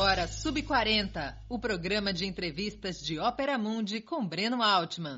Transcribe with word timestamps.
agora 0.00 0.26
Sub 0.26 0.62
40, 0.62 1.44
o 1.46 1.58
programa 1.58 2.10
de 2.10 2.24
entrevistas 2.24 3.02
de 3.02 3.18
Ópera 3.18 3.58
Mundi 3.58 4.00
com 4.00 4.26
Breno 4.26 4.62
Altman. 4.62 5.16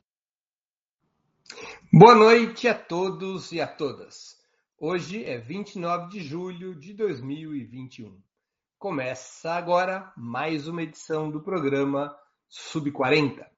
Boa 1.92 2.16
noite 2.16 2.66
a 2.66 2.74
todos 2.74 3.52
e 3.52 3.60
a 3.60 3.66
todas. 3.68 4.36
Hoje 4.76 5.24
é 5.24 5.38
29 5.38 6.08
de 6.08 6.20
julho 6.20 6.74
de 6.74 6.94
2021. 6.94 8.20
Começa 8.76 9.52
agora 9.52 10.12
mais 10.16 10.66
uma 10.66 10.82
edição 10.82 11.30
do 11.30 11.40
programa 11.40 12.12
Sub 12.48 12.90
40. 12.90 13.48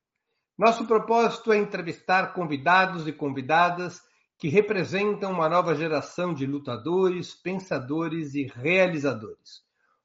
Nosso 0.58 0.86
propósito 0.86 1.54
é 1.54 1.56
entrevistar 1.56 2.34
convidados 2.34 3.08
e 3.08 3.12
convidadas 3.14 3.98
que 4.36 4.48
representam 4.48 5.32
uma 5.32 5.48
nova 5.48 5.74
geração 5.74 6.34
de 6.34 6.44
lutadores, 6.44 7.34
pensadores 7.34 8.34
e 8.34 8.44
realizadores 8.44 9.64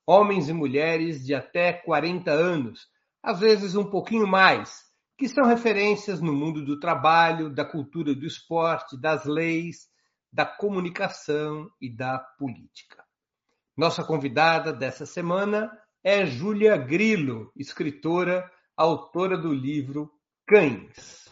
homens 0.09 0.49
e 0.49 0.53
mulheres 0.53 1.23
de 1.23 1.35
até 1.35 1.71
40 1.71 2.31
anos, 2.31 2.87
às 3.21 3.39
vezes 3.39 3.75
um 3.75 3.83
pouquinho 3.83 4.25
mais, 4.25 4.81
que 5.15 5.29
são 5.29 5.45
referências 5.45 6.19
no 6.19 6.33
mundo 6.33 6.65
do 6.65 6.79
trabalho, 6.79 7.47
da 7.47 7.63
cultura 7.63 8.15
do 8.15 8.25
esporte, 8.25 8.99
das 8.99 9.25
leis, 9.25 9.87
da 10.33 10.47
comunicação 10.47 11.69
e 11.79 11.95
da 11.95 12.17
política. 12.39 13.03
Nossa 13.77 14.03
convidada 14.03 14.73
dessa 14.73 15.05
semana 15.05 15.71
é 16.03 16.25
Júlia 16.25 16.75
Grilo, 16.75 17.51
escritora, 17.55 18.49
autora 18.75 19.37
do 19.37 19.53
livro 19.53 20.09
Cães. 20.47 21.31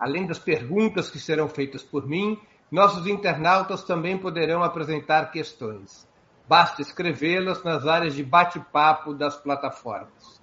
Além 0.00 0.26
das 0.26 0.40
perguntas 0.40 1.08
que 1.08 1.20
serão 1.20 1.48
feitas 1.48 1.84
por 1.84 2.08
mim, 2.08 2.36
nossos 2.72 3.06
internautas 3.06 3.84
também 3.84 4.18
poderão 4.18 4.64
apresentar 4.64 5.30
questões. 5.30 6.08
Basta 6.48 6.80
escrevê-las 6.80 7.64
nas 7.64 7.86
áreas 7.86 8.14
de 8.14 8.22
bate-papo 8.22 9.12
das 9.12 9.36
plataformas. 9.36 10.40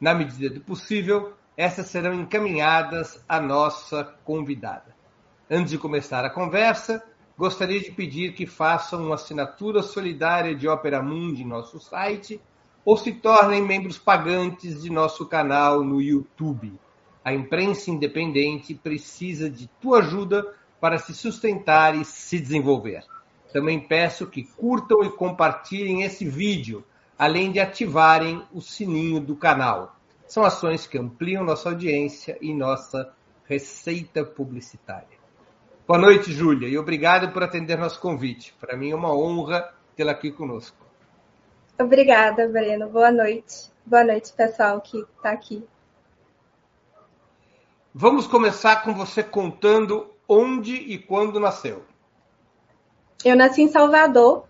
Na 0.00 0.12
medida 0.12 0.52
do 0.52 0.60
possível, 0.60 1.32
essas 1.56 1.86
serão 1.86 2.12
encaminhadas 2.12 3.24
à 3.28 3.40
nossa 3.40 4.02
convidada. 4.24 4.96
Antes 5.48 5.70
de 5.70 5.78
começar 5.78 6.24
a 6.24 6.30
conversa, 6.30 7.04
gostaria 7.38 7.80
de 7.80 7.92
pedir 7.92 8.34
que 8.34 8.46
façam 8.46 9.06
uma 9.06 9.14
assinatura 9.14 9.80
solidária 9.80 10.56
de 10.56 10.66
Opera 10.66 11.00
Mundi 11.00 11.42
em 11.42 11.46
nosso 11.46 11.78
site 11.78 12.40
ou 12.84 12.96
se 12.96 13.12
tornem 13.12 13.62
membros 13.62 13.96
pagantes 13.96 14.82
de 14.82 14.90
nosso 14.90 15.24
canal 15.26 15.84
no 15.84 16.02
YouTube. 16.02 16.74
A 17.24 17.32
imprensa 17.32 17.92
independente 17.92 18.74
precisa 18.74 19.48
de 19.48 19.68
tua 19.80 20.00
ajuda 20.00 20.52
para 20.80 20.98
se 20.98 21.14
sustentar 21.14 21.94
e 21.94 22.04
se 22.04 22.40
desenvolver. 22.40 23.04
Também 23.54 23.78
peço 23.78 24.26
que 24.26 24.42
curtam 24.42 25.04
e 25.04 25.12
compartilhem 25.12 26.02
esse 26.02 26.24
vídeo, 26.24 26.84
além 27.16 27.52
de 27.52 27.60
ativarem 27.60 28.42
o 28.52 28.60
sininho 28.60 29.20
do 29.20 29.36
canal. 29.36 29.94
São 30.26 30.42
ações 30.42 30.88
que 30.88 30.98
ampliam 30.98 31.44
nossa 31.44 31.68
audiência 31.68 32.36
e 32.40 32.52
nossa 32.52 33.14
receita 33.44 34.24
publicitária. 34.24 35.16
Boa 35.86 36.00
noite, 36.00 36.32
Júlia, 36.32 36.66
e 36.66 36.76
obrigado 36.76 37.32
por 37.32 37.44
atender 37.44 37.78
nosso 37.78 38.00
convite. 38.00 38.52
Para 38.58 38.76
mim 38.76 38.90
é 38.90 38.96
uma 38.96 39.16
honra 39.16 39.72
tê-la 39.94 40.10
aqui 40.10 40.32
conosco. 40.32 40.84
Obrigada, 41.78 42.48
Breno. 42.48 42.88
Boa 42.88 43.12
noite. 43.12 43.70
Boa 43.86 44.02
noite, 44.02 44.32
pessoal 44.32 44.80
que 44.80 44.98
está 44.98 45.30
aqui. 45.30 45.64
Vamos 47.94 48.26
começar 48.26 48.82
com 48.82 48.92
você 48.92 49.22
contando 49.22 50.10
onde 50.28 50.74
e 50.74 50.98
quando 50.98 51.38
nasceu. 51.38 51.93
Eu 53.22 53.36
nasci 53.36 53.62
em 53.62 53.68
Salvador 53.68 54.46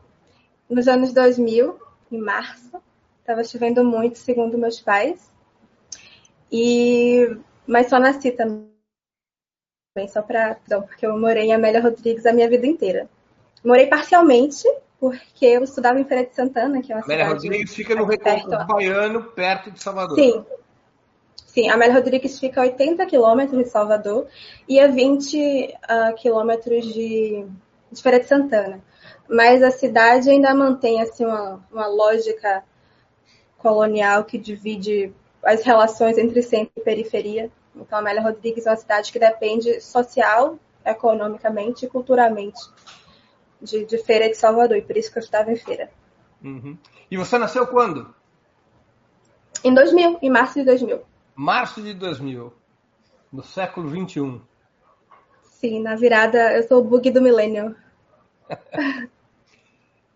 nos 0.69 0.87
anos 0.87 1.13
2000, 1.13 1.79
em 2.13 2.19
março. 2.19 2.83
Estava 3.21 3.43
chovendo 3.43 3.85
muito, 3.85 4.19
segundo 4.19 4.59
meus 4.59 4.81
pais. 4.81 5.33
E 6.53 7.37
mas 7.67 7.89
só 7.89 7.99
nasci 7.99 8.31
também, 8.31 8.69
só 10.09 10.23
para, 10.23 10.57
porque 10.87 11.07
eu 11.07 11.19
morei 11.19 11.45
em 11.45 11.55
Amélia 11.55 11.81
Rodrigues 11.81 12.27
a 12.27 12.33
minha 12.33 12.49
vida 12.49 12.67
inteira. 12.67 13.09
Morei 13.65 13.87
parcialmente 13.87 14.65
porque 15.01 15.47
eu 15.47 15.65
estudava 15.65 15.99
em 15.99 16.05
Feira 16.05 16.27
de 16.27 16.35
Santana, 16.35 16.83
que 16.83 16.93
é 16.93 16.97
uma 16.97 17.05
Amélia 17.05 17.25
cidade 17.25 17.47
Rodrigues 17.47 17.75
fica 17.75 17.95
no 17.95 18.05
Recôncavo 18.05 18.67
Baiano, 18.67 19.23
perto 19.23 19.71
de 19.71 19.83
Salvador. 19.83 20.17
Sim. 20.19 20.45
Sim, 21.47 21.71
Amélia 21.71 21.95
Rodrigues 21.95 22.39
fica 22.39 22.61
a 22.61 22.65
80 22.65 23.07
quilômetros 23.07 23.63
de 23.63 23.71
Salvador 23.71 24.27
e 24.69 24.81
a 24.81 24.89
20 24.89 25.37
uh, 25.37 26.15
quilômetros 26.17 26.85
de 26.93 27.47
de 27.95 28.03
Feira 28.03 28.21
de 28.21 28.27
Santana. 28.27 28.83
Mas 29.29 29.63
a 29.63 29.71
cidade 29.71 30.29
ainda 30.29 30.55
mantém 30.55 31.01
assim 31.01 31.25
uma, 31.25 31.65
uma 31.73 31.87
lógica 31.87 32.63
colonial 33.57 34.25
que 34.25 34.37
divide 34.37 35.13
as 35.43 35.63
relações 35.63 36.19
entre 36.19 36.43
centro 36.43 36.73
e 36.77 36.81
periferia. 36.81 37.51
Então, 37.75 37.99
Amélia 37.99 38.23
Rodrigues 38.23 38.67
é 38.67 38.71
uma 38.71 38.77
cidade 38.77 39.11
que 39.11 39.19
depende 39.19 39.81
social, 39.81 40.59
economicamente 40.85 41.87
e 41.87 41.89
culturalmente 41.89 42.61
de, 43.61 43.85
de 43.85 43.99
Feira 43.99 44.29
de 44.29 44.37
Salvador, 44.37 44.77
e 44.77 44.83
por 44.83 44.97
isso 44.97 45.11
que 45.11 45.19
eu 45.19 45.23
estava 45.23 45.51
em 45.51 45.57
Feira. 45.57 45.91
Uhum. 46.43 46.77
E 47.11 47.17
você 47.17 47.39
nasceu 47.39 47.67
quando? 47.67 48.15
Em 49.65 49.73
2000, 49.73 50.19
em 50.21 50.31
março 50.31 50.59
de 50.59 50.65
2000. 50.65 51.01
Março 51.35 51.83
de 51.83 51.95
2000, 51.95 52.53
no 53.33 53.43
século 53.43 53.89
21. 53.89 54.41
Sim, 55.43 55.81
na 55.81 55.97
virada, 55.97 56.53
eu 56.53 56.63
sou 56.69 56.81
o 56.81 56.85
bug 56.85 57.11
do 57.11 57.23
milênio. 57.23 57.75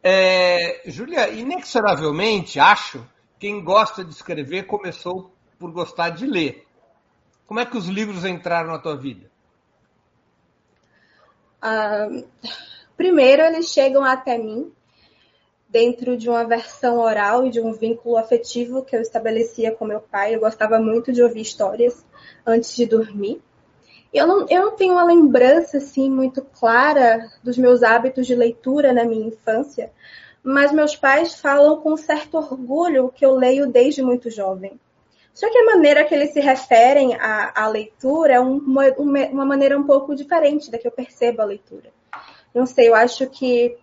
É, 0.02 0.82
Júlia, 0.86 1.28
inexoravelmente, 1.30 2.60
acho, 2.60 3.04
quem 3.38 3.62
gosta 3.62 4.04
de 4.04 4.10
escrever 4.10 4.66
começou 4.66 5.32
por 5.58 5.72
gostar 5.72 6.10
de 6.10 6.26
ler. 6.26 6.66
Como 7.46 7.60
é 7.60 7.66
que 7.66 7.76
os 7.76 7.86
livros 7.86 8.24
entraram 8.24 8.70
na 8.70 8.78
tua 8.78 8.96
vida? 8.96 9.30
Ah, 11.60 12.08
primeiro, 12.96 13.42
eles 13.42 13.68
chegam 13.68 14.04
até 14.04 14.38
mim 14.38 14.72
dentro 15.68 16.16
de 16.16 16.28
uma 16.28 16.44
versão 16.44 16.98
oral 16.98 17.46
e 17.46 17.50
de 17.50 17.60
um 17.60 17.72
vínculo 17.72 18.16
afetivo 18.16 18.84
que 18.84 18.96
eu 18.96 19.00
estabelecia 19.00 19.72
com 19.72 19.84
meu 19.84 20.00
pai. 20.00 20.34
Eu 20.34 20.40
gostava 20.40 20.78
muito 20.78 21.12
de 21.12 21.22
ouvir 21.22 21.42
histórias 21.42 22.04
antes 22.46 22.74
de 22.74 22.86
dormir. 22.86 23.42
Eu 24.12 24.26
não, 24.26 24.46
eu 24.48 24.62
não 24.62 24.76
tenho 24.76 24.94
uma 24.94 25.04
lembrança 25.04 25.78
assim 25.78 26.10
muito 26.10 26.42
clara 26.42 27.30
dos 27.42 27.58
meus 27.58 27.82
hábitos 27.82 28.26
de 28.26 28.34
leitura 28.34 28.92
na 28.92 29.04
minha 29.04 29.28
infância, 29.28 29.92
mas 30.42 30.72
meus 30.72 30.96
pais 30.96 31.34
falam 31.34 31.80
com 31.80 31.96
certo 31.96 32.38
orgulho 32.38 33.12
que 33.14 33.24
eu 33.24 33.34
leio 33.34 33.66
desde 33.66 34.02
muito 34.02 34.30
jovem. 34.30 34.80
Só 35.34 35.48
que 35.50 35.58
a 35.58 35.66
maneira 35.66 36.04
que 36.04 36.14
eles 36.14 36.32
se 36.32 36.40
referem 36.40 37.14
à, 37.14 37.52
à 37.54 37.68
leitura 37.68 38.34
é 38.34 38.40
uma, 38.40 38.88
uma 39.30 39.44
maneira 39.44 39.78
um 39.78 39.84
pouco 39.84 40.14
diferente 40.14 40.70
da 40.70 40.78
que 40.78 40.86
eu 40.86 40.90
percebo 40.90 41.42
a 41.42 41.44
leitura. 41.44 41.92
Não 42.54 42.66
sei, 42.66 42.88
eu 42.88 42.94
acho 42.94 43.28
que 43.28 43.76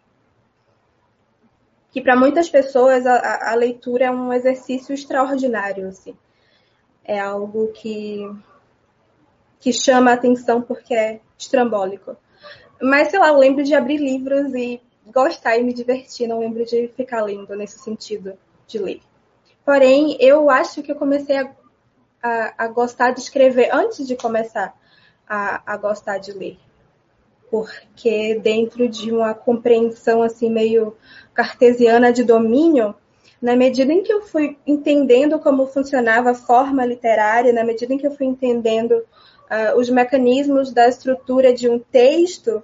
que 1.91 2.01
para 2.01 2.13
muitas 2.13 2.49
pessoas 2.49 3.05
a, 3.05 3.51
a, 3.51 3.55
leitura 3.55 4.07
é 4.07 4.11
um 4.11 4.33
exercício 4.33 4.93
extraordinário, 4.93 5.87
assim. 5.87 6.13
É 7.05 7.17
algo 7.17 7.69
que 7.69 8.19
que 9.59 9.71
chama 9.73 10.11
a 10.11 10.13
atenção 10.13 10.61
porque 10.61 10.93
é 10.93 11.19
estrambólico. 11.37 12.15
Mas, 12.81 13.09
sei 13.09 13.19
lá, 13.19 13.29
eu 13.29 13.37
lembro 13.37 13.63
de 13.63 13.73
abrir 13.73 13.97
livros 13.97 14.53
e 14.53 14.81
gostar 15.07 15.57
e 15.57 15.63
me 15.63 15.73
divertir, 15.73 16.27
não 16.27 16.39
lembro 16.39 16.65
de 16.65 16.87
ficar 16.89 17.21
lendo 17.21 17.55
nesse 17.55 17.79
sentido 17.79 18.37
de 18.67 18.77
ler. 18.77 19.01
Porém, 19.63 20.17
eu 20.19 20.49
acho 20.49 20.83
que 20.83 20.91
eu 20.91 20.95
comecei 20.95 21.37
a, 21.37 21.51
a, 22.21 22.65
a 22.65 22.67
gostar 22.67 23.11
de 23.11 23.19
escrever 23.19 23.69
antes 23.73 24.05
de 24.05 24.15
começar 24.15 24.75
a, 25.27 25.61
a 25.65 25.77
gostar 25.77 26.17
de 26.17 26.31
ler. 26.31 26.57
Porque 27.49 28.39
dentro 28.39 28.87
de 28.89 29.11
uma 29.11 29.33
compreensão 29.33 30.21
assim 30.21 30.49
meio 30.49 30.95
cartesiana 31.33 32.11
de 32.11 32.23
domínio, 32.23 32.95
na 33.41 33.55
medida 33.55 33.93
em 33.93 34.01
que 34.01 34.11
eu 34.11 34.21
fui 34.21 34.57
entendendo 34.65 35.39
como 35.39 35.67
funcionava 35.67 36.31
a 36.31 36.35
forma 36.35 36.85
literária, 36.85 37.53
na 37.53 37.63
medida 37.63 37.93
em 37.93 37.97
que 37.97 38.07
eu 38.07 38.11
fui 38.11 38.25
entendendo 38.25 39.03
uh, 39.49 39.79
os 39.79 39.89
mecanismos 39.89 40.71
da 40.71 40.87
estrutura 40.87 41.53
de 41.53 41.69
um 41.69 41.79
texto, 41.79 42.63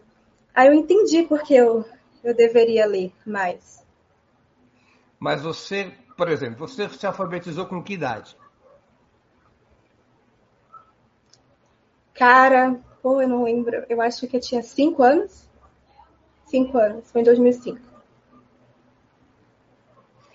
aí 0.53 0.67
eu 0.67 0.73
entendi 0.73 1.23
porque 1.23 1.53
eu, 1.53 1.85
eu 2.23 2.35
deveria 2.35 2.85
ler 2.85 3.11
mais. 3.25 3.85
Mas 5.19 5.41
você, 5.41 5.93
por 6.17 6.29
exemplo, 6.29 6.67
você 6.67 6.89
se 6.89 7.05
alfabetizou 7.05 7.65
com 7.65 7.83
que 7.83 7.93
idade? 7.93 8.35
Cara, 12.13 12.79
pô, 13.01 13.21
eu 13.21 13.27
não 13.27 13.43
lembro. 13.43 13.85
Eu 13.89 14.01
acho 14.01 14.27
que 14.27 14.37
eu 14.37 14.41
tinha 14.41 14.61
cinco 14.61 15.03
anos. 15.03 15.47
Cinco 16.45 16.77
anos. 16.77 17.09
Foi 17.11 17.21
em 17.21 17.23
2005. 17.23 17.79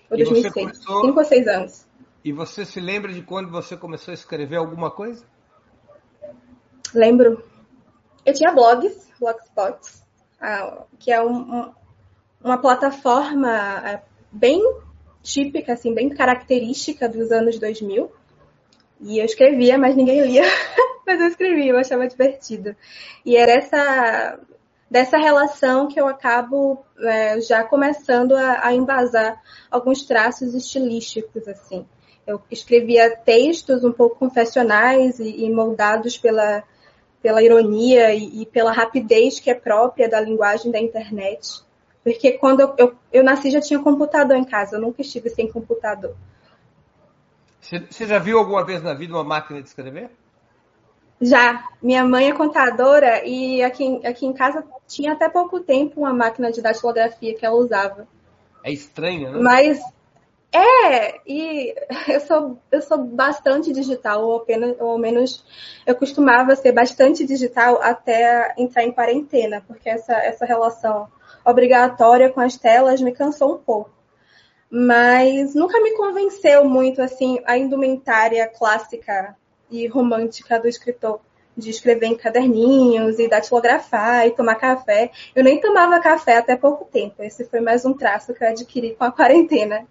Ou 0.09 0.17
2006. 0.17 0.53
Começou... 0.53 1.01
Cinco 1.05 1.19
ou 1.19 1.25
seis 1.25 1.47
anos. 1.47 1.87
E 2.23 2.31
você 2.31 2.65
se 2.65 2.79
lembra 2.79 3.13
de 3.13 3.21
quando 3.21 3.49
você 3.49 3.77
começou 3.77 4.11
a 4.11 4.15
escrever 4.15 4.57
alguma 4.57 4.91
coisa? 4.91 5.25
Lembro. 6.93 7.43
Eu 8.25 8.33
tinha 8.33 8.51
blogs, 8.51 9.07
Blogspot, 9.19 9.79
que 10.99 11.11
é 11.11 11.21
um, 11.21 11.37
um, 11.37 11.71
uma 12.43 12.57
plataforma 12.57 13.49
é, 13.87 14.01
bem 14.31 14.61
típica, 15.23 15.73
assim, 15.73 15.93
bem 15.93 16.09
característica 16.09 17.07
dos 17.07 17.31
anos 17.31 17.59
2000. 17.59 18.11
E 19.01 19.19
eu 19.19 19.25
escrevia, 19.25 19.77
mas 19.77 19.95
ninguém 19.95 20.21
lia. 20.21 20.43
mas 21.05 21.19
eu 21.19 21.27
escrevia, 21.27 21.71
eu 21.71 21.77
achava 21.77 22.07
divertido. 22.07 22.75
E 23.25 23.35
era 23.35 23.53
essa 23.53 24.39
dessa 24.89 25.17
relação 25.17 25.87
que 25.87 25.99
eu 25.99 26.07
acabo 26.07 26.83
é, 26.99 27.41
já 27.41 27.61
começando 27.63 28.33
a, 28.33 28.67
a 28.67 28.73
embasar 28.73 29.41
alguns 29.69 30.05
traços 30.05 30.53
estilísticos, 30.53 31.47
assim. 31.47 31.85
Eu 32.25 32.41
escrevia 32.49 33.15
textos 33.15 33.83
um 33.83 33.91
pouco 33.91 34.17
confessionais 34.17 35.19
e, 35.19 35.45
e 35.45 35.51
moldados 35.51 36.17
pela, 36.17 36.63
pela 37.21 37.41
ironia 37.41 38.13
e, 38.13 38.41
e, 38.41 38.45
pela 38.45 38.71
rapidez 38.71 39.39
que 39.39 39.49
é 39.49 39.53
própria 39.53 40.09
da 40.09 40.19
linguagem 40.19 40.71
da 40.71 40.79
internet. 40.79 41.61
Porque 42.03 42.33
quando 42.33 42.61
eu, 42.61 42.73
eu, 42.77 42.95
eu 43.11 43.23
nasci 43.23 43.51
já 43.51 43.59
tinha 43.59 43.79
computador 43.79 44.37
em 44.37 44.45
casa, 44.45 44.77
eu 44.77 44.81
nunca 44.81 45.01
estive 45.01 45.29
sem 45.29 45.51
computador. 45.51 46.15
Você 47.59 48.05
já 48.05 48.17
viu 48.17 48.39
alguma 48.39 48.63
vez 48.63 48.81
na 48.81 48.93
vida 48.93 49.13
uma 49.13 49.23
máquina 49.23 49.61
de 49.61 49.67
escrever? 49.67 50.09
Já. 51.21 51.67
Minha 51.81 52.05
mãe 52.05 52.29
é 52.29 52.33
contadora 52.33 53.25
e 53.25 53.61
aqui, 53.63 53.99
aqui 54.05 54.25
em 54.25 54.33
casa 54.33 54.63
tinha 54.87 55.13
até 55.13 55.27
pouco 55.27 55.59
tempo 55.59 56.01
uma 56.01 56.13
máquina 56.13 56.51
de 56.51 56.61
datilografia 56.61 57.35
que 57.35 57.45
ela 57.45 57.55
usava. 57.55 58.07
É 58.63 58.71
estranho, 58.71 59.31
né? 59.31 59.39
Mas 59.39 59.81
é, 60.51 61.19
e 61.25 61.75
eu 62.07 62.19
sou, 62.21 62.59
eu 62.71 62.81
sou 62.81 62.97
bastante 63.03 63.71
digital, 63.73 64.23
ou, 64.23 64.37
apenas, 64.37 64.75
ou 64.79 64.91
ao 64.91 64.97
menos 64.97 65.45
eu 65.85 65.95
costumava 65.95 66.55
ser 66.55 66.71
bastante 66.71 67.25
digital 67.25 67.81
até 67.81 68.53
entrar 68.57 68.83
em 68.83 68.91
quarentena, 68.91 69.63
porque 69.67 69.89
essa, 69.89 70.13
essa 70.13 70.45
relação 70.45 71.07
obrigatória 71.45 72.31
com 72.31 72.39
as 72.39 72.57
telas 72.57 73.01
me 73.01 73.11
cansou 73.11 73.55
um 73.55 73.57
pouco. 73.57 73.91
Mas 74.69 75.55
nunca 75.55 75.81
me 75.81 75.95
convenceu 75.95 76.65
muito 76.65 77.01
assim 77.01 77.39
a 77.45 77.57
indumentária 77.57 78.45
clássica 78.47 79.35
e 79.69 79.87
romântica 79.87 80.59
do 80.59 80.67
escritor 80.67 81.21
de 81.55 81.69
escrever 81.71 82.05
em 82.05 82.15
caderninhos 82.15 83.17
e 83.17 83.27
datilografar 83.27 84.27
e 84.27 84.31
tomar 84.31 84.55
café. 84.55 85.09
Eu 85.35 85.43
nem 85.43 85.59
tomava 85.59 85.99
café 85.99 86.37
até 86.37 86.55
pouco 86.55 86.85
tempo. 86.85 87.23
Esse 87.23 87.45
foi 87.45 87.61
mais 87.61 87.83
um 87.83 87.93
traço 87.93 88.33
que 88.33 88.43
eu 88.43 88.49
adquiri 88.49 88.95
com 88.95 89.05
a 89.05 89.11
quarentena. 89.11 89.87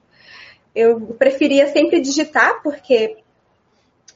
Eu 0.77 1.01
preferia 1.19 1.73
sempre 1.73 2.03
digitar, 2.03 2.63
porque 2.63 3.17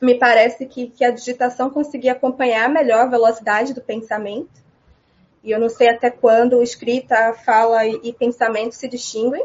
me 0.01 0.19
parece 0.19 0.67
que, 0.67 0.89
que 0.89 1.03
a 1.03 1.11
digitação 1.11 1.71
conseguia 1.71 2.13
acompanhar 2.13 2.69
melhor 2.69 3.01
a 3.01 3.11
velocidade 3.11 3.73
do 3.73 3.81
pensamento. 3.81 4.61
E 5.43 5.51
eu 5.51 5.59
não 5.59 5.71
sei 5.71 5.89
até 5.89 6.11
quando 6.11 6.63
escrita, 6.63 7.33
fala 7.33 7.87
e, 7.87 7.99
e 8.05 8.13
pensamento 8.13 8.75
se 8.75 8.87
distinguem. 8.87 9.43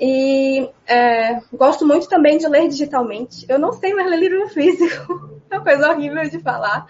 E 0.00 0.70
é, 0.86 1.40
gosto 1.52 1.84
muito 1.84 2.08
também 2.08 2.38
de 2.38 2.46
ler 2.46 2.68
digitalmente. 2.68 3.44
Eu 3.48 3.58
não 3.58 3.72
sei 3.72 3.92
mais 3.94 4.08
ler 4.08 4.20
livro 4.20 4.48
físico, 4.48 5.40
é 5.50 5.56
uma 5.56 5.64
coisa 5.64 5.90
horrível 5.90 6.22
de 6.30 6.38
falar. 6.38 6.86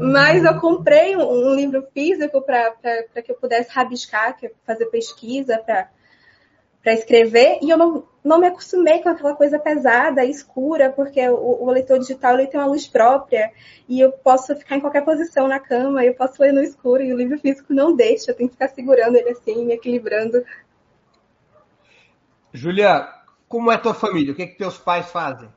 Mas 0.00 0.42
eu 0.42 0.58
comprei 0.58 1.14
um, 1.16 1.50
um 1.50 1.54
livro 1.54 1.86
físico 1.92 2.40
para 2.40 2.72
que 3.22 3.30
eu 3.30 3.36
pudesse 3.36 3.70
rabiscar, 3.70 4.38
fazer 4.64 4.86
pesquisa, 4.86 5.58
para 5.58 5.90
para 6.86 6.94
escrever 6.94 7.58
e 7.60 7.68
eu 7.68 7.76
não, 7.76 8.06
não 8.22 8.38
me 8.38 8.46
acostumei 8.46 9.02
com 9.02 9.08
aquela 9.08 9.34
coisa 9.34 9.58
pesada, 9.58 10.24
escura, 10.24 10.88
porque 10.88 11.28
o, 11.28 11.64
o, 11.64 11.70
leitor 11.72 11.98
digital 11.98 12.34
ele 12.34 12.46
tem 12.46 12.60
uma 12.60 12.68
luz 12.68 12.86
própria 12.86 13.50
e 13.88 13.98
eu 13.98 14.12
posso 14.12 14.54
ficar 14.54 14.76
em 14.76 14.80
qualquer 14.80 15.04
posição 15.04 15.48
na 15.48 15.58
cama, 15.58 16.04
eu 16.04 16.14
posso 16.14 16.40
ler 16.40 16.52
no 16.52 16.62
escuro 16.62 17.02
e 17.02 17.12
o 17.12 17.16
livro 17.16 17.40
físico 17.40 17.74
não 17.74 17.92
deixa, 17.92 18.30
eu 18.30 18.36
tenho 18.36 18.48
que 18.48 18.54
ficar 18.54 18.68
segurando 18.68 19.16
ele 19.16 19.30
assim, 19.30 19.64
me 19.64 19.74
equilibrando. 19.74 20.44
Julia, 22.52 23.08
como 23.48 23.72
é 23.72 23.76
tua 23.76 23.92
família? 23.92 24.32
O 24.32 24.36
que, 24.36 24.42
é 24.44 24.46
que 24.46 24.56
teus 24.56 24.78
pais 24.78 25.10
fazem? 25.10 25.48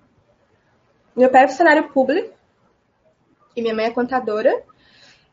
Meu 1.16 1.30
pai 1.30 1.44
é 1.44 1.48
funcionário 1.48 1.90
público 1.90 2.34
e 3.56 3.62
minha 3.62 3.76
mãe 3.76 3.86
é 3.86 3.92
contadora. 3.92 4.64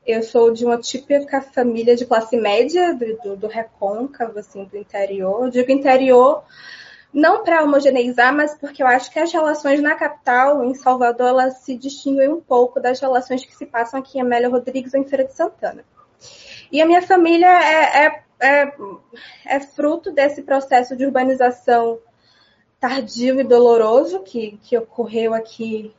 Eu 0.07 0.23
sou 0.23 0.53
de 0.53 0.65
uma 0.65 0.79
típica 0.79 1.43
família 1.43 1.97
de 1.97 2.07
classe 2.07 2.37
média, 2.37 2.95
do, 2.95 3.37
do, 3.37 3.47
recôncavo, 3.49 4.39
assim, 4.39 4.65
do 4.65 4.77
interior. 4.77 5.45
Eu 5.45 5.51
digo 5.51 5.73
interior 5.73 6.45
não 7.13 7.43
para 7.43 7.65
homogeneizar, 7.65 8.33
mas 8.35 8.55
porque 8.55 8.83
eu 8.83 8.87
acho 8.87 9.11
que 9.11 9.19
as 9.19 9.33
relações 9.33 9.83
na 9.83 9.95
capital, 9.95 10.63
em 10.65 10.75
Salvador, 10.75 11.29
elas 11.29 11.59
se 11.59 11.77
distinguem 11.77 12.29
um 12.29 12.41
pouco 12.41 12.79
das 12.79 13.01
relações 13.01 13.45
que 13.45 13.57
se 13.57 13.67
passam 13.67 13.99
aqui 13.99 14.19
em 14.19 14.21
Amélia 14.21 14.49
Rodrigues 14.49 14.95
ou 14.95 15.01
em 15.01 15.05
Feira 15.05 15.25
de 15.25 15.33
Santana. 15.33 15.85
E 16.71 16.81
a 16.81 16.87
minha 16.87 17.03
família 17.03 17.49
é, 17.49 18.05
é, 18.05 18.23
é, 18.41 18.73
é 19.47 19.61
fruto 19.61 20.13
desse 20.13 20.43
processo 20.43 20.97
de 20.97 21.05
urbanização 21.05 21.99
tardio 22.79 23.41
e 23.41 23.45
doloroso 23.45 24.21
que, 24.21 24.59
que 24.63 24.77
ocorreu 24.77 25.35
aqui 25.35 25.95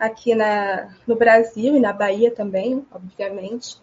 aqui 0.00 0.34
na, 0.34 0.88
no 1.06 1.14
Brasil 1.14 1.76
e 1.76 1.80
na 1.80 1.92
Bahia 1.92 2.34
também, 2.34 2.84
obviamente, 2.90 3.76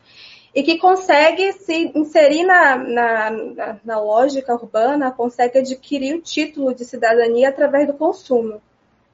e 0.53 0.63
que 0.63 0.79
consegue 0.79 1.53
se 1.53 1.91
inserir 1.93 2.43
na, 2.43 2.75
na, 2.75 3.29
na, 3.29 3.79
na 3.85 3.99
lógica 3.99 4.55
urbana, 4.55 5.11
consegue 5.11 5.59
adquirir 5.59 6.15
o 6.15 6.21
título 6.21 6.73
de 6.73 6.83
cidadania 6.83 7.49
através 7.49 7.85
do 7.85 7.93
consumo. 7.93 8.59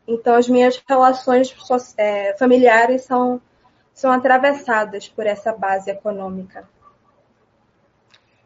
Então, 0.07 0.35
as 0.35 0.47
minhas 0.47 0.81
relações 0.87 1.53
é, 1.97 2.37
familiares 2.37 3.01
são, 3.01 3.41
são 3.93 4.09
atravessadas 4.09 5.09
por 5.09 5.25
essa 5.25 5.51
base 5.51 5.91
econômica. 5.91 6.67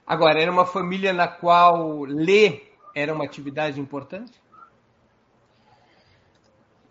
Agora, 0.06 0.42
era 0.42 0.52
uma 0.52 0.66
família 0.66 1.14
na 1.14 1.28
qual 1.28 2.02
ler 2.02 2.74
era 2.96 3.14
uma 3.14 3.26
atividade 3.26 3.80
importante? 3.80 4.42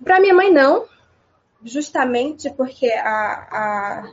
Para 0.05 0.21
minha 0.21 0.35
mãe, 0.35 0.53
não 0.53 0.87
justamente 1.67 2.49
porque 2.51 2.91
a, 2.91 3.49
a, 3.51 4.13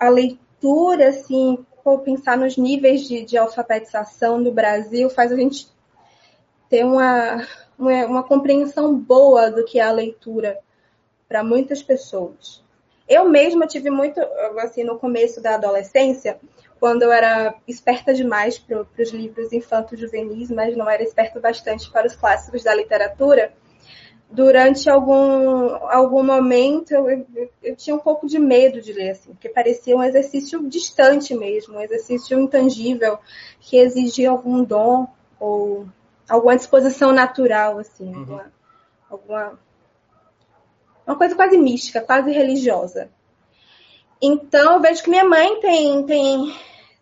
a 0.00 0.08
leitura, 0.08 1.08
assim, 1.08 1.64
por 1.84 2.00
pensar 2.00 2.36
nos 2.36 2.56
níveis 2.56 3.06
de, 3.06 3.24
de 3.24 3.38
alfabetização 3.38 4.42
do 4.42 4.52
Brasil, 4.52 5.08
faz 5.08 5.32
a 5.32 5.36
gente 5.36 5.68
ter 6.68 6.84
uma, 6.84 7.46
uma, 7.78 8.06
uma 8.06 8.22
compreensão 8.22 8.94
boa 8.94 9.50
do 9.50 9.64
que 9.64 9.78
é 9.78 9.82
a 9.82 9.92
leitura 9.92 10.58
para 11.28 11.44
muitas 11.44 11.82
pessoas. 11.82 12.62
Eu 13.08 13.28
mesma 13.28 13.66
tive 13.66 13.88
muito, 13.88 14.20
assim, 14.58 14.84
no 14.84 14.98
começo 14.98 15.40
da 15.40 15.54
adolescência, 15.54 16.38
quando 16.78 17.02
eu 17.02 17.12
era 17.12 17.54
esperta 17.66 18.12
demais 18.12 18.58
para 18.58 18.84
os 18.98 19.10
livros 19.10 19.52
infantos 19.52 19.98
juvenis, 19.98 20.50
mas 20.50 20.76
não 20.76 20.88
era 20.88 21.02
esperta 21.02 21.40
bastante 21.40 21.90
para 21.90 22.06
os 22.06 22.14
clássicos 22.14 22.62
da 22.62 22.74
literatura, 22.74 23.52
durante 24.30 24.90
algum, 24.90 25.74
algum 25.86 26.22
momento 26.22 26.92
eu, 26.92 27.08
eu, 27.08 27.50
eu, 27.62 27.76
tinha 27.76 27.96
um 27.96 27.98
pouco 27.98 28.26
de 28.26 28.38
medo 28.38 28.80
de 28.80 28.92
ler, 28.92 29.10
assim, 29.10 29.32
porque 29.32 29.48
parecia 29.48 29.96
um 29.96 30.02
exercício 30.02 30.68
distante 30.68 31.34
mesmo, 31.34 31.76
um 31.76 31.80
exercício 31.80 32.38
intangível, 32.38 33.18
que 33.60 33.78
exigia 33.78 34.30
algum 34.30 34.62
dom 34.62 35.08
ou 35.40 35.86
alguma 36.28 36.56
disposição 36.56 37.12
natural, 37.12 37.78
assim, 37.78 38.14
uhum. 38.14 38.20
alguma, 38.20 38.52
alguma 39.10 39.58
uma 41.06 41.16
coisa 41.16 41.34
quase 41.34 41.56
mística, 41.56 42.02
quase 42.02 42.30
religiosa. 42.30 43.08
Então, 44.20 44.74
eu 44.74 44.80
vejo 44.80 45.02
que 45.02 45.08
minha 45.08 45.24
mãe 45.24 45.58
tem, 45.58 46.04
tem, 46.04 46.54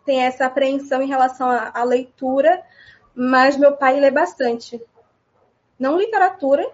tem 0.05 0.21
essa 0.21 0.45
apreensão 0.45 1.01
em 1.01 1.07
relação 1.07 1.49
à, 1.49 1.71
à 1.73 1.83
leitura, 1.83 2.63
mas 3.13 3.57
meu 3.57 3.75
pai 3.75 3.99
lê 3.99 4.09
bastante. 4.09 4.81
Não 5.77 5.97
literatura, 5.97 6.65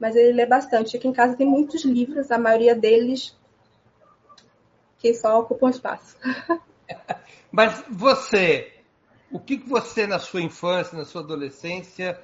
mas 0.00 0.16
ele 0.16 0.32
lê 0.32 0.46
bastante. 0.46 0.96
Aqui 0.96 1.06
em 1.06 1.12
casa 1.12 1.36
tem 1.36 1.46
muitos 1.46 1.84
livros, 1.84 2.30
a 2.30 2.38
maioria 2.38 2.74
deles 2.74 3.36
que 4.98 5.14
só 5.14 5.38
ocupam 5.38 5.68
espaço. 5.68 6.16
mas 7.52 7.84
você, 7.88 8.72
o 9.30 9.38
que 9.38 9.56
você 9.58 10.06
na 10.06 10.18
sua 10.18 10.40
infância, 10.40 10.96
na 10.96 11.04
sua 11.04 11.20
adolescência, 11.20 12.18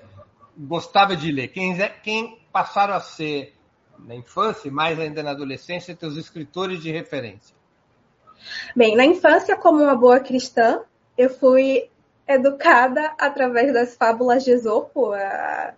gostava 0.56 1.14
de 1.14 1.30
ler? 1.30 1.49
Quem, 1.49 1.80
é, 1.80 1.88
quem 1.88 2.40
passaram 2.50 2.95
a 2.95 3.00
ser 3.00 3.54
na 3.99 4.14
infância 4.14 4.68
e 4.68 4.71
mais 4.71 4.99
ainda 4.99 5.23
na 5.23 5.30
adolescência 5.30 5.95
teus 5.95 6.16
escritores 6.16 6.83
de 6.83 6.90
referência? 6.90 7.54
Bem, 8.75 8.97
na 8.97 9.04
infância, 9.04 9.56
como 9.56 9.83
uma 9.83 9.95
boa 9.95 10.21
cristã, 10.21 10.80
eu 11.16 11.30
fui 11.30 11.88
educada 12.28 13.14
através 13.18 13.73
das 13.73 13.97
fábulas 13.97 14.45
de 14.45 14.50
Esopo, 14.50 15.12
a, 15.12 15.75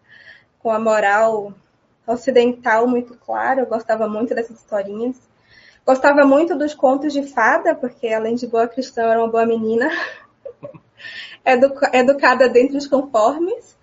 com 0.58 0.70
a 0.70 0.78
moral 0.78 1.54
ocidental 2.08 2.86
muito 2.86 3.14
claro, 3.14 3.60
eu 3.60 3.66
gostava 3.66 4.08
muito 4.08 4.34
dessas 4.34 4.56
historinhas. 4.56 5.16
Gostava 5.86 6.24
muito 6.24 6.56
dos 6.56 6.74
contos 6.74 7.12
de 7.12 7.22
fada, 7.22 7.74
porque 7.74 8.08
além 8.08 8.34
de 8.34 8.46
boa 8.46 8.68
cristã, 8.68 9.02
era 9.04 9.20
uma 9.20 9.30
boa 9.30 9.46
menina, 9.46 9.90
educada 11.92 12.48
dentro 12.48 12.74
dos 12.74 12.86
conformes. 12.86 13.76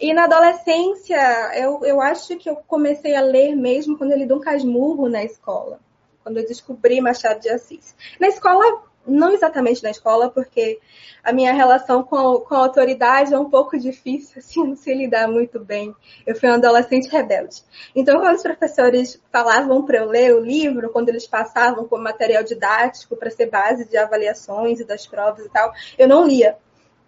E 0.00 0.12
na 0.12 0.24
adolescência, 0.24 1.16
eu, 1.56 1.84
eu 1.84 2.00
acho 2.00 2.36
que 2.36 2.48
eu 2.48 2.56
comecei 2.56 3.14
a 3.14 3.20
ler 3.20 3.54
mesmo 3.54 3.98
quando 3.98 4.12
eu 4.12 4.18
li 4.18 4.26
Dom 4.26 4.40
Casmurro 4.40 5.08
na 5.08 5.22
escola, 5.22 5.78
quando 6.22 6.38
eu 6.38 6.46
descobri 6.46 7.00
Machado 7.00 7.40
de 7.40 7.50
Assis. 7.50 7.94
Na 8.18 8.28
escola 8.28 8.82
não 9.06 9.32
exatamente 9.32 9.82
na 9.82 9.90
escola, 9.90 10.30
porque 10.30 10.78
a 11.22 11.32
minha 11.32 11.52
relação 11.52 12.02
com, 12.02 12.40
com 12.40 12.54
a 12.54 12.58
autoridade 12.58 13.32
é 13.32 13.38
um 13.38 13.48
pouco 13.48 13.78
difícil, 13.78 14.38
assim, 14.38 14.64
não 14.64 14.76
sei 14.76 14.94
lidar 14.94 15.28
muito 15.28 15.60
bem. 15.60 15.94
Eu 16.26 16.34
fui 16.34 16.48
uma 16.48 16.56
adolescente 16.56 17.08
rebelde. 17.08 17.62
Então, 17.94 18.20
quando 18.20 18.36
os 18.36 18.42
professores 18.42 19.20
falavam 19.30 19.84
para 19.84 19.98
eu 19.98 20.06
ler 20.06 20.34
o 20.34 20.40
livro, 20.40 20.90
quando 20.90 21.08
eles 21.08 21.26
passavam 21.26 21.86
como 21.86 22.02
material 22.02 22.42
didático 22.42 23.16
para 23.16 23.30
ser 23.30 23.50
base 23.50 23.88
de 23.88 23.96
avaliações 23.96 24.80
e 24.80 24.84
das 24.84 25.06
provas 25.06 25.44
e 25.44 25.48
tal, 25.48 25.72
eu 25.98 26.08
não 26.08 26.26
lia. 26.26 26.56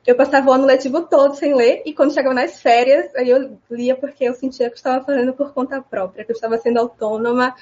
Eu 0.06 0.14
passava 0.14 0.50
o 0.50 0.52
ano 0.52 0.66
letivo 0.66 1.02
todo 1.02 1.34
sem 1.34 1.54
ler, 1.54 1.82
e 1.86 1.94
quando 1.94 2.12
chegava 2.12 2.34
nas 2.34 2.60
férias, 2.60 3.14
aí 3.16 3.30
eu 3.30 3.58
lia 3.70 3.96
porque 3.96 4.24
eu 4.24 4.34
sentia 4.34 4.66
que 4.66 4.74
eu 4.74 4.76
estava 4.76 5.02
fazendo 5.02 5.32
por 5.32 5.54
conta 5.54 5.80
própria, 5.80 6.24
que 6.24 6.30
eu 6.30 6.34
estava 6.34 6.58
sendo 6.58 6.78
autônoma 6.78 7.54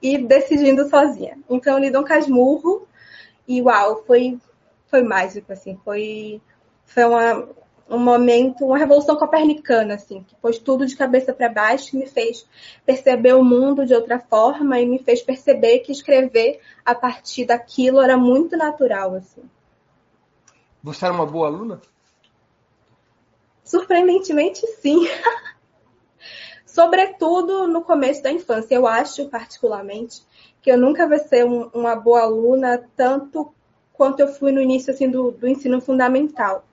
e 0.00 0.16
decidindo 0.16 0.88
sozinha. 0.88 1.36
Então, 1.48 1.74
eu 1.74 1.78
li 1.78 1.90
Dom 1.90 2.02
Casmurro, 2.02 2.88
e 3.50 3.60
uau, 3.60 4.04
foi, 4.06 4.38
foi 4.86 5.02
mágico, 5.02 5.52
assim, 5.52 5.76
foi, 5.84 6.40
foi 6.84 7.04
uma, 7.04 7.48
um 7.88 7.98
momento, 7.98 8.64
uma 8.64 8.78
revolução 8.78 9.16
copernicana, 9.16 9.94
assim, 9.94 10.22
que 10.22 10.36
pôs 10.36 10.56
tudo 10.60 10.86
de 10.86 10.96
cabeça 10.96 11.32
para 11.32 11.48
baixo, 11.48 11.98
me 11.98 12.06
fez 12.06 12.46
perceber 12.86 13.32
o 13.32 13.42
mundo 13.42 13.84
de 13.84 13.92
outra 13.92 14.20
forma 14.20 14.78
e 14.78 14.86
me 14.86 15.00
fez 15.00 15.20
perceber 15.20 15.80
que 15.80 15.90
escrever 15.90 16.60
a 16.84 16.94
partir 16.94 17.44
daquilo 17.44 18.00
era 18.00 18.16
muito 18.16 18.56
natural, 18.56 19.16
assim. 19.16 19.42
Você 20.80 21.04
era 21.04 21.12
uma 21.12 21.26
boa 21.26 21.48
aluna? 21.48 21.80
Surpreendentemente, 23.64 24.64
sim. 24.80 25.08
Sobretudo 26.72 27.66
no 27.66 27.82
começo 27.82 28.22
da 28.22 28.30
infância. 28.30 28.76
Eu 28.76 28.86
acho, 28.86 29.28
particularmente, 29.28 30.22
que 30.62 30.70
eu 30.70 30.78
nunca 30.78 31.06
vou 31.08 31.18
ser 31.18 31.44
um, 31.44 31.68
uma 31.74 31.96
boa 31.96 32.22
aluna 32.22 32.88
tanto 32.96 33.52
quanto 33.92 34.20
eu 34.20 34.28
fui 34.28 34.52
no 34.52 34.60
início 34.60 34.92
assim, 34.92 35.10
do, 35.10 35.32
do 35.32 35.48
ensino 35.48 35.80
fundamental. 35.80 36.64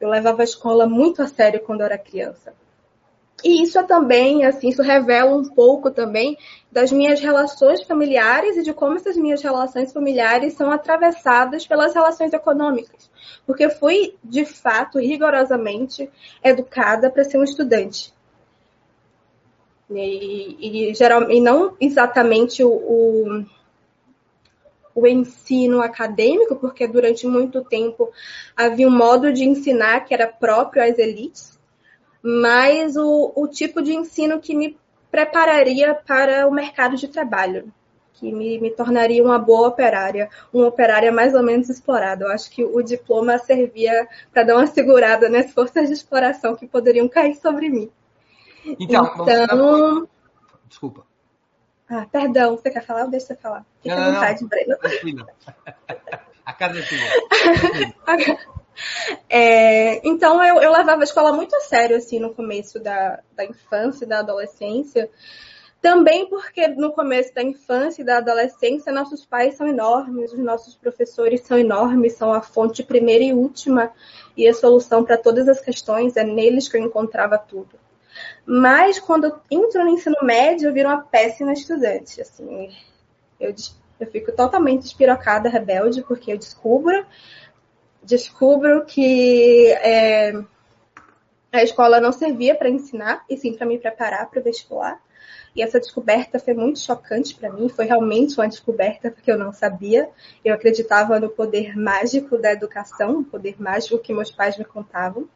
Eu 0.00 0.08
levava 0.08 0.40
a 0.40 0.44
escola 0.44 0.86
muito 0.86 1.22
a 1.22 1.26
sério 1.26 1.60
quando 1.60 1.80
eu 1.80 1.86
era 1.86 1.98
criança. 1.98 2.54
E 3.44 3.62
isso 3.62 3.78
é 3.78 3.82
também, 3.82 4.46
assim, 4.46 4.68
isso 4.68 4.80
revela 4.80 5.36
um 5.36 5.44
pouco 5.44 5.90
também 5.90 6.38
das 6.72 6.90
minhas 6.90 7.20
relações 7.20 7.82
familiares 7.82 8.56
e 8.56 8.62
de 8.62 8.72
como 8.72 8.96
essas 8.96 9.14
minhas 9.14 9.42
relações 9.42 9.92
familiares 9.92 10.54
são 10.54 10.70
atravessadas 10.70 11.66
pelas 11.66 11.92
relações 11.92 12.32
econômicas. 12.32 13.10
Porque 13.46 13.66
eu 13.66 13.70
fui, 13.70 14.16
de 14.24 14.46
fato, 14.46 14.98
rigorosamente 14.98 16.10
educada 16.42 17.10
para 17.10 17.24
ser 17.24 17.36
um 17.36 17.44
estudante. 17.44 18.13
E, 19.90 20.90
e, 20.90 20.94
geral, 20.94 21.30
e 21.30 21.40
não 21.40 21.76
exatamente 21.78 22.64
o, 22.64 22.70
o, 22.70 23.44
o, 24.94 25.06
ensino 25.06 25.82
acadêmico, 25.82 26.56
porque 26.56 26.86
durante 26.86 27.26
muito 27.26 27.62
tempo 27.62 28.10
havia 28.56 28.88
um 28.88 28.96
modo 28.96 29.32
de 29.32 29.44
ensinar 29.44 30.04
que 30.04 30.14
era 30.14 30.26
próprio 30.26 30.82
às 30.82 30.98
elites, 30.98 31.58
mas 32.22 32.96
o, 32.96 33.32
o 33.36 33.46
tipo 33.46 33.82
de 33.82 33.94
ensino 33.94 34.40
que 34.40 34.56
me 34.56 34.78
prepararia 35.10 35.94
para 35.94 36.46
o 36.48 36.50
mercado 36.50 36.96
de 36.96 37.06
trabalho, 37.06 37.70
que 38.14 38.32
me, 38.32 38.58
me 38.58 38.70
tornaria 38.70 39.22
uma 39.22 39.38
boa 39.38 39.68
operária, 39.68 40.30
uma 40.52 40.66
operária 40.66 41.12
mais 41.12 41.34
ou 41.34 41.42
menos 41.42 41.68
explorada. 41.68 42.24
Eu 42.24 42.30
acho 42.30 42.50
que 42.50 42.64
o 42.64 42.82
diploma 42.82 43.36
servia 43.38 44.08
para 44.32 44.44
dar 44.44 44.56
uma 44.56 44.66
segurada 44.66 45.28
nas 45.28 45.52
forças 45.52 45.88
de 45.88 45.94
exploração 45.94 46.56
que 46.56 46.66
poderiam 46.66 47.06
cair 47.06 47.34
sobre 47.36 47.68
mim. 47.68 47.90
Então, 48.78 49.14
então... 49.20 50.08
desculpa. 50.66 51.04
Ah, 51.88 52.06
perdão, 52.10 52.56
você 52.56 52.70
quer 52.70 52.84
falar 52.84 53.04
ou 53.04 53.10
deixa 53.10 53.34
eu 53.34 53.36
falar? 53.36 53.64
Fica 53.82 53.94
à 53.94 54.10
vontade, 54.10 54.44
Breno. 54.46 54.76
A 56.44 56.52
casa 56.52 56.78
é 56.78 56.82
sua. 56.82 56.98
é, 59.28 60.06
então 60.06 60.42
eu, 60.42 60.62
eu 60.62 60.72
levava 60.72 61.02
a 61.02 61.04
escola 61.04 61.32
muito 61.32 61.54
a 61.56 61.60
sério 61.60 61.96
assim 61.96 62.18
no 62.18 62.34
começo 62.34 62.80
da, 62.80 63.20
da 63.34 63.44
infância 63.44 64.04
e 64.04 64.08
da 64.08 64.20
adolescência. 64.20 65.10
Também 65.80 66.28
porque 66.30 66.66
no 66.68 66.92
começo 66.92 67.34
da 67.34 67.42
infância 67.42 68.00
e 68.00 68.04
da 68.04 68.16
adolescência 68.16 68.90
nossos 68.90 69.26
pais 69.26 69.54
são 69.54 69.66
enormes, 69.66 70.32
os 70.32 70.38
nossos 70.38 70.74
professores 70.74 71.42
são 71.42 71.58
enormes, 71.58 72.14
são 72.14 72.32
a 72.32 72.40
fonte 72.40 72.82
primeira 72.82 73.22
e 73.22 73.34
última 73.34 73.92
e 74.34 74.48
a 74.48 74.54
solução 74.54 75.04
para 75.04 75.18
todas 75.18 75.46
as 75.46 75.60
questões, 75.60 76.16
é 76.16 76.24
neles 76.24 76.68
que 76.68 76.78
eu 76.78 76.82
encontrava 76.82 77.36
tudo. 77.36 77.78
Mas 78.46 78.98
quando 78.98 79.24
eu 79.24 79.40
entro 79.50 79.84
no 79.84 79.90
ensino 79.90 80.16
médio, 80.22 80.68
eu 80.68 80.72
viro 80.72 80.88
uma 80.88 81.02
péssima 81.02 81.52
estudante. 81.52 82.20
Assim, 82.20 82.70
eu, 83.40 83.54
eu 84.00 84.06
fico 84.06 84.32
totalmente 84.32 84.82
espirocada, 84.82 85.48
rebelde, 85.48 86.02
porque 86.02 86.32
eu 86.32 86.38
descubro, 86.38 87.06
descubro 88.02 88.84
que 88.84 89.68
é, 89.72 90.34
a 91.52 91.62
escola 91.62 92.00
não 92.00 92.12
servia 92.12 92.54
para 92.54 92.68
ensinar, 92.68 93.24
e 93.28 93.36
sim 93.36 93.54
para 93.54 93.66
me 93.66 93.78
preparar 93.78 94.28
para 94.28 94.40
o 94.40 94.42
vestibular. 94.42 95.00
E 95.54 95.62
essa 95.62 95.78
descoberta 95.78 96.38
foi 96.38 96.52
muito 96.52 96.80
chocante 96.80 97.34
para 97.34 97.50
mim, 97.50 97.68
foi 97.68 97.84
realmente 97.84 98.36
uma 98.36 98.48
descoberta 98.48 99.10
porque 99.10 99.30
eu 99.30 99.38
não 99.38 99.52
sabia. 99.52 100.10
Eu 100.44 100.52
acreditava 100.52 101.20
no 101.20 101.28
poder 101.28 101.78
mágico 101.78 102.36
da 102.36 102.52
educação, 102.52 103.20
o 103.20 103.24
poder 103.24 103.54
mágico 103.62 103.98
que 103.98 104.12
meus 104.12 104.32
pais 104.32 104.58
me 104.58 104.64
contavam. 104.64 105.28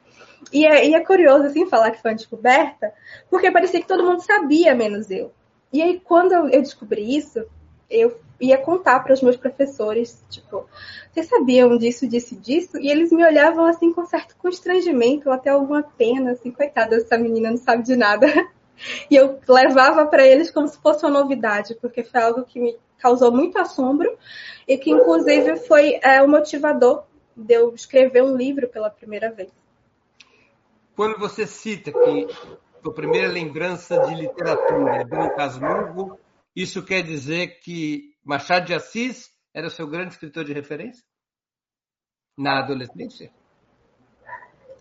E 0.52 0.66
é, 0.66 0.88
e 0.88 0.95
é 0.95 1.00
curioso, 1.00 1.45
assim, 1.45 1.66
falar 1.66 1.90
que 1.90 2.00
foi 2.00 2.11
uma 2.11 2.16
descoberta, 2.16 2.92
porque 3.30 3.50
parecia 3.50 3.80
que 3.80 3.87
todo 3.87 4.04
mundo 4.04 4.21
sabia, 4.21 4.75
menos 4.75 5.11
eu. 5.11 5.33
E 5.73 5.83
aí, 5.83 6.00
quando 6.00 6.33
eu, 6.33 6.62
descobri 6.62 7.16
isso, 7.16 7.45
eu 7.90 8.18
ia 8.40 8.57
contar 8.57 9.00
para 9.00 9.12
os 9.12 9.21
meus 9.21 9.37
professores, 9.37 10.25
tipo, 10.30 10.66
vocês 11.11 11.26
sabiam 11.26 11.76
disso, 11.76 12.07
disso 12.07 12.37
disso? 12.37 12.78
E 12.78 12.90
eles 12.90 13.11
me 13.12 13.25
olhavam 13.25 13.66
assim 13.66 13.92
com 13.92 14.07
certo 14.07 14.37
constrangimento, 14.38 15.28
ou 15.28 15.35
até 15.35 15.50
alguma 15.50 15.83
pena, 15.83 16.33
assim, 16.33 16.50
coitada, 16.50 16.97
essa 16.97 17.18
menina 17.18 17.50
não 17.50 17.59
sabe 17.59 17.83
de 17.83 17.97
nada. 17.97 18.26
E 19.11 19.16
eu 19.16 19.40
levava 19.49 20.07
para 20.07 20.25
eles 20.25 20.52
como 20.52 20.68
se 20.68 20.78
fosse 20.78 21.04
uma 21.04 21.21
novidade, 21.21 21.75
porque 21.80 22.04
foi 22.04 22.23
algo 22.23 22.45
que 22.45 22.61
me 22.61 22.76
causou 22.99 23.33
muito 23.33 23.59
assombro 23.59 24.16
e 24.68 24.78
que, 24.78 24.88
inclusive, 24.88 25.57
foi 25.57 25.99
é, 26.00 26.23
o 26.23 26.28
motivador 26.28 27.02
de 27.37 27.54
eu 27.54 27.75
escrever 27.75 28.23
um 28.23 28.37
livro 28.37 28.68
pela 28.68 28.88
primeira 28.88 29.33
vez. 29.33 29.50
Quando 30.99 31.17
você 31.17 31.47
cita 31.47 31.93
que 31.93 32.26
a 32.85 32.90
primeira 32.90 33.28
lembrança 33.28 33.97
de 34.00 34.17
literatura 34.17 34.97
é 34.97 35.05
Dom 35.05 35.31
Casmurro, 35.31 36.19
isso 36.57 36.85
quer 36.85 37.02
dizer 37.05 37.61
que 37.61 38.17
Machado 38.25 38.67
de 38.67 38.75
Assis 38.75 39.31
era 39.55 39.69
o 39.69 39.71
seu 39.71 39.87
grande 39.87 40.14
escritor 40.14 40.43
de 40.43 40.52
referência? 40.52 41.05
Na 42.37 42.59
adolescência? 42.59 43.31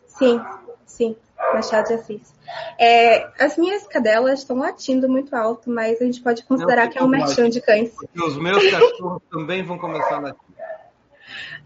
Sim, 0.08 0.42
sim, 0.88 1.16
Machado 1.54 1.90
de 1.90 1.94
Assis. 1.94 2.34
É, 2.80 3.32
as 3.40 3.56
minhas 3.56 3.86
cadelas 3.86 4.40
estão 4.40 4.58
latindo 4.58 5.08
muito 5.08 5.36
alto, 5.36 5.70
mas 5.70 6.02
a 6.02 6.06
gente 6.06 6.24
pode 6.24 6.44
considerar 6.46 6.86
Não, 6.86 6.92
que 6.94 6.98
é 6.98 7.04
um 7.04 7.08
merchan 7.08 7.48
de 7.48 7.62
cães. 7.62 7.94
os 8.16 8.38
meus 8.40 8.72
cachorros 8.72 9.22
também 9.30 9.64
vão 9.64 9.78
começar 9.78 10.16
a 10.16 10.20
latir. 10.20 10.56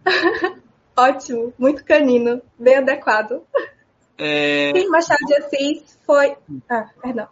Ótimo, 0.94 1.54
muito 1.58 1.86
canino, 1.86 2.42
bem 2.60 2.76
adequado. 2.76 3.48
É... 4.18 4.72
Sim, 4.76 4.90
Machado 4.90 5.26
de 5.26 5.34
Assis 5.36 6.00
foi. 6.06 6.36
Ah, 6.70 6.90
perdão. 7.02 7.28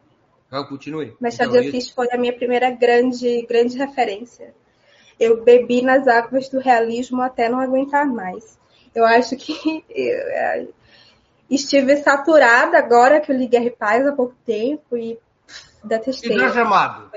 Não, 0.51 0.65
continue. 0.65 1.15
Machado 1.19 1.51
então, 1.51 1.61
de 1.61 1.69
Assis 1.69 1.89
foi 1.89 2.07
a 2.11 2.17
minha 2.17 2.33
primeira 2.33 2.71
grande, 2.71 3.45
grande 3.47 3.77
referência. 3.77 4.53
Eu 5.19 5.43
bebi 5.43 5.81
nas 5.81 6.07
águas 6.07 6.49
do 6.49 6.59
realismo 6.59 7.21
até 7.21 7.49
não 7.49 7.59
aguentar 7.59 8.07
mais. 8.07 8.57
Eu 8.95 9.05
acho 9.05 9.35
que 9.35 9.83
eu 9.89 10.17
é, 10.29 10.67
estive 11.49 11.97
saturada 11.97 12.77
agora 12.77 13.19
que 13.19 13.31
eu 13.31 13.35
li 13.35 13.47
Guerra 13.47 13.65
e 13.65 13.71
Paz 13.71 14.07
há 14.07 14.11
pouco 14.11 14.35
tempo 14.45 14.97
e 14.97 15.19
detestei. 15.83 16.35
E 16.35 16.41
Amado? 16.41 17.11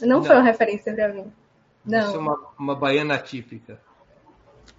Não, 0.00 0.08
não, 0.18 0.24
foi 0.24 0.36
uma 0.36 0.44
referência 0.44 0.94
para 0.94 1.08
mim. 1.08 1.32
Não. 1.84 2.10
Você 2.10 2.16
é 2.16 2.18
uma, 2.18 2.38
uma 2.58 2.74
baiana 2.74 3.18
típica. 3.18 3.80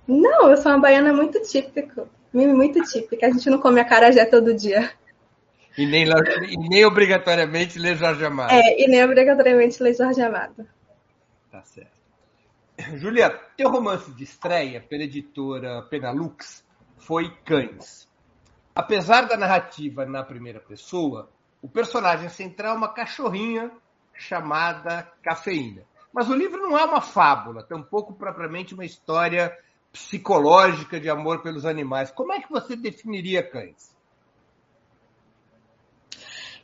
Não, 0.08 0.50
eu 0.50 0.58
sou 0.58 0.72
uma 0.72 0.82
baiana 0.82 1.14
muito 1.14 1.42
típica. 1.42 2.08
Muito 2.34 2.82
típica. 2.84 3.28
A 3.28 3.30
gente 3.30 3.50
não 3.50 3.60
come 3.60 3.80
a 3.80 3.86
carajé 3.86 4.26
todo 4.26 4.56
dia. 4.56 4.92
E 5.78 5.86
nem, 5.86 6.06
e 6.06 6.70
nem 6.70 6.86
obrigatoriamente 6.86 7.80
ler 7.80 7.96
Jorge 7.96 8.26
Amado. 8.26 8.52
É, 8.52 8.82
e 8.82 8.88
nem 8.88 9.04
obrigatoriamente 9.04 9.82
ler 9.82 9.96
Jorge 9.96 10.22
Amado. 10.22 10.68
Tá 11.52 11.62
certo. 11.64 11.92
Julia, 12.96 13.30
teu 13.56 13.70
romance 13.70 14.12
de 14.12 14.24
estreia 14.24 14.82
pela 14.82 15.04
editora 15.04 15.84
Penalux 15.84 16.66
foi 16.98 17.32
Cães. 17.46 18.08
Apesar 18.76 19.28
da 19.28 19.38
narrativa 19.38 20.06
na 20.06 20.24
primeira 20.24 20.60
pessoa, 20.60 21.30
o 21.62 21.70
personagem 21.70 22.30
central 22.30 22.74
é 22.74 22.78
uma 22.78 22.94
cachorrinha 22.94 23.72
chamada 24.14 25.08
Cafeína. 25.22 25.84
Mas 26.12 26.30
o 26.30 26.36
livro 26.36 26.62
não 26.62 26.78
é 26.78 26.84
uma 26.84 27.02
fábula, 27.02 27.64
tampouco 27.64 28.14
propriamente 28.14 28.74
uma 28.74 28.86
história 28.86 29.56
psicológica 29.94 31.00
de 31.00 31.08
amor 31.08 31.44
pelos 31.44 31.66
animais. 31.66 32.10
Como 32.10 32.34
é 32.34 32.42
que 32.42 32.52
você 32.52 32.76
definiria 32.76 33.44
cães? 33.44 33.94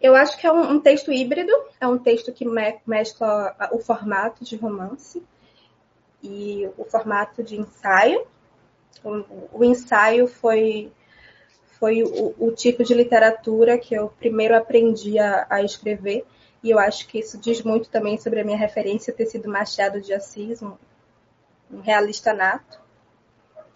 Eu 0.01 0.15
acho 0.15 0.37
que 0.37 0.47
é 0.47 0.51
um, 0.51 0.71
um 0.71 0.79
texto 0.79 1.11
híbrido, 1.11 1.51
é 1.79 1.87
um 1.87 1.97
texto 1.97 2.33
que 2.33 2.45
me, 2.45 2.79
mescla 2.87 3.55
o 3.71 3.79
formato 3.79 4.43
de 4.43 4.55
romance 4.55 5.21
e 6.23 6.69
o 6.77 6.85
formato 6.85 7.43
de 7.43 7.57
ensaio. 7.57 8.25
O, 9.03 9.59
o 9.59 9.63
ensaio 9.63 10.27
foi, 10.27 10.91
foi 11.79 12.01
o, 12.01 12.33
o, 12.39 12.51
tipo 12.51 12.83
de 12.83 12.93
literatura 12.93 13.77
que 13.77 13.93
eu 13.93 14.09
primeiro 14.19 14.55
aprendi 14.55 15.19
a, 15.19 15.45
a, 15.49 15.61
escrever, 15.61 16.25
e 16.63 16.69
eu 16.71 16.79
acho 16.79 17.07
que 17.07 17.19
isso 17.19 17.37
diz 17.37 17.61
muito 17.61 17.89
também 17.89 18.17
sobre 18.17 18.39
a 18.39 18.43
minha 18.43 18.57
referência 18.57 19.13
ter 19.13 19.27
sido 19.27 19.49
Machado 19.49 20.01
de 20.01 20.13
Assis, 20.13 20.61
um, 20.61 20.73
um 21.71 21.81
realista 21.81 22.33
nato. 22.33 22.88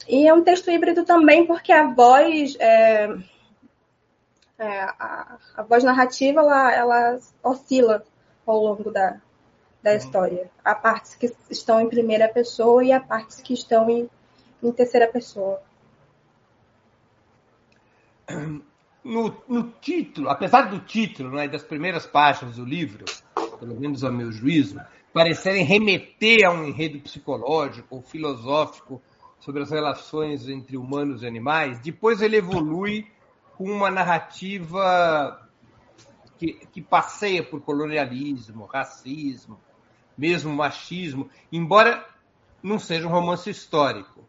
E 0.08 0.28
é 0.28 0.34
um 0.34 0.44
texto 0.44 0.70
híbrido 0.70 1.06
também 1.06 1.46
porque 1.46 1.72
a 1.72 1.88
voz, 1.94 2.56
é, 2.60 3.16
é, 4.58 4.80
a, 5.00 5.38
a, 5.56 5.64
voz 5.64 5.84
narrativa, 5.84 6.42
ela, 6.42 6.74
ela 6.74 7.20
oscila 7.42 8.04
ao 8.46 8.62
longo 8.62 8.92
da, 8.92 9.22
da 9.82 9.92
uhum. 9.92 9.98
história. 9.98 10.52
Há 10.64 10.76
partes 10.76 11.16
que 11.16 11.34
estão 11.50 11.80
em 11.80 11.90
primeira 11.90 12.28
pessoa 12.28 12.84
e 12.84 12.92
há 12.92 13.00
partes 13.00 13.42
que 13.42 13.54
estão 13.54 13.90
em, 13.90 14.10
em 14.62 14.72
terceira 14.72 15.08
pessoa. 15.08 15.62
No, 19.04 19.36
no, 19.48 19.72
título, 19.82 20.30
apesar 20.30 20.70
do 20.70 20.80
título, 20.80 21.32
né, 21.32 21.48
das 21.48 21.64
primeiras 21.64 22.06
páginas 22.06 22.56
do 22.56 22.64
livro, 22.64 23.04
pelo 23.60 23.76
menos 23.76 24.04
a 24.04 24.10
meu 24.10 24.32
juízo, 24.32 24.80
parecerem 25.14 25.64
remeter 25.64 26.46
a 26.46 26.52
um 26.52 26.66
enredo 26.66 27.00
psicológico 27.00 27.98
ou 27.98 28.02
filosófico 28.02 29.02
sobre 29.44 29.62
as 29.62 29.72
relações 29.72 30.48
entre 30.48 30.78
humanos 30.78 31.22
e 31.22 31.28
animais, 31.28 31.78
depois 31.80 32.22
ele 32.22 32.38
evolui 32.38 33.06
com 33.58 33.66
uma 33.66 33.92
narrativa 33.92 35.50
que, 36.38 36.54
que 36.72 36.82
passeia 36.82 37.44
por 37.44 37.60
colonialismo, 37.60 38.64
racismo, 38.64 39.60
mesmo 40.18 40.54
machismo, 40.54 41.30
embora 41.52 42.08
não 42.62 42.80
seja 42.80 43.06
um 43.06 43.12
romance 43.12 43.50
histórico. 43.50 44.24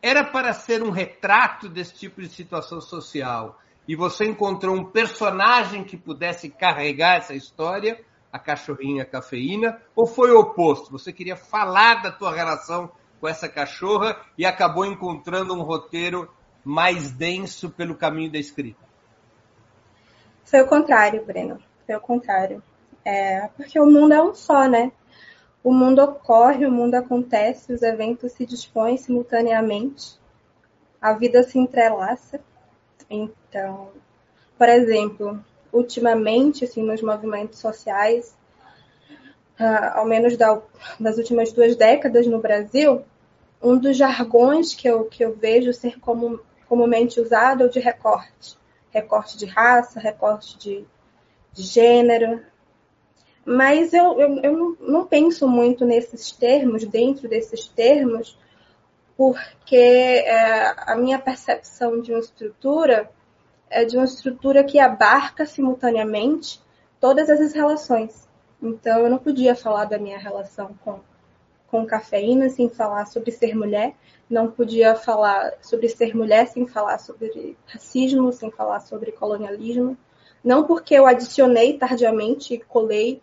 Era 0.00 0.22
para 0.22 0.52
ser 0.52 0.80
um 0.80 0.90
retrato 0.90 1.68
desse 1.68 1.94
tipo 1.94 2.22
de 2.22 2.28
situação 2.28 2.80
social. 2.80 3.58
E 3.88 3.96
você 3.96 4.26
encontrou 4.26 4.76
um 4.76 4.84
personagem 4.84 5.82
que 5.82 5.96
pudesse 5.96 6.48
carregar 6.48 7.16
essa 7.16 7.34
história, 7.34 8.00
a 8.32 8.38
cachorrinha 8.38 9.04
cafeína, 9.04 9.82
ou 9.96 10.06
foi 10.06 10.30
o 10.30 10.38
oposto? 10.38 10.92
Você 10.92 11.12
queria 11.12 11.36
falar 11.36 12.00
da 12.00 12.12
tua 12.12 12.32
relação 12.32 12.92
com 13.20 13.28
essa 13.28 13.48
cachorra 13.48 14.16
e 14.36 14.46
acabou 14.46 14.84
encontrando 14.84 15.54
um 15.54 15.62
roteiro 15.62 16.30
mais 16.64 17.10
denso 17.10 17.70
pelo 17.70 17.94
caminho 17.94 18.32
da 18.32 18.38
escrita? 18.38 18.80
Foi 20.44 20.60
o 20.60 20.66
contrário, 20.66 21.24
Breno. 21.24 21.58
Foi 21.86 21.94
o 21.94 22.00
contrário. 22.00 22.62
É, 23.04 23.48
porque 23.56 23.78
o 23.78 23.86
mundo 23.86 24.12
é 24.14 24.22
um 24.22 24.34
só, 24.34 24.66
né? 24.68 24.92
O 25.62 25.72
mundo 25.72 26.02
ocorre, 26.02 26.64
o 26.64 26.72
mundo 26.72 26.94
acontece, 26.94 27.72
os 27.72 27.82
eventos 27.82 28.32
se 28.32 28.46
dispõem 28.46 28.96
simultaneamente, 28.96 30.18
a 31.00 31.12
vida 31.12 31.42
se 31.42 31.58
entrelaça. 31.58 32.40
Então, 33.08 33.90
por 34.56 34.68
exemplo, 34.68 35.44
ultimamente, 35.72 36.64
assim, 36.64 36.82
nos 36.82 37.02
movimentos 37.02 37.58
sociais, 37.58 38.34
uh, 39.58 39.98
ao 39.98 40.06
menos 40.06 40.36
da, 40.36 40.60
das 40.98 41.18
últimas 41.18 41.52
duas 41.52 41.76
décadas 41.76 42.26
no 42.26 42.40
Brasil, 42.40 43.04
um 43.62 43.76
dos 43.76 43.96
jargões 43.96 44.74
que 44.74 44.88
eu, 44.88 45.04
que 45.04 45.24
eu 45.24 45.34
vejo 45.34 45.72
ser 45.72 46.00
comum, 46.00 46.38
comumente 46.68 47.20
usado 47.20 47.64
é 47.64 47.66
o 47.66 47.70
de 47.70 47.80
recorte. 47.80 48.56
Recorte 48.90 49.36
de 49.36 49.46
raça, 49.46 50.00
recorte 50.00 50.58
de, 50.58 50.84
de 51.52 51.62
gênero. 51.62 52.42
Mas 53.44 53.92
eu, 53.92 54.18
eu, 54.20 54.40
eu 54.42 54.76
não 54.80 55.06
penso 55.06 55.48
muito 55.48 55.84
nesses 55.84 56.30
termos, 56.32 56.84
dentro 56.84 57.28
desses 57.28 57.66
termos, 57.66 58.38
porque 59.16 59.76
é, 59.76 60.74
a 60.76 60.96
minha 60.96 61.18
percepção 61.18 62.00
de 62.00 62.12
uma 62.12 62.20
estrutura 62.20 63.10
é 63.68 63.84
de 63.84 63.96
uma 63.96 64.04
estrutura 64.04 64.64
que 64.64 64.78
abarca 64.78 65.46
simultaneamente 65.46 66.60
todas 66.98 67.28
essas 67.28 67.52
relações. 67.52 68.28
Então, 68.62 69.00
eu 69.00 69.10
não 69.10 69.18
podia 69.18 69.54
falar 69.54 69.84
da 69.84 69.98
minha 69.98 70.18
relação 70.18 70.74
com 70.84 71.00
com 71.70 71.86
cafeína 71.86 72.48
sem 72.48 72.68
falar 72.68 73.06
sobre 73.06 73.30
ser 73.30 73.54
mulher, 73.54 73.94
não 74.28 74.50
podia 74.50 74.94
falar 74.94 75.54
sobre 75.62 75.88
ser 75.88 76.14
mulher 76.16 76.48
sem 76.48 76.66
falar 76.66 76.98
sobre 76.98 77.56
racismo, 77.66 78.32
sem 78.32 78.50
falar 78.50 78.80
sobre 78.80 79.12
colonialismo. 79.12 79.96
Não 80.42 80.64
porque 80.64 80.94
eu 80.94 81.06
adicionei 81.06 81.78
tardiamente 81.78 82.54
e 82.54 82.60
colei 82.60 83.22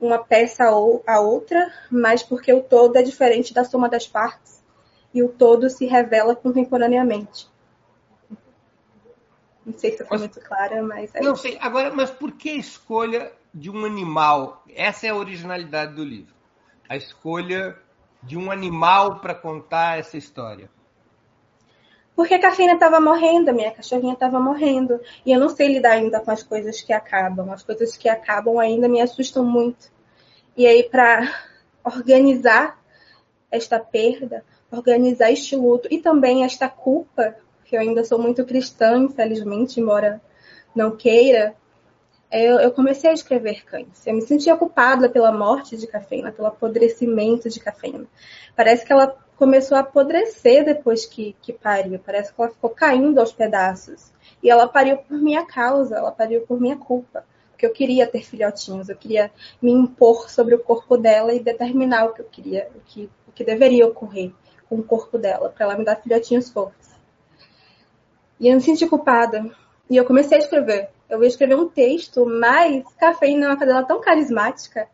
uma 0.00 0.18
peça 0.18 0.64
a 0.64 1.20
outra, 1.20 1.72
mas 1.90 2.22
porque 2.22 2.52
o 2.52 2.62
todo 2.62 2.96
é 2.96 3.02
diferente 3.02 3.54
da 3.54 3.64
soma 3.64 3.88
das 3.88 4.06
partes 4.06 4.62
e 5.14 5.22
o 5.22 5.28
todo 5.28 5.68
se 5.68 5.86
revela 5.86 6.34
contemporaneamente. 6.34 7.50
Não 9.64 9.78
sei 9.78 9.96
se 9.96 10.02
eu 10.02 10.06
fui 10.06 10.18
muito 10.18 10.40
clara, 10.40 10.82
mas 10.82 11.14
é 11.14 11.20
Não 11.20 11.34
isso. 11.34 11.42
sei. 11.42 11.56
Agora, 11.60 11.92
mas 11.94 12.10
por 12.10 12.32
que 12.32 12.50
a 12.50 12.56
escolha 12.56 13.32
de 13.54 13.70
um 13.70 13.84
animal? 13.84 14.64
Essa 14.68 15.06
é 15.06 15.10
a 15.10 15.14
originalidade 15.14 15.94
do 15.94 16.04
livro 16.04 16.41
a 16.88 16.96
escolha 16.96 17.76
de 18.22 18.36
um 18.36 18.50
animal 18.50 19.20
para 19.20 19.34
contar 19.34 19.98
essa 19.98 20.16
história? 20.16 20.70
Porque 22.14 22.34
a 22.34 22.40
cafeína 22.40 22.74
estava 22.74 23.00
morrendo, 23.00 23.48
a 23.48 23.52
minha 23.52 23.70
cachorrinha 23.70 24.12
estava 24.12 24.38
morrendo. 24.38 25.00
E 25.24 25.32
eu 25.32 25.40
não 25.40 25.48
sei 25.48 25.68
lidar 25.68 25.92
ainda 25.92 26.20
com 26.20 26.30
as 26.30 26.42
coisas 26.42 26.80
que 26.80 26.92
acabam. 26.92 27.50
As 27.50 27.62
coisas 27.62 27.96
que 27.96 28.08
acabam 28.08 28.58
ainda 28.58 28.88
me 28.88 29.00
assustam 29.00 29.44
muito. 29.44 29.90
E 30.56 30.66
aí, 30.66 30.82
para 30.82 31.26
organizar 31.82 32.78
esta 33.50 33.78
perda, 33.78 34.44
organizar 34.70 35.30
este 35.30 35.56
luto 35.56 35.88
e 35.90 35.98
também 35.98 36.44
esta 36.44 36.68
culpa, 36.68 37.34
que 37.64 37.76
eu 37.76 37.80
ainda 37.80 38.04
sou 38.04 38.18
muito 38.18 38.44
cristã, 38.44 38.98
infelizmente, 38.98 39.80
embora 39.80 40.20
não 40.74 40.96
queira, 40.96 41.54
eu, 42.32 42.58
eu, 42.60 42.72
comecei 42.72 43.10
a 43.10 43.12
escrever 43.12 43.64
cães. 43.64 44.06
Eu 44.06 44.14
me 44.14 44.22
sentia 44.22 44.56
culpada 44.56 45.08
pela 45.08 45.30
morte 45.30 45.76
de 45.76 45.86
cafeína, 45.86 46.32
pelo 46.32 46.48
apodrecimento 46.48 47.48
de 47.50 47.60
cafeína. 47.60 48.06
Parece 48.56 48.86
que 48.86 48.92
ela 48.92 49.14
começou 49.36 49.76
a 49.76 49.80
apodrecer 49.80 50.64
depois 50.64 51.04
que, 51.04 51.36
que 51.42 51.52
pariu. 51.52 51.98
Parece 51.98 52.32
que 52.32 52.40
ela 52.40 52.50
ficou 52.50 52.70
caindo 52.70 53.18
aos 53.18 53.32
pedaços. 53.32 54.12
E 54.42 54.48
ela 54.50 54.66
pariu 54.66 54.98
por 54.98 55.18
minha 55.18 55.44
causa, 55.44 55.96
ela 55.96 56.10
pariu 56.10 56.40
por 56.42 56.60
minha 56.60 56.76
culpa. 56.76 57.24
Porque 57.50 57.66
eu 57.66 57.72
queria 57.72 58.06
ter 58.06 58.24
filhotinhos, 58.24 58.88
eu 58.88 58.96
queria 58.96 59.30
me 59.60 59.70
impor 59.70 60.30
sobre 60.30 60.54
o 60.54 60.58
corpo 60.58 60.96
dela 60.96 61.34
e 61.34 61.40
determinar 61.40 62.06
o 62.06 62.14
que 62.14 62.22
eu 62.22 62.26
queria, 62.26 62.68
o 62.74 62.80
que, 62.80 63.10
o 63.28 63.32
que 63.32 63.44
deveria 63.44 63.86
ocorrer 63.86 64.32
com 64.68 64.76
o 64.76 64.82
corpo 64.82 65.18
dela, 65.18 65.50
para 65.50 65.66
ela 65.66 65.76
me 65.76 65.84
dar 65.84 65.96
filhotinhos 65.96 66.50
fortes. 66.50 66.90
E 68.40 68.48
eu 68.48 68.54
me 68.54 68.60
senti 68.60 68.86
culpada. 68.86 69.54
E 69.92 69.96
eu 69.96 70.04
comecei 70.04 70.38
a 70.38 70.40
escrever 70.40 70.88
eu 71.12 71.22
ia 71.22 71.28
escrever 71.28 71.54
um 71.56 71.68
texto, 71.68 72.24
mas 72.24 72.82
Cafeína 72.94 73.44
é 73.44 73.48
uma 73.50 73.58
cadela 73.58 73.84
tão 73.84 74.00
carismática 74.00 74.88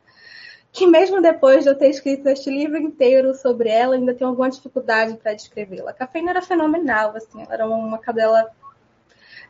que 0.72 0.84
mesmo 0.84 1.22
depois 1.22 1.62
de 1.62 1.70
eu 1.70 1.78
ter 1.78 1.88
escrito 1.90 2.28
este 2.28 2.50
livro 2.50 2.76
inteiro 2.76 3.32
sobre 3.36 3.68
ela, 3.68 3.94
ainda 3.94 4.12
tenho 4.12 4.28
alguma 4.28 4.50
dificuldade 4.50 5.16
para 5.16 5.32
descrevê-la. 5.32 5.92
Cafeína 5.92 6.30
era 6.30 6.42
fenomenal, 6.42 7.16
assim, 7.16 7.40
ela 7.40 7.54
era 7.54 7.66
uma 7.68 7.98
cadela 7.98 8.50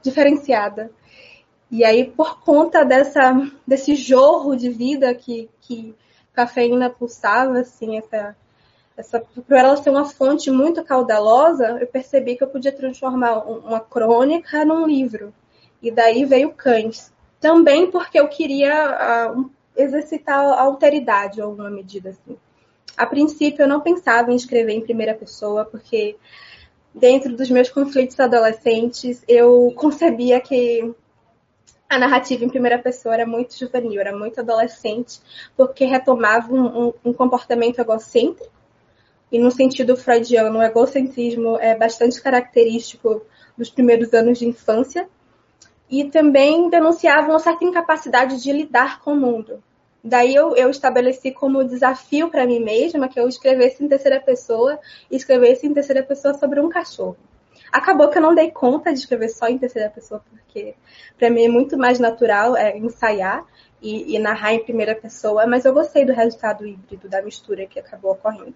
diferenciada. 0.03 0.91
E 1.71 1.83
aí, 1.85 2.05
por 2.05 2.43
conta 2.43 2.85
dessa, 2.85 3.33
desse 3.67 3.95
jorro 3.95 4.55
de 4.55 4.69
vida 4.69 5.15
que, 5.15 5.49
que 5.63 5.95
Cafeína 6.35 6.91
pulsava, 6.91 7.61
assim, 7.61 7.97
essa, 7.97 8.37
essa, 8.99 9.21
por 9.21 9.57
ela 9.57 9.77
ser 9.77 9.91
uma 9.91 10.05
fonte 10.05 10.51
muito 10.51 10.83
caudalosa, 10.83 11.79
eu 11.81 11.87
percebi 11.87 12.37
que 12.37 12.43
eu 12.43 12.49
podia 12.49 12.73
transformar 12.73 13.39
uma 13.39 13.79
crônica 13.79 14.65
num 14.65 14.87
livro. 14.87 15.33
E 15.81 15.91
daí 15.91 16.25
veio 16.25 16.53
cães. 16.53 17.13
Também 17.41 17.89
porque 17.91 18.19
eu 18.19 18.27
queria 18.27 19.33
uh, 19.33 19.51
exercitar 19.77 20.41
a 20.41 20.61
alteridade, 20.61 21.41
alguma 21.41 21.71
medida 21.71 22.11
assim. 22.11 22.37
A 22.97 23.07
princípio, 23.07 23.63
eu 23.63 23.69
não 23.69 23.81
pensava 23.81 24.33
em 24.33 24.37
escrever 24.37 24.73
em 24.73 24.81
primeira 24.81 25.15
pessoa, 25.15 25.65
porque 25.65 26.17
dentro 26.93 27.37
dos 27.37 27.49
meus 27.49 27.71
conflitos 27.71 28.19
adolescentes, 28.19 29.23
eu 29.29 29.73
concebia 29.77 30.41
que 30.41 30.93
a 31.89 31.97
narrativa 31.97 32.45
em 32.45 32.49
primeira 32.49 32.79
pessoa 32.79 33.15
era 33.15 33.25
muito 33.25 33.57
juvenil, 33.57 34.01
era 34.01 34.17
muito 34.17 34.41
adolescente, 34.41 35.21
porque 35.57 35.85
retomava 35.85 36.53
um, 36.53 36.89
um, 36.89 36.93
um 37.05 37.13
comportamento 37.13 37.79
egocêntrico, 37.79 38.58
e 39.31 39.39
no 39.39 39.51
sentido 39.51 39.97
freudiano, 39.97 40.59
o 40.59 40.63
egocentrismo 40.63 41.59
é 41.59 41.77
bastante 41.77 42.21
característico 42.21 43.23
dos 43.57 43.71
primeiros 43.71 44.13
anos 44.15 44.39
de 44.39 44.47
infância, 44.47 45.09
e 45.91 46.05
também 46.05 46.69
denunciava 46.69 47.31
uma 47.31 47.39
certa 47.39 47.65
incapacidade 47.65 48.43
de 48.43 48.53
lidar 48.53 49.01
com 49.01 49.13
o 49.13 49.17
mundo. 49.17 49.63
Daí 50.05 50.35
eu, 50.35 50.55
eu 50.55 50.71
estabeleci 50.71 51.33
como 51.33 51.65
desafio 51.65 52.31
para 52.31 52.47
mim 52.47 52.61
mesma 52.61 53.09
que 53.09 53.19
eu 53.19 53.29
escrevesse 53.29 53.83
em 53.83 53.89
terceira 53.89 54.21
pessoa 54.21 54.79
e 55.11 55.17
escrevesse 55.17 55.67
em 55.67 55.75
terceira 55.75 56.03
pessoa 56.03 56.35
sobre 56.35 56.61
um 56.61 56.69
cachorro. 56.69 57.17
Acabou 57.73 58.09
que 58.09 58.17
eu 58.17 58.23
não 58.23 58.35
dei 58.35 58.51
conta 58.51 58.93
de 58.93 59.01
escrever 59.01 59.29
só 59.29 59.49
em 59.49 59.59
terceira 59.59 59.91
pessoa, 59.91 60.23
porque 60.31 60.75
para 61.19 61.29
mim 61.29 61.45
é 61.45 61.49
muito 61.49 61.77
mais 61.77 61.99
natural 61.99 62.57
é, 62.57 62.77
ensaiar 62.79 63.45
e, 63.83 64.15
e, 64.15 64.19
narrar 64.19 64.55
em 64.55 64.63
primeira 64.63 64.95
pessoa, 64.95 65.47
mas 65.47 65.65
eu 65.65 65.75
gostei 65.75 66.05
do 66.05 66.13
resultado 66.13 66.67
híbrido, 66.67 67.09
da 67.09 67.21
mistura 67.21 67.67
que 67.67 67.79
acabou 67.79 68.13
ocorrendo. 68.13 68.55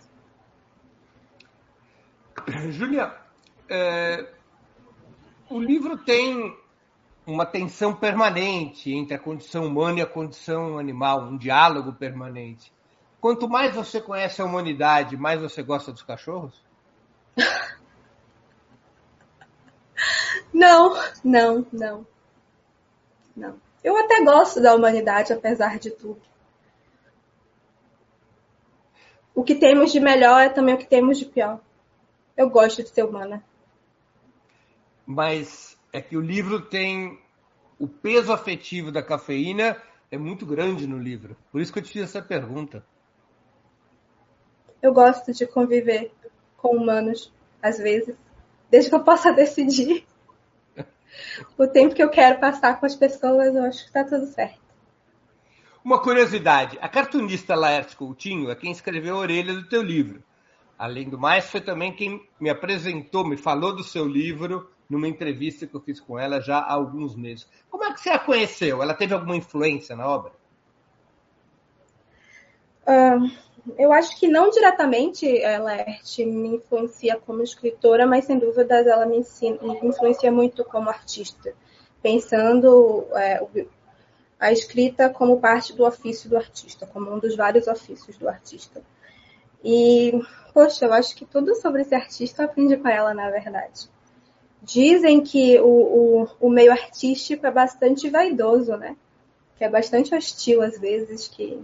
Julia, 2.71 3.15
é, 3.69 4.27
o 5.49 5.61
livro 5.61 5.99
tem 5.99 6.57
uma 7.27 7.47
tensão 7.47 7.95
permanente 7.95 8.93
entre 8.93 9.15
a 9.15 9.19
condição 9.19 9.67
humana 9.67 10.01
e 10.01 10.03
a 10.03 10.07
condição 10.07 10.79
animal, 10.79 11.23
um 11.23 11.37
diálogo 11.37 11.93
permanente. 11.93 12.73
Quanto 13.21 13.49
mais 13.49 13.75
você 13.75 14.01
conhece 14.01 14.43
a 14.43 14.45
humanidade, 14.45 15.17
mais 15.17 15.41
você 15.41 15.63
gosta 15.63 15.93
dos 15.93 16.03
cachorros? 16.03 16.61
Não, 20.53 20.95
não, 21.25 21.67
não. 21.73 22.07
Não. 23.35 23.57
Eu 23.83 23.97
até 23.97 24.23
gosto 24.23 24.61
da 24.61 24.75
humanidade, 24.75 25.33
apesar 25.33 25.79
de 25.79 25.91
tudo. 25.91 26.21
O 29.35 29.43
que 29.43 29.55
temos 29.55 29.91
de 29.91 29.99
melhor 29.99 30.43
é 30.43 30.51
também 30.51 30.75
o 30.75 30.79
que 30.79 30.87
temos 30.87 31.19
de 31.19 31.25
pior. 31.25 31.59
Eu 32.37 32.49
gosto 32.49 32.83
de 32.83 32.89
ser 32.89 33.05
humana. 33.05 33.43
Mas 35.07 35.79
é 35.93 36.01
que 36.01 36.17
o 36.17 36.21
livro 36.21 36.63
tem 36.63 37.21
o 37.79 37.89
peso 37.89 38.33
afetivo 38.33 38.93
da 38.93 39.03
cafeína 39.03 39.77
é 40.11 40.17
muito 40.17 40.47
grande 40.47 40.87
no 40.87 40.99
livro. 40.99 41.37
Por 41.51 41.61
isso 41.61 41.73
que 41.73 41.79
eu 41.79 41.83
te 41.83 41.91
fiz 41.91 42.03
essa 42.03 42.23
pergunta. 42.23 42.85
Eu 44.81 44.93
gosto 44.93 45.33
de 45.33 45.47
conviver 45.47 46.13
com 46.57 46.77
humanos, 46.77 47.33
às 47.61 47.79
vezes, 47.79 48.15
desde 48.71 48.91
que 48.91 48.95
eu 48.97 49.03
possa 49.03 49.33
decidir 49.35 50.07
o 51.59 51.67
tempo 51.67 51.95
que 51.95 52.03
eu 52.03 52.11
quero 52.11 52.39
passar 52.41 52.79
com 52.79 52.87
as 52.87 52.95
pessoas, 52.95 53.55
eu 53.55 53.65
acho 53.65 53.81
que 53.81 53.87
está 53.87 54.05
tudo 54.05 54.27
certo. 54.27 54.61
Uma 55.85 56.01
curiosidade: 56.01 56.79
a 56.81 56.89
cartunista 56.89 57.55
Laerte 57.55 57.97
Coutinho 57.97 58.51
é 58.51 58.55
quem 58.55 58.71
escreveu 58.71 59.17
a 59.17 59.21
orelha 59.21 59.55
do 59.55 59.69
teu 59.69 59.83
livro. 59.83 60.23
Além 60.79 61.09
do 61.09 61.19
mais, 61.19 61.45
foi 61.47 61.61
também 61.61 61.93
quem 61.93 62.27
me 62.41 62.51
apresentou, 62.51 63.27
me 63.27 63.37
falou 63.37 63.75
do 63.75 63.85
seu 63.85 64.07
livro 64.07 64.69
numa 64.89 65.09
entrevista 65.09 65.67
que 65.67 65.75
eu 65.75 65.81
fiz 65.81 66.01
com 66.01 66.19
ela 66.19 66.41
já 66.41 66.59
há 66.59 66.73
alguns 66.73 67.17
meses. 67.17 67.49
Como 67.71 67.85
é 67.85 67.93
que 67.93 68.01
você 68.01 68.11
a 68.11 68.19
conheceu? 68.19 68.83
Ela 68.83 68.95
teve 68.95 69.15
alguma 69.15 69.37
influência 69.37 69.97
na 69.97 70.07
obra? 70.07 70.33
Uh, 72.87 73.31
eu 73.79 73.93
acho 73.93 74.19
que 74.19 74.29
não 74.29 74.51
diretamente 74.51 75.41
ela 75.41 75.77
me 76.19 76.57
influencia 76.57 77.17
como 77.17 77.43
escritora, 77.43 78.07
mas 78.07 78.25
sem 78.25 78.39
dúvidas 78.39 78.87
ela 78.87 79.07
me, 79.07 79.19
ensina, 79.19 79.59
me 79.63 79.89
influencia 79.89 80.33
muito 80.33 80.65
como 80.65 80.91
artista, 80.91 81.55
pensando 82.03 83.07
é, 83.15 83.41
a 84.39 84.51
escrita 84.51 85.09
como 85.09 85.41
parte 85.41 85.73
do 85.73 85.87
ofício 85.87 86.29
do 86.29 86.37
artista, 86.37 86.87
como 86.87 87.15
um 87.15 87.19
dos 87.19 87.37
vários 87.37 87.69
ofícios 87.69 88.19
do 88.19 88.29
artista. 88.29 88.83
E, 89.65 90.13
poxa, 90.53 90.87
eu 90.87 90.93
acho 90.93 91.15
que 91.15 91.25
tudo 91.25 91.55
sobre 91.55 91.83
esse 91.83 91.95
artista 91.95 92.43
eu 92.43 92.47
aprendi 92.47 92.77
com 92.77 92.89
ela, 92.89 93.15
na 93.15 93.31
verdade. 93.31 93.89
Dizem 94.63 95.21
que 95.21 95.59
o, 95.61 95.67
o, 95.67 96.29
o 96.41 96.51
meio 96.51 96.73
artístico 96.73 97.47
é 97.47 97.51
bastante 97.51 98.09
vaidoso, 98.09 98.77
né? 98.77 98.97
Que 99.57 99.65
é 99.65 99.69
bastante 99.69 100.15
hostil 100.15 100.63
às 100.63 100.79
vezes, 100.79 101.29
que 101.29 101.61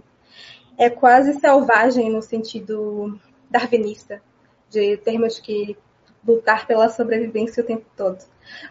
é 0.77 0.89
quase 0.89 1.39
selvagem 1.39 2.09
no 2.09 2.21
sentido 2.21 3.19
darwinista, 3.49 4.21
de 4.69 4.97
termos 4.97 5.39
que 5.39 5.77
lutar 6.25 6.67
pela 6.67 6.89
sobrevivência 6.89 7.63
o 7.63 7.65
tempo 7.65 7.85
todo. 7.95 8.23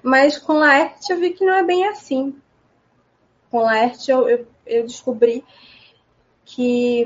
Mas 0.03 0.39
com 0.39 0.55
Laerte 0.55 1.13
eu 1.13 1.19
vi 1.19 1.31
que 1.31 1.45
não 1.45 1.55
é 1.55 1.63
bem 1.63 1.87
assim. 1.87 2.35
Com 3.51 3.61
Laerte 3.61 4.11
eu, 4.11 4.29
eu, 4.29 4.47
eu 4.67 4.83
descobri 4.85 5.45
que 6.45 7.05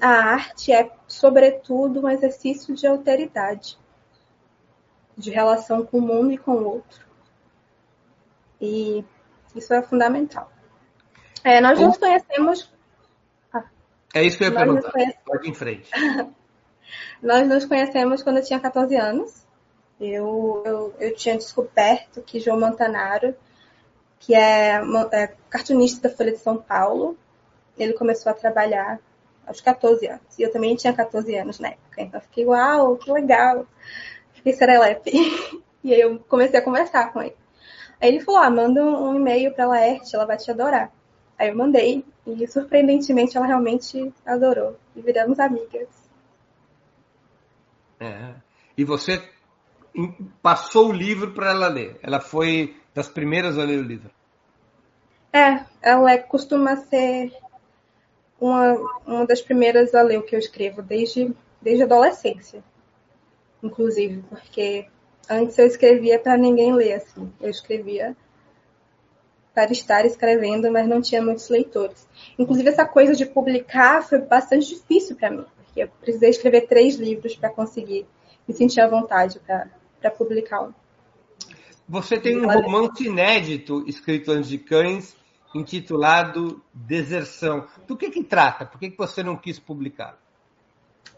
a 0.00 0.08
arte 0.08 0.72
é, 0.72 0.90
sobretudo, 1.12 2.00
um 2.00 2.08
exercício 2.08 2.74
de 2.74 2.86
alteridade, 2.86 3.78
de 5.16 5.30
relação 5.30 5.84
com 5.84 5.98
o 5.98 6.02
mundo 6.02 6.32
e 6.32 6.38
com 6.38 6.52
o 6.52 6.64
outro. 6.64 7.06
E 8.60 9.04
isso 9.54 9.74
é 9.74 9.82
fundamental. 9.82 10.50
É, 11.44 11.60
nós 11.60 11.78
nos 11.78 11.98
conhecemos 11.98 12.72
é 14.14 14.22
isso 14.24 14.36
que 14.36 14.44
eu 14.44 14.48
ia 14.48 14.54
perguntar. 14.54 14.90
Conhece... 14.90 15.18
Pode 15.24 15.48
em 15.48 15.54
frente. 15.54 15.90
Nós 17.22 17.48
nos 17.48 17.64
conhecemos 17.64 18.22
quando 18.22 18.38
eu 18.38 18.44
tinha 18.44 18.60
14 18.60 18.94
anos. 18.96 19.46
Eu, 19.98 20.62
eu, 20.66 20.94
eu 20.98 21.14
tinha 21.14 21.36
descoberto 21.36 22.20
que 22.22 22.38
João 22.38 22.60
Montanaro, 22.60 23.34
que 24.18 24.34
é, 24.34 24.82
é 25.12 25.34
cartunista 25.48 26.08
da 26.08 26.14
Folha 26.14 26.32
de 26.32 26.38
São 26.38 26.58
Paulo, 26.58 27.16
ele 27.78 27.94
começou 27.94 28.30
a 28.30 28.34
trabalhar 28.34 29.00
aos 29.46 29.60
14 29.60 30.06
anos. 30.06 30.38
E 30.38 30.42
eu 30.42 30.52
também 30.52 30.74
tinha 30.76 30.92
14 30.92 31.34
anos 31.36 31.58
na 31.58 31.68
época. 31.68 32.02
Então 32.02 32.20
eu 32.20 32.24
fiquei, 32.24 32.46
uau, 32.46 32.96
que 32.96 33.10
legal. 33.10 33.66
Fiquei 34.34 34.52
serelepe. 34.52 35.12
E 35.84 35.92
aí 35.92 36.00
eu 36.00 36.20
comecei 36.28 36.60
a 36.60 36.62
conversar 36.62 37.12
com 37.12 37.20
ele. 37.20 37.34
Aí 38.00 38.08
ele 38.08 38.20
falou, 38.20 38.40
ah, 38.40 38.48
manda 38.48 38.84
um 38.84 39.16
e-mail 39.16 39.52
para 39.52 39.64
a 39.64 39.66
Laerte, 39.66 40.14
ela 40.14 40.24
vai 40.24 40.36
te 40.36 40.48
adorar. 40.48 40.92
Aí 41.36 41.48
eu 41.48 41.56
mandei. 41.56 42.04
E 42.24 42.46
surpreendentemente 42.46 43.36
ela 43.36 43.46
realmente 43.46 44.14
adorou. 44.24 44.78
E 44.94 45.00
viramos 45.00 45.40
amigas. 45.40 45.88
É. 47.98 48.34
E 48.78 48.84
você 48.84 49.20
passou 50.40 50.90
o 50.90 50.92
livro 50.92 51.32
para 51.32 51.50
ela 51.50 51.66
ler. 51.66 51.98
Ela 52.00 52.20
foi 52.20 52.76
das 52.94 53.08
primeiras 53.08 53.58
a 53.58 53.64
ler 53.64 53.80
o 53.80 53.82
livro. 53.82 54.10
É, 55.32 55.64
ela 55.80 56.18
costuma 56.18 56.76
ser 56.76 57.32
uma, 58.42 58.74
uma 59.06 59.24
das 59.24 59.40
primeiras 59.40 59.94
a 59.94 60.02
ler 60.02 60.18
o 60.18 60.22
que 60.22 60.34
eu 60.34 60.38
escrevo, 60.40 60.82
desde, 60.82 61.32
desde 61.60 61.84
a 61.84 61.86
adolescência, 61.86 62.62
inclusive, 63.62 64.20
porque 64.28 64.86
antes 65.30 65.56
eu 65.56 65.66
escrevia 65.66 66.18
para 66.18 66.36
ninguém 66.36 66.74
ler, 66.74 66.94
assim. 66.94 67.32
Eu 67.40 67.48
escrevia 67.48 68.16
para 69.54 69.70
estar 69.70 70.04
escrevendo, 70.04 70.72
mas 70.72 70.88
não 70.88 71.00
tinha 71.00 71.22
muitos 71.22 71.48
leitores. 71.48 72.08
Inclusive, 72.36 72.68
essa 72.68 72.84
coisa 72.84 73.14
de 73.14 73.24
publicar 73.24 74.02
foi 74.02 74.18
bastante 74.18 74.66
difícil 74.66 75.14
para 75.14 75.30
mim, 75.30 75.44
porque 75.56 75.84
eu 75.84 75.88
precisei 76.00 76.30
escrever 76.30 76.62
três 76.62 76.96
livros 76.96 77.36
para 77.36 77.48
conseguir 77.48 78.06
me 78.48 78.54
sentir 78.54 78.80
à 78.80 78.88
vontade 78.88 79.40
para 79.46 80.10
publicar 80.10 80.62
um. 80.62 80.72
Você 81.88 82.18
tem 82.18 82.44
um 82.44 82.50
romance 82.50 83.06
inédito 83.06 83.84
escrito 83.86 84.32
antes 84.32 84.48
de 84.48 84.58
Cães, 84.58 85.14
intitulado 85.54 86.62
Deserção. 86.72 87.66
Do 87.86 87.96
que 87.96 88.10
que 88.10 88.24
trata? 88.24 88.66
Por 88.66 88.78
que, 88.78 88.90
que 88.90 88.98
você 88.98 89.22
não 89.22 89.36
quis 89.36 89.58
publicar? 89.58 90.18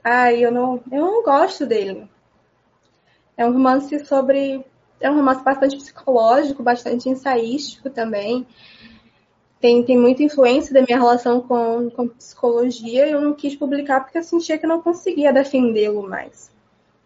Ah, 0.03 0.33
eu 0.33 0.53
não, 0.53 0.83
eu 0.91 1.01
não 1.01 1.23
gosto 1.23 1.67
dele. 1.67 2.09
É 3.37 3.47
um 3.47 3.53
romance 3.53 4.05
sobre 4.05 4.65
é 5.01 5.11
um 5.11 5.17
romance 5.17 5.43
bastante 5.43 5.77
psicológico, 5.77 6.63
bastante 6.63 7.09
ensaístico 7.09 7.91
também. 7.91 8.47
Tem, 9.61 9.83
tem 9.83 9.99
muita 9.99 10.23
influência 10.23 10.75
da 10.75 10.83
minha 10.83 10.99
relação 10.99 11.41
com, 11.41 11.91
com 11.91 12.09
psicologia 12.09 13.09
eu 13.09 13.21
não 13.21 13.33
quis 13.33 13.57
publicar 13.57 14.01
porque 14.01 14.19
eu 14.19 14.23
sentia 14.23 14.59
que 14.59 14.67
eu 14.67 14.69
não 14.69 14.83
conseguia 14.83 15.33
defendê-lo 15.33 16.09
mais. 16.09 16.51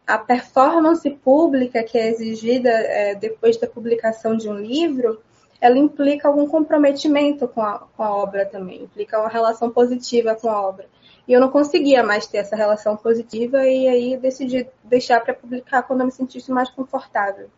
A 0.06 0.18
performance 0.18 1.08
pública 1.10 1.82
que 1.82 1.96
é 1.96 2.08
exigida 2.08 2.70
é, 2.70 3.14
depois 3.14 3.56
da 3.56 3.66
publicação 3.66 4.36
de 4.36 4.48
um 4.48 4.58
livro, 4.58 5.20
ela 5.60 5.78
implica 5.78 6.28
algum 6.28 6.46
comprometimento 6.46 7.48
com 7.48 7.62
a, 7.62 7.80
com 7.96 8.02
a 8.02 8.14
obra 8.14 8.46
também, 8.46 8.82
implica 8.82 9.18
uma 9.18 9.28
relação 9.28 9.70
positiva 9.70 10.34
com 10.34 10.48
a 10.48 10.62
obra. 10.62 10.86
E 11.26 11.32
eu 11.32 11.40
não 11.40 11.50
conseguia 11.50 12.02
mais 12.02 12.26
ter 12.26 12.38
essa 12.38 12.56
relação 12.56 12.96
positiva 12.96 13.66
e 13.66 13.88
aí 13.88 14.16
decidi 14.16 14.66
deixar 14.84 15.20
para 15.20 15.34
publicar 15.34 15.82
quando 15.82 16.00
eu 16.00 16.06
me 16.06 16.12
sentisse 16.12 16.50
mais 16.50 16.70
confortável 16.70 17.50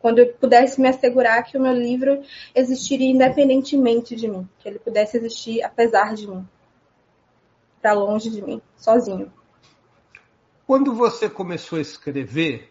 quando 0.00 0.20
eu 0.20 0.32
pudesse 0.34 0.80
me 0.80 0.88
assegurar 0.88 1.42
que 1.44 1.56
o 1.56 1.60
meu 1.60 1.72
livro 1.72 2.22
existiria 2.54 3.10
independentemente 3.10 4.14
de 4.14 4.28
mim, 4.28 4.48
que 4.58 4.68
ele 4.68 4.78
pudesse 4.78 5.16
existir 5.16 5.62
apesar 5.62 6.14
de 6.14 6.26
mim, 6.26 6.46
para 7.80 7.92
longe 7.92 8.30
de 8.30 8.42
mim, 8.42 8.60
sozinho. 8.76 9.32
Quando 10.66 10.94
você 10.94 11.28
começou 11.28 11.78
a 11.78 11.82
escrever, 11.82 12.70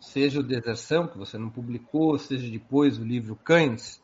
seja 0.00 0.40
o 0.40 0.42
Deserção, 0.42 1.08
que 1.08 1.18
você 1.18 1.38
não 1.38 1.48
publicou, 1.48 2.18
seja 2.18 2.48
depois 2.50 2.98
o 2.98 3.04
livro 3.04 3.36
Cães, 3.36 4.00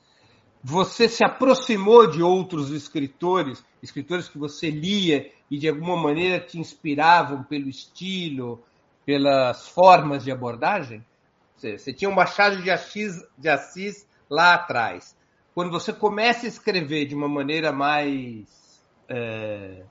você 0.66 1.10
se 1.10 1.22
aproximou 1.22 2.10
de 2.10 2.22
outros 2.22 2.70
escritores, 2.70 3.62
escritores 3.82 4.30
que 4.30 4.38
você 4.38 4.70
lia 4.70 5.30
e 5.50 5.58
de 5.58 5.68
alguma 5.68 5.94
maneira 5.94 6.40
te 6.40 6.58
inspiravam 6.58 7.44
pelo 7.44 7.68
estilo, 7.68 8.64
pelas 9.04 9.68
formas 9.68 10.24
de 10.24 10.32
abordagem? 10.32 11.04
Você, 11.54 11.92
tinha 11.92 12.08
um 12.08 12.14
Machado 12.14 12.62
de 12.62 12.70
Assis, 12.70 13.22
de 13.36 13.50
Assis 13.50 14.08
lá 14.28 14.54
atrás. 14.54 15.14
Quando 15.54 15.70
você 15.70 15.92
começa 15.92 16.46
a 16.46 16.48
escrever 16.48 17.04
de 17.04 17.14
uma 17.14 17.28
maneira 17.28 17.70
mais 17.70 18.82
é, 19.06 19.84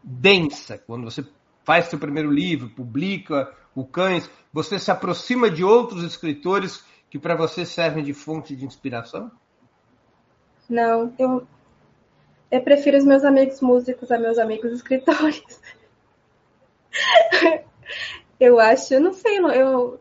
densa, 0.00 0.78
quando 0.78 1.02
você 1.02 1.26
faz 1.64 1.86
seu 1.86 1.98
primeiro 1.98 2.30
livro, 2.30 2.70
publica 2.70 3.52
o 3.74 3.84
Cães, 3.84 4.30
você 4.52 4.78
se 4.78 4.92
aproxima 4.92 5.50
de 5.50 5.64
outros 5.64 6.04
escritores 6.04 6.84
que 7.12 7.18
para 7.18 7.34
você 7.34 7.66
servem 7.66 8.02
de 8.02 8.14
fonte 8.14 8.56
de 8.56 8.64
inspiração? 8.64 9.30
Não, 10.66 11.12
eu, 11.18 11.46
eu 12.50 12.62
prefiro 12.62 12.96
os 12.96 13.04
meus 13.04 13.22
amigos 13.22 13.60
músicos 13.60 14.10
a 14.10 14.16
meus 14.16 14.38
amigos 14.38 14.72
escritores. 14.72 15.60
Eu 18.40 18.58
acho, 18.58 18.94
eu 18.94 19.00
não 19.02 19.12
sei, 19.12 19.38
eu, 19.40 20.00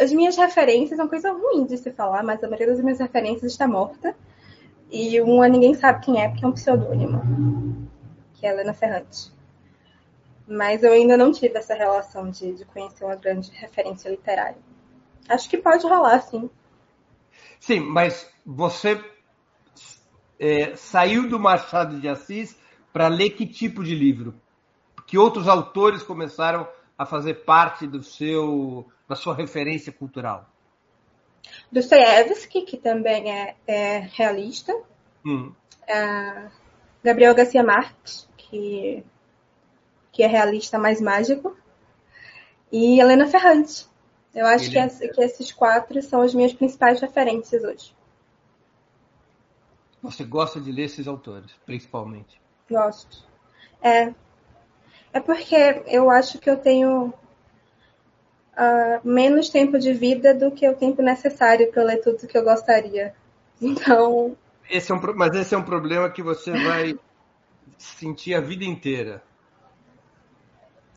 as 0.00 0.12
minhas 0.12 0.36
referências 0.36 0.96
são 0.96 1.08
coisa 1.08 1.32
ruim 1.32 1.66
de 1.66 1.76
se 1.78 1.90
falar, 1.90 2.22
mas 2.22 2.44
a 2.44 2.46
maioria 2.46 2.68
das 2.68 2.80
minhas 2.80 3.00
referências 3.00 3.50
está 3.50 3.66
morta. 3.66 4.14
E 4.88 5.20
uma 5.20 5.48
ninguém 5.48 5.74
sabe 5.74 6.04
quem 6.04 6.22
é, 6.22 6.28
porque 6.28 6.44
é 6.44 6.48
um 6.48 6.52
pseudônimo, 6.52 7.88
que 8.34 8.46
é 8.46 8.50
Helena 8.50 8.72
Ferrante. 8.72 9.32
Mas 10.46 10.84
eu 10.84 10.92
ainda 10.92 11.16
não 11.16 11.32
tive 11.32 11.58
essa 11.58 11.74
relação 11.74 12.30
de, 12.30 12.52
de 12.52 12.64
conhecer 12.66 13.04
uma 13.04 13.16
grande 13.16 13.50
referência 13.50 14.08
literária. 14.08 14.75
Acho 15.28 15.48
que 15.48 15.58
pode 15.58 15.86
rolar, 15.86 16.20
sim. 16.20 16.50
Sim, 17.58 17.80
mas 17.80 18.30
você 18.44 19.02
é, 20.38 20.76
saiu 20.76 21.28
do 21.28 21.38
Machado 21.38 22.00
de 22.00 22.08
Assis 22.08 22.56
para 22.92 23.08
ler 23.08 23.30
que 23.30 23.46
tipo 23.46 23.82
de 23.82 23.94
livro? 23.94 24.34
Que 25.06 25.18
outros 25.18 25.48
autores 25.48 26.02
começaram 26.02 26.68
a 26.98 27.04
fazer 27.04 27.44
parte 27.44 27.86
do 27.86 28.02
seu, 28.02 28.86
da 29.08 29.14
sua 29.14 29.34
referência 29.34 29.92
cultural? 29.92 30.48
Dostoiévski, 31.70 32.62
que 32.62 32.76
também 32.76 33.30
é, 33.30 33.56
é 33.66 33.98
realista. 33.98 34.74
Hum. 35.24 35.52
Gabriel 37.02 37.34
Garcia 37.34 37.62
Marques, 37.62 38.28
que, 38.36 39.04
que 40.12 40.22
é 40.22 40.26
realista 40.26 40.78
mais 40.78 41.00
mágico. 41.00 41.56
E 42.70 43.00
Helena 43.00 43.26
Ferrante. 43.26 43.86
Eu 44.36 44.46
acho 44.46 44.70
que, 44.70 44.76
essa, 44.76 45.08
que 45.08 45.22
esses 45.22 45.50
quatro 45.50 46.02
são 46.02 46.20
as 46.20 46.34
minhas 46.34 46.52
principais 46.52 47.00
referências 47.00 47.64
hoje. 47.64 47.96
Você 50.02 50.24
gosta 50.24 50.60
de 50.60 50.70
ler 50.70 50.84
esses 50.84 51.08
autores, 51.08 51.50
principalmente? 51.64 52.38
Gosto. 52.70 53.24
É. 53.80 54.12
É 55.10 55.20
porque 55.20 55.82
eu 55.86 56.10
acho 56.10 56.38
que 56.38 56.50
eu 56.50 56.58
tenho 56.58 57.14
uh, 58.52 59.00
menos 59.02 59.48
tempo 59.48 59.78
de 59.78 59.94
vida 59.94 60.34
do 60.34 60.50
que 60.50 60.68
o 60.68 60.76
tempo 60.76 61.00
necessário 61.00 61.72
para 61.72 61.82
ler 61.82 62.02
tudo 62.02 62.26
que 62.26 62.36
eu 62.36 62.44
gostaria. 62.44 63.14
Então. 63.58 64.36
Esse 64.68 64.92
é 64.92 64.94
um, 64.94 65.00
mas 65.14 65.34
esse 65.34 65.54
é 65.54 65.58
um 65.58 65.64
problema 65.64 66.10
que 66.10 66.22
você 66.22 66.52
vai 66.52 66.94
sentir 67.78 68.34
a 68.34 68.40
vida 68.42 68.66
inteira. 68.66 69.22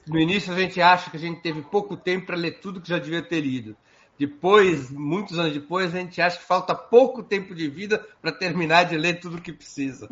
No 0.09 0.19
início 0.19 0.51
a 0.51 0.57
gente 0.57 0.81
acha 0.81 1.11
que 1.11 1.17
a 1.17 1.19
gente 1.19 1.39
teve 1.39 1.61
pouco 1.61 1.95
tempo 1.95 2.25
para 2.25 2.35
ler 2.35 2.59
tudo 2.59 2.81
que 2.81 2.89
já 2.89 2.97
devia 2.97 3.21
ter 3.21 3.41
lido. 3.41 3.77
Depois, 4.17 4.89
muitos 4.89 5.37
anos 5.37 5.53
depois, 5.53 5.93
a 5.93 5.99
gente 5.99 6.19
acha 6.19 6.39
que 6.39 6.45
falta 6.45 6.73
pouco 6.73 7.21
tempo 7.21 7.53
de 7.53 7.69
vida 7.69 8.03
para 8.19 8.31
terminar 8.31 8.85
de 8.85 8.97
ler 8.97 9.19
tudo 9.19 9.37
o 9.37 9.41
que 9.41 9.53
precisa. 9.53 10.09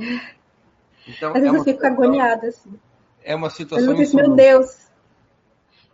Então, 1.08 1.30
Às 1.36 1.42
vezes 1.42 1.48
é 1.48 1.60
eu 1.60 1.64
fico 1.64 1.82
situação, 1.82 1.94
agoniada, 1.94 2.48
assim. 2.48 2.80
É 3.24 3.36
uma 3.36 3.50
situação. 3.50 3.92
Eu 3.92 4.14
meu 4.14 4.36
Deus, 4.36 4.88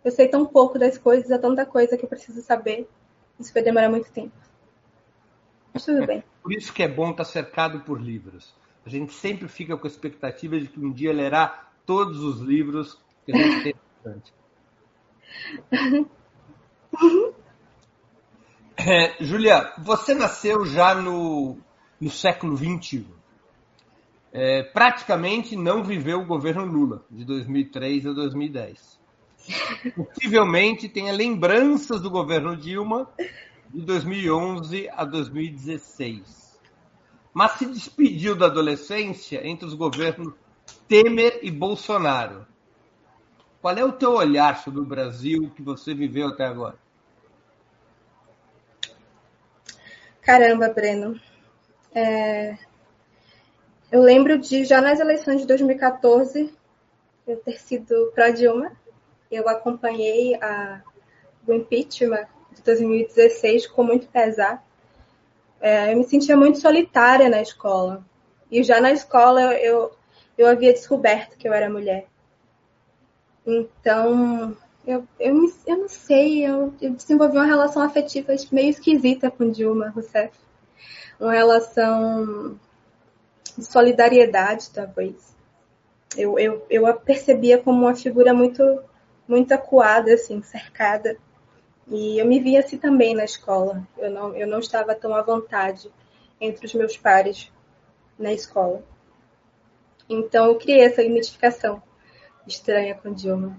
eu 0.04 0.12
sei 0.12 0.28
tão 0.28 0.44
pouco 0.44 0.78
das 0.78 0.98
coisas, 0.98 1.30
há 1.32 1.38
tanta 1.38 1.64
coisa 1.64 1.96
que 1.96 2.04
eu 2.04 2.08
preciso 2.08 2.42
saber. 2.42 2.86
Isso 3.40 3.54
vai 3.54 3.62
demorar 3.62 3.88
muito 3.88 4.10
tempo. 4.12 4.34
Mas 5.72 5.84
tudo 5.84 6.06
bem. 6.06 6.22
Por 6.42 6.52
isso 6.52 6.72
que 6.72 6.82
é 6.82 6.88
bom 6.88 7.10
estar 7.10 7.24
cercado 7.24 7.80
por 7.80 8.00
livros. 8.00 8.54
A 8.84 8.90
gente 8.90 9.14
sempre 9.14 9.48
fica 9.48 9.76
com 9.78 9.86
a 9.86 9.90
expectativa 9.90 10.60
de 10.60 10.68
que 10.68 10.78
um 10.78 10.92
dia 10.92 11.12
lerá 11.12 11.68
todos 11.86 12.22
os 12.22 12.40
livros 12.40 13.00
que 13.24 13.32
a 13.32 13.36
gente 13.36 13.62
tem 13.64 13.74
é, 18.76 19.24
Julia, 19.24 19.72
você 19.78 20.14
nasceu 20.14 20.66
já 20.66 20.94
no, 20.94 21.58
no 22.00 22.10
século 22.10 22.56
XXI. 22.56 23.06
É, 24.32 24.62
praticamente 24.64 25.56
não 25.56 25.84
viveu 25.84 26.20
o 26.20 26.26
governo 26.26 26.64
Lula, 26.64 27.04
de 27.10 27.24
2003 27.24 28.06
a 28.06 28.12
2010. 28.12 29.00
Possivelmente 29.94 30.88
tenha 30.88 31.12
lembranças 31.12 32.00
do 32.00 32.10
governo 32.10 32.56
Dilma, 32.56 33.08
de 33.72 33.80
2011 33.82 34.88
a 34.90 35.04
2016. 35.04 36.58
Mas 37.32 37.52
se 37.52 37.66
despediu 37.66 38.34
da 38.36 38.46
adolescência 38.46 39.46
entre 39.46 39.66
os 39.66 39.74
governos 39.74 40.34
Temer 40.88 41.40
e 41.42 41.50
Bolsonaro. 41.50 42.46
Qual 43.64 43.74
é 43.78 43.82
o 43.82 43.92
teu 43.92 44.12
olhar 44.12 44.58
sobre 44.58 44.78
o 44.80 44.84
Brasil 44.84 45.50
que 45.56 45.62
você 45.62 45.94
viveu 45.94 46.28
até 46.28 46.44
agora? 46.44 46.76
Caramba, 50.20 50.68
Breno. 50.68 51.18
É... 51.94 52.58
Eu 53.90 54.02
lembro 54.02 54.36
de, 54.36 54.66
já 54.66 54.82
nas 54.82 55.00
eleições 55.00 55.40
de 55.40 55.46
2014, 55.46 56.52
eu 57.26 57.38
ter 57.38 57.58
sido 57.58 58.12
para 58.14 58.32
Dilma. 58.32 58.70
Eu 59.30 59.48
acompanhei 59.48 60.34
a, 60.34 60.82
o 61.48 61.54
impeachment 61.54 62.26
de 62.52 62.60
2016 62.60 63.66
com 63.68 63.82
muito 63.82 64.08
pesar. 64.08 64.62
É, 65.58 65.90
eu 65.90 65.96
me 65.96 66.04
sentia 66.04 66.36
muito 66.36 66.60
solitária 66.60 67.30
na 67.30 67.40
escola. 67.40 68.04
E 68.50 68.62
já 68.62 68.78
na 68.78 68.92
escola 68.92 69.54
eu, 69.54 69.90
eu 70.36 70.48
havia 70.48 70.70
descoberto 70.70 71.38
que 71.38 71.48
eu 71.48 71.54
era 71.54 71.70
mulher. 71.70 72.08
Então, 73.46 74.56
eu, 74.86 75.06
eu, 75.20 75.34
me, 75.34 75.52
eu 75.66 75.78
não 75.78 75.88
sei, 75.88 76.46
eu, 76.46 76.74
eu, 76.80 76.92
desenvolvi 76.92 77.36
uma 77.36 77.46
relação 77.46 77.82
afetiva 77.82 78.32
meio 78.52 78.70
esquisita 78.70 79.30
com 79.30 79.50
Dilma 79.50 79.88
Rousseff. 79.88 80.38
Uma 81.20 81.32
relação 81.32 82.58
de 83.56 83.64
solidariedade, 83.64 84.70
talvez. 84.70 85.34
Eu, 86.16 86.38
eu, 86.38 86.66
eu 86.70 86.86
a 86.86 86.92
percebia 86.94 87.58
como 87.58 87.84
uma 87.84 87.94
figura 87.94 88.32
muito, 88.32 88.62
muito 89.26 89.52
acuada, 89.52 90.14
assim, 90.14 90.42
cercada. 90.42 91.16
E 91.88 92.18
eu 92.18 92.26
me 92.26 92.40
via 92.40 92.60
assim 92.60 92.78
também 92.78 93.14
na 93.14 93.24
escola. 93.24 93.86
Eu 93.98 94.10
não, 94.10 94.34
eu 94.34 94.46
não 94.46 94.58
estava 94.58 94.94
tão 94.94 95.14
à 95.14 95.22
vontade 95.22 95.90
entre 96.40 96.66
os 96.66 96.74
meus 96.74 96.96
pares 96.96 97.52
na 98.18 98.32
escola. 98.32 98.82
Então, 100.08 100.46
eu 100.46 100.56
criei 100.56 100.82
essa 100.82 101.02
identificação 101.02 101.82
estranha 102.46 102.94
com 102.94 103.12
Dilma. 103.12 103.58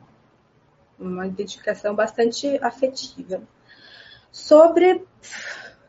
Uma 0.97 1.27
identificação 1.27 1.93
bastante 1.93 2.57
afetiva. 2.61 3.41
Sobre 4.31 5.03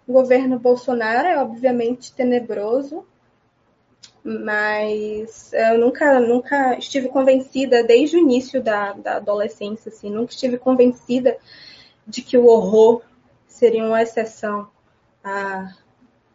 o 0.07 0.13
governo 0.13 0.59
Bolsonaro, 0.59 1.27
é 1.27 1.39
obviamente 1.41 2.13
tenebroso, 2.13 3.05
mas 4.23 5.53
eu 5.53 5.79
nunca, 5.79 6.19
nunca 6.21 6.77
estive 6.79 7.09
convencida, 7.09 7.85
desde 7.85 8.17
o 8.17 8.21
início 8.21 8.63
da, 8.63 8.93
da 8.93 9.17
adolescência, 9.17 9.89
assim, 9.89 10.11
nunca 10.11 10.33
estive 10.33 10.59
convencida 10.59 11.37
de 12.07 12.23
que 12.23 12.37
o 12.37 12.47
horror 12.47 13.03
seria 13.47 13.85
uma 13.85 14.03
exceção 14.03 14.69
à, 15.23 15.73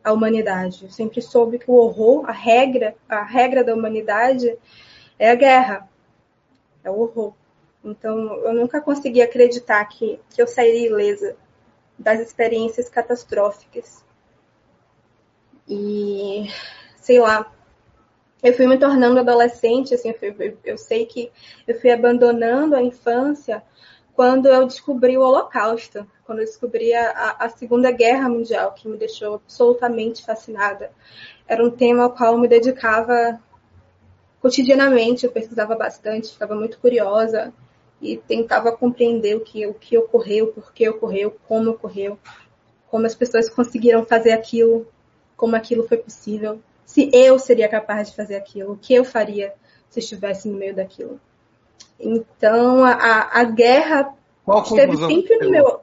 à 0.04 0.12
humanidade. 0.12 0.86
Eu 0.86 0.90
sempre 0.90 1.22
soube 1.22 1.60
que 1.60 1.70
o 1.70 1.76
horror, 1.76 2.30
a 2.30 2.32
regra, 2.32 2.96
a 3.08 3.24
regra 3.24 3.64
da 3.64 3.74
humanidade 3.74 4.58
é 5.20 5.30
a 5.30 5.36
guerra 5.36 5.91
é 6.84 6.90
o 6.90 7.00
horror. 7.00 7.34
Então, 7.84 8.36
eu 8.46 8.54
nunca 8.54 8.80
consegui 8.80 9.22
acreditar 9.22 9.84
que, 9.86 10.20
que 10.30 10.42
eu 10.42 10.48
sairia 10.48 10.88
ilesa 10.88 11.36
das 11.98 12.20
experiências 12.20 12.90
catastróficas. 12.90 14.04
E, 15.68 16.48
sei 16.98 17.20
lá, 17.20 17.52
eu 18.44 18.54
fui 18.54 18.68
me 18.68 18.78
tornando 18.78 19.20
adolescente, 19.20 19.94
assim, 19.94 20.10
eu, 20.10 20.36
fui, 20.36 20.58
eu 20.64 20.78
sei 20.78 21.06
que 21.06 21.32
eu 21.68 21.80
fui 21.80 21.92
abandonando 21.92 22.76
a 22.76 22.82
infância 22.82 23.64
quando 24.14 24.48
eu 24.48 24.66
descobri 24.66 25.18
o 25.18 25.22
Holocausto, 25.22 26.06
quando 26.26 26.40
eu 26.40 26.46
descobri 26.46 26.94
a, 26.94 27.36
a 27.40 27.50
Segunda 27.50 27.92
Guerra 27.92 28.28
Mundial, 28.28 28.74
que 28.74 28.88
me 28.88 28.98
deixou 28.98 29.36
absolutamente 29.36 30.26
fascinada. 30.26 30.92
Era 31.48 31.64
um 31.64 31.72
tema 31.72 32.04
ao 32.04 32.12
qual 32.12 32.34
eu 32.34 32.40
me 32.40 32.48
dedicava 32.48 33.40
cotidianamente 34.42 35.26
eu 35.26 35.32
pesquisava 35.32 35.76
bastante, 35.76 36.34
ficava 36.34 36.56
muito 36.56 36.80
curiosa 36.80 37.54
e 38.02 38.18
tentava 38.18 38.72
compreender 38.72 39.36
o 39.36 39.42
que, 39.42 39.68
o 39.68 39.74
que 39.74 39.98
ocorreu, 39.98 40.48
por 40.48 40.74
que 40.74 40.90
ocorreu, 40.90 41.38
como 41.48 41.72
ocorreu, 41.72 42.18
como 42.90 43.06
as 43.06 43.14
pessoas 43.14 43.50
conseguiram 43.50 44.04
fazer 44.04 44.32
aquilo, 44.32 44.88
como 45.38 45.56
aquilo 45.56 45.88
foi 45.88 45.98
possível, 45.98 46.60
se 46.84 47.10
eu 47.14 47.38
seria 47.38 47.70
capaz 47.70 48.10
de 48.10 48.16
fazer 48.16 48.36
aquilo, 48.36 48.74
o 48.74 48.78
que 48.78 48.94
eu 48.94 49.06
faria 49.06 49.54
se 49.90 50.00
estivesse 50.00 50.50
no 50.50 50.58
meio 50.58 50.76
daquilo. 50.76 51.20
Então, 52.00 52.84
a, 52.84 53.30
a 53.40 53.44
guerra 53.44 54.16
Qual 54.44 54.64
esteve 54.64 54.98
sempre 54.98 55.38
no 55.38 55.52
meu. 55.52 55.82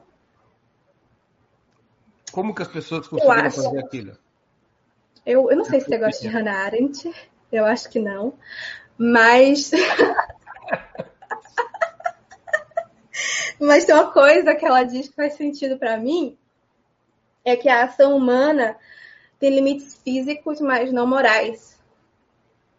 Como 2.33 2.55
que 2.55 2.63
as 2.63 2.69
pessoas 2.69 3.07
conseguiram 3.07 3.47
acho... 3.47 3.63
fazer 3.63 3.79
aquilo? 3.79 4.19
Eu, 5.25 5.51
eu 5.51 5.57
não 5.57 5.65
sei 5.65 5.81
se 5.81 5.87
você 5.87 5.99
gosta 5.99 6.23
de 6.23 6.29
Hannah 6.29 6.65
Arendt. 6.65 7.11
Eu 7.51 7.65
acho 7.65 7.89
que 7.89 7.99
não. 7.99 8.35
Mas. 8.97 9.71
Mas 13.61 13.85
tem 13.85 13.95
uma 13.95 14.13
coisa 14.13 14.55
que 14.55 14.65
ela 14.65 14.85
diz 14.85 15.09
que 15.09 15.17
faz 15.17 15.35
sentido 15.35 15.77
para 15.77 15.97
mim: 15.97 16.39
é 17.45 17.57
que 17.57 17.69
a 17.69 17.85
ação 17.85 18.17
humana 18.17 18.77
tem 19.41 19.51
limites 19.51 19.97
físicos, 19.97 20.61
mas 20.61 20.93
não 20.93 21.07
morais. 21.07 21.77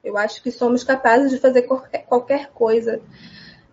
Eu 0.03 0.17
acho 0.17 0.41
que 0.41 0.51
somos 0.51 0.84
capazes 0.84 1.29
de 1.32 1.38
fazer 1.38 1.63
qualquer 2.08 2.49
coisa 2.51 3.01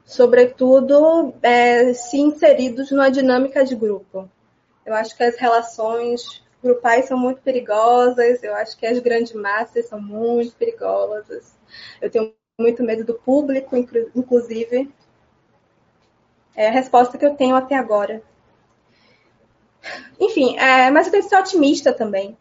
sobretudo 0.07 1.35
é, 1.43 1.93
se 1.93 2.17
inseridos 2.19 2.93
numa 2.93 3.11
dinâmica 3.11 3.65
de 3.65 3.75
grupo. 3.75 4.31
Eu 4.87 4.95
acho 4.95 5.17
que 5.17 5.25
as 5.25 5.37
relações 5.37 6.43
grupais 6.63 7.07
são 7.07 7.19
muito 7.19 7.41
perigosas, 7.43 8.43
eu 8.43 8.55
acho 8.55 8.77
que 8.77 8.87
as 8.87 8.99
grandes 8.99 9.33
massas 9.33 9.87
são 9.87 10.01
muito 10.01 10.55
perigosas. 10.57 11.55
Eu 12.01 12.11
tenho 12.11 12.35
muito 12.59 12.83
medo 12.83 13.05
do 13.05 13.15
público, 13.15 13.77
inclusive. 13.77 14.91
É 16.55 16.69
a 16.69 16.73
resposta 16.73 17.19
que 17.19 17.27
eu 17.27 17.35
tenho 17.35 17.55
até 17.55 17.75
agora. 17.75 18.23
Enfim, 20.19 20.57
é, 20.59 20.91
mas 20.91 21.07
eu 21.07 21.13
tenho 21.13 21.23
que 21.23 21.29
ser 21.29 21.39
otimista 21.39 21.93
também. 21.93 22.37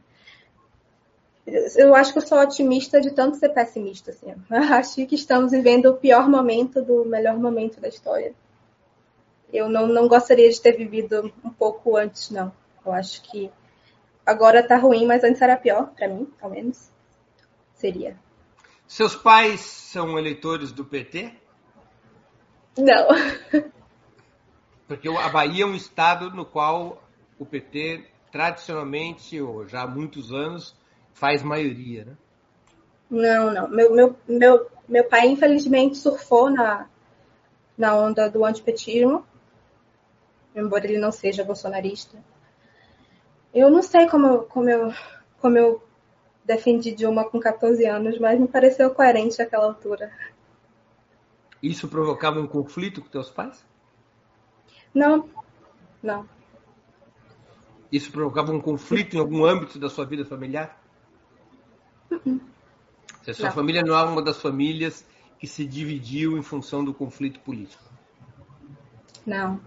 Eu 1.75 1.93
acho 1.93 2.11
que 2.11 2.17
eu 2.17 2.25
sou 2.25 2.39
otimista 2.39 2.99
de 2.99 3.11
tanto 3.11 3.37
ser 3.37 3.49
pessimista. 3.49 4.11
Assim. 4.11 4.33
Acho 4.49 5.05
que 5.05 5.13
estamos 5.13 5.51
vivendo 5.51 5.85
o 5.85 5.97
pior 5.97 6.27
momento 6.27 6.81
do 6.81 7.05
melhor 7.05 7.37
momento 7.37 7.79
da 7.79 7.87
história. 7.87 8.33
Eu 9.53 9.69
não, 9.69 9.85
não 9.85 10.07
gostaria 10.07 10.49
de 10.49 10.59
ter 10.59 10.71
vivido 10.71 11.31
um 11.43 11.51
pouco 11.51 11.95
antes, 11.95 12.31
não. 12.31 12.51
Eu 12.83 12.91
acho 12.91 13.21
que 13.21 13.51
agora 14.25 14.67
tá 14.67 14.77
ruim, 14.77 15.05
mas 15.05 15.23
antes 15.23 15.41
era 15.41 15.55
pior, 15.55 15.91
para 15.95 16.07
mim, 16.07 16.27
ao 16.41 16.49
menos. 16.49 16.89
Seria. 17.73 18.17
Seus 18.87 19.15
pais 19.15 19.61
são 19.61 20.17
eleitores 20.17 20.71
do 20.71 20.85
PT? 20.85 21.33
Não. 22.77 23.07
Porque 24.87 25.09
a 25.09 25.29
Bahia 25.29 25.63
é 25.63 25.67
um 25.67 25.75
estado 25.75 26.29
no 26.29 26.45
qual 26.45 27.01
o 27.39 27.45
PT, 27.45 28.05
tradicionalmente, 28.31 29.41
ou 29.41 29.67
já 29.67 29.81
há 29.81 29.87
muitos 29.87 30.31
anos, 30.31 30.75
faz 31.13 31.41
maioria, 31.41 32.05
né? 32.05 32.17
Não, 33.09 33.51
não. 33.51 33.67
Meu, 33.67 33.93
meu, 33.93 34.15
meu, 34.27 34.69
meu 34.87 35.03
pai, 35.05 35.27
infelizmente, 35.27 35.97
surfou 35.97 36.49
na, 36.49 36.87
na 37.77 37.95
onda 37.95 38.29
do 38.29 38.45
antipetismo, 38.45 39.25
embora 40.55 40.85
ele 40.85 40.99
não 40.99 41.11
seja 41.11 41.43
bolsonarista. 41.43 42.17
Eu 43.55 43.69
não 43.69 43.81
sei 43.81 44.05
como, 44.09 44.39
como, 44.43 44.69
eu, 44.69 44.93
como 45.39 45.57
eu 45.57 45.81
defendi 46.43 46.91
Dilma 46.91 47.23
com 47.23 47.39
14 47.39 47.85
anos, 47.85 48.19
mas 48.19 48.37
me 48.37 48.49
pareceu 48.49 48.93
coerente 48.93 49.41
àquela 49.41 49.67
altura. 49.67 50.11
Isso 51.63 51.87
provocava 51.87 52.41
um 52.41 52.47
conflito 52.47 53.01
com 53.01 53.07
teus 53.07 53.29
pais? 53.29 53.65
Não, 54.93 55.29
não. 56.03 56.27
Isso 57.89 58.11
provocava 58.11 58.51
um 58.51 58.59
conflito 58.59 59.15
em 59.15 59.19
algum 59.19 59.45
âmbito 59.45 59.79
da 59.79 59.89
sua 59.89 60.05
vida 60.05 60.25
familiar? 60.25 60.77
Uh-uh. 62.11 62.41
Se 63.23 63.31
a 63.31 63.33
sua 63.33 63.45
não. 63.45 63.55
família 63.55 63.81
não 63.81 63.97
é 63.97 64.03
uma 64.03 64.21
das 64.21 64.41
famílias 64.41 65.07
que 65.39 65.47
se 65.47 65.65
dividiu 65.65 66.37
em 66.37 66.43
função 66.43 66.83
do 66.83 66.93
conflito 66.93 67.39
político? 67.39 67.83
Não. 69.25 69.61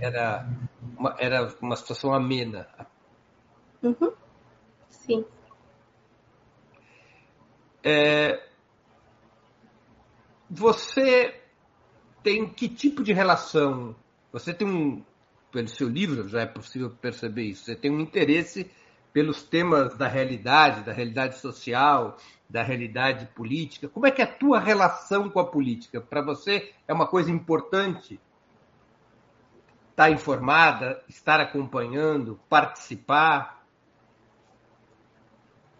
Era 0.00 0.46
uma, 0.98 1.14
era 1.18 1.54
uma 1.60 1.76
situação 1.76 2.12
amena. 2.12 2.68
Uhum. 3.82 4.12
Sim. 4.88 5.24
É, 7.82 8.42
você 10.48 11.40
tem 12.22 12.48
que 12.48 12.68
tipo 12.68 13.02
de 13.02 13.12
relação? 13.12 13.94
Você 14.32 14.54
tem 14.54 14.66
um, 14.66 15.04
pelo 15.52 15.68
seu 15.68 15.88
livro 15.88 16.28
já 16.28 16.40
é 16.40 16.46
possível 16.46 16.90
perceber 16.90 17.44
isso. 17.44 17.64
Você 17.64 17.76
tem 17.76 17.90
um 17.90 18.00
interesse 18.00 18.70
pelos 19.12 19.42
temas 19.42 19.96
da 19.96 20.08
realidade, 20.08 20.82
da 20.82 20.92
realidade 20.92 21.38
social, 21.38 22.16
da 22.48 22.62
realidade 22.62 23.26
política. 23.26 23.88
Como 23.88 24.06
é 24.06 24.10
que 24.10 24.20
é 24.20 24.24
a 24.24 24.32
tua 24.32 24.58
relação 24.58 25.30
com 25.30 25.38
a 25.38 25.46
política? 25.46 26.00
Para 26.00 26.22
você 26.22 26.72
é 26.88 26.92
uma 26.92 27.06
coisa 27.06 27.30
importante 27.30 28.18
estar 29.94 30.10
informada, 30.10 31.00
estar 31.08 31.40
acompanhando, 31.40 32.40
participar? 32.48 33.64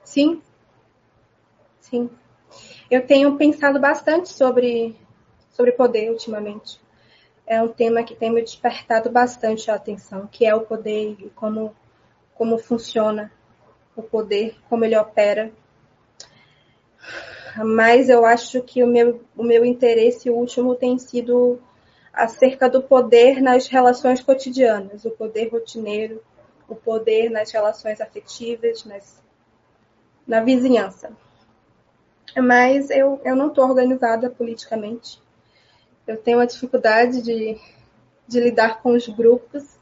Sim. 0.05 0.40
Sim. 1.81 2.09
Eu 2.88 3.05
tenho 3.05 3.37
pensado 3.37 3.81
bastante 3.81 4.29
sobre, 4.29 4.96
sobre 5.50 5.72
poder 5.72 6.11
ultimamente. 6.11 6.81
É 7.44 7.61
um 7.61 7.66
tema 7.66 8.05
que 8.05 8.14
tem 8.14 8.31
me 8.31 8.40
despertado 8.40 9.11
bastante 9.11 9.68
a 9.68 9.74
atenção, 9.74 10.29
que 10.29 10.46
é 10.46 10.55
o 10.55 10.61
poder 10.61 11.16
e 11.18 11.31
como, 11.31 11.74
como 12.37 12.57
funciona 12.57 13.33
o 13.96 14.03
poder, 14.03 14.57
como 14.68 14.85
ele 14.85 14.96
opera. 14.96 15.53
Mas 17.57 18.09
eu 18.09 18.24
acho 18.24 18.62
que 18.62 18.81
o 18.81 18.87
meu, 18.87 19.24
o 19.37 19.42
meu 19.42 19.64
interesse 19.64 20.31
último 20.31 20.77
tem 20.77 20.96
sido 20.98 21.61
acerca 22.14 22.68
do 22.70 22.83
poder 22.83 23.42
nas 23.42 23.66
relações 23.66 24.22
cotidianas, 24.22 25.05
o 25.05 25.11
poder 25.11 25.48
rotineiro, 25.48 26.22
o 26.68 26.74
poder 26.74 27.29
nas 27.29 27.50
relações 27.50 28.00
afetivas, 28.00 28.85
nas, 28.85 29.22
na 30.27 30.40
vizinhança. 30.40 31.11
Mas 32.37 32.88
eu, 32.90 33.20
eu 33.24 33.37
não 33.37 33.48
estou 33.48 33.64
organizada 33.64 34.31
politicamente. 34.31 35.20
Eu 36.07 36.16
tenho 36.16 36.38
uma 36.38 36.46
dificuldade 36.46 37.22
de, 37.22 37.59
de 38.27 38.40
lidar 38.40 38.83
com 38.83 38.92
os 38.92 39.07
grupos. 39.09 39.79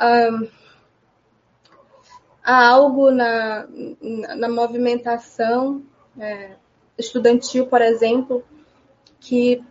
Um, 0.00 0.48
há 2.42 2.68
algo 2.68 3.10
na, 3.10 3.66
na 4.36 4.48
movimentação 4.48 5.82
é, 6.18 6.56
estudantil, 6.96 7.66
por 7.66 7.82
exemplo, 7.82 8.44
que 9.20 9.62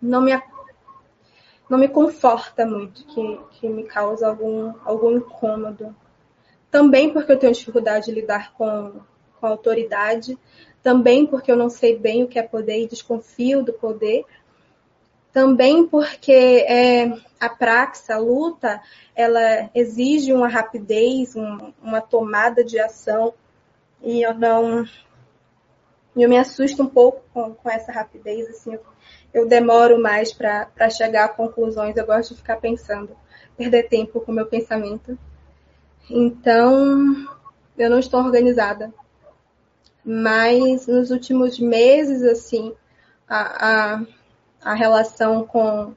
não 0.00 0.20
me 0.20 0.32
não 1.70 1.78
me 1.78 1.88
conforta 1.88 2.66
muito, 2.66 3.06
que, 3.06 3.40
que 3.52 3.68
me 3.68 3.84
causa 3.84 4.26
algum, 4.26 4.74
algum 4.84 5.16
incômodo. 5.16 5.94
Também 6.68 7.12
porque 7.12 7.30
eu 7.30 7.38
tenho 7.38 7.52
dificuldade 7.52 8.06
de 8.06 8.12
lidar 8.12 8.52
com, 8.54 9.00
com 9.38 9.46
a 9.46 9.50
autoridade, 9.50 10.36
também 10.82 11.24
porque 11.24 11.50
eu 11.50 11.56
não 11.56 11.70
sei 11.70 11.96
bem 11.96 12.24
o 12.24 12.28
que 12.28 12.40
é 12.40 12.42
poder 12.42 12.82
e 12.82 12.88
desconfio 12.88 13.62
do 13.62 13.72
poder, 13.72 14.24
também 15.32 15.86
porque 15.86 16.32
é, 16.32 17.16
a 17.38 17.48
praxe, 17.48 18.12
a 18.12 18.18
luta, 18.18 18.82
ela 19.14 19.70
exige 19.72 20.32
uma 20.32 20.48
rapidez, 20.48 21.36
um, 21.36 21.72
uma 21.80 22.00
tomada 22.00 22.64
de 22.64 22.80
ação, 22.80 23.32
e 24.02 24.22
eu 24.22 24.34
não. 24.34 24.84
Eu 26.22 26.28
me 26.28 26.36
assusto 26.36 26.82
um 26.82 26.86
pouco 26.86 27.22
com, 27.32 27.54
com 27.54 27.70
essa 27.70 27.92
rapidez, 27.92 28.48
assim, 28.48 28.78
eu 29.32 29.48
demoro 29.48 30.00
mais 30.00 30.32
para 30.32 30.90
chegar 30.90 31.24
a 31.24 31.28
conclusões, 31.28 31.96
eu 31.96 32.06
gosto 32.06 32.34
de 32.34 32.40
ficar 32.40 32.56
pensando, 32.56 33.16
perder 33.56 33.88
tempo 33.88 34.20
com 34.20 34.32
o 34.32 34.34
meu 34.34 34.46
pensamento. 34.46 35.18
Então, 36.08 37.26
eu 37.78 37.88
não 37.88 37.98
estou 37.98 38.20
organizada. 38.20 38.92
Mas 40.04 40.86
nos 40.86 41.10
últimos 41.10 41.58
meses, 41.58 42.22
assim, 42.22 42.74
a, 43.28 43.94
a, 43.94 44.02
a 44.62 44.74
relação 44.74 45.44
com, 45.46 45.94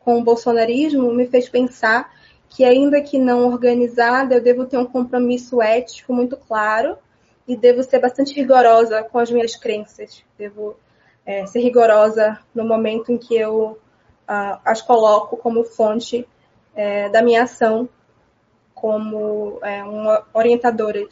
com 0.00 0.18
o 0.18 0.24
bolsonarismo 0.24 1.12
me 1.12 1.26
fez 1.26 1.48
pensar 1.48 2.14
que, 2.48 2.64
ainda 2.64 3.00
que 3.00 3.18
não 3.18 3.48
organizada, 3.50 4.36
eu 4.36 4.42
devo 4.42 4.66
ter 4.66 4.78
um 4.78 4.86
compromisso 4.86 5.60
ético 5.60 6.14
muito 6.14 6.36
claro 6.36 6.96
e 7.46 7.56
devo 7.56 7.82
ser 7.82 8.00
bastante 8.00 8.34
rigorosa 8.34 9.02
com 9.04 9.18
as 9.18 9.30
minhas 9.30 9.56
crenças. 9.56 10.24
Devo 10.36 10.76
é, 11.24 11.46
ser 11.46 11.60
rigorosa 11.60 12.38
no 12.54 12.64
momento 12.64 13.12
em 13.12 13.18
que 13.18 13.36
eu 13.36 13.78
uh, 14.28 14.60
as 14.64 14.82
coloco 14.82 15.36
como 15.36 15.64
fonte 15.64 16.26
é, 16.74 17.08
da 17.08 17.22
minha 17.22 17.44
ação, 17.44 17.88
como 18.74 19.58
é, 19.62 19.82
uma 19.82 20.26
orientadora 20.34 21.06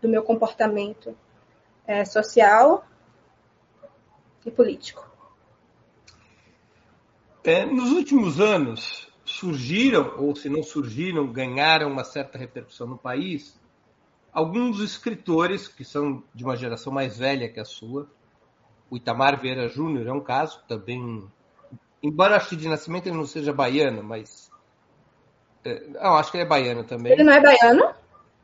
do 0.00 0.08
meu 0.08 0.22
comportamento 0.22 1.16
é, 1.86 2.04
social 2.04 2.86
e 4.46 4.50
político. 4.50 5.08
É, 7.42 7.64
nos 7.64 7.92
últimos 7.92 8.40
anos, 8.40 9.08
surgiram, 9.24 10.14
ou 10.18 10.36
se 10.36 10.48
não 10.48 10.62
surgiram, 10.62 11.26
ganharam 11.26 11.90
uma 11.90 12.04
certa 12.04 12.38
repercussão 12.38 12.86
no 12.86 12.98
país, 12.98 13.58
alguns 14.32 14.80
escritores 14.80 15.68
que 15.68 15.84
são 15.84 16.22
de 16.34 16.44
uma 16.44 16.56
geração 16.56 16.92
mais 16.92 17.18
velha 17.18 17.48
que 17.48 17.60
a 17.60 17.64
sua, 17.64 18.08
o 18.90 18.96
Itamar 18.96 19.40
Vieira 19.40 19.68
Júnior 19.68 20.06
é 20.06 20.12
um 20.12 20.20
caso 20.20 20.62
também. 20.66 21.24
Embora 22.02 22.36
acho 22.36 22.50
que 22.50 22.56
de 22.56 22.68
nascimento 22.68 23.06
ele 23.06 23.16
não 23.16 23.26
seja 23.26 23.52
baiano, 23.52 24.02
mas. 24.02 24.50
É, 25.64 25.86
não, 25.88 26.14
acho 26.14 26.30
que 26.30 26.38
ele 26.38 26.44
é 26.44 26.48
baiano 26.48 26.84
também. 26.84 27.12
Ele 27.12 27.24
não 27.24 27.32
é 27.32 27.40
baiano? 27.40 27.94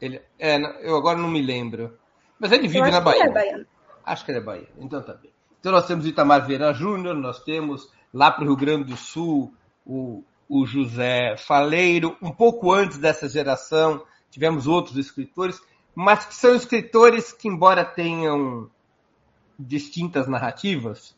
Ele, 0.01 0.20
é, 0.39 0.59
eu 0.87 0.97
agora 0.97 1.18
não 1.18 1.28
me 1.28 1.41
lembro. 1.41 1.97
Mas 2.39 2.53
ele 2.53 2.68
vive 2.68 2.91
na 2.91 3.01
Bahia. 3.01 3.20
ele 3.20 3.30
é 3.30 3.32
baiano. 3.32 3.66
Acho 4.05 4.24
que 4.24 4.30
ele 4.32 4.39
é 4.39 4.43
baiano. 4.43 4.68
Então 4.78 5.03
tá 5.03 5.14
bem. 5.14 5.32
Então 5.61 5.72
nós 5.72 5.87
temos 5.87 6.05
o 6.05 6.09
Itamar 6.09 6.47
Vieira 6.47 6.74
Júnior, 6.74 7.14
nós 7.14 7.43
temos 7.43 7.91
lá 8.12 8.30
para 8.30 8.45
o 8.45 8.47
Rio 8.49 8.57
Grande 8.57 8.85
do 8.85 8.97
Sul 8.97 9.55
o, 9.87 10.22
o 10.49 10.66
José 10.66 11.37
Faleiro. 11.39 12.16
Um 12.20 12.30
pouco 12.30 12.70
antes 12.72 12.99
dessa 12.99 13.28
geração 13.28 14.05
tivemos 14.30 14.66
outros 14.66 14.97
escritores, 14.97 15.61
mas 15.95 16.26
que 16.26 16.34
são 16.34 16.55
escritores 16.55 17.32
que, 17.32 17.49
embora 17.49 17.84
tenham 17.84 18.70
distintas 19.59 20.26
narrativas, 20.26 21.16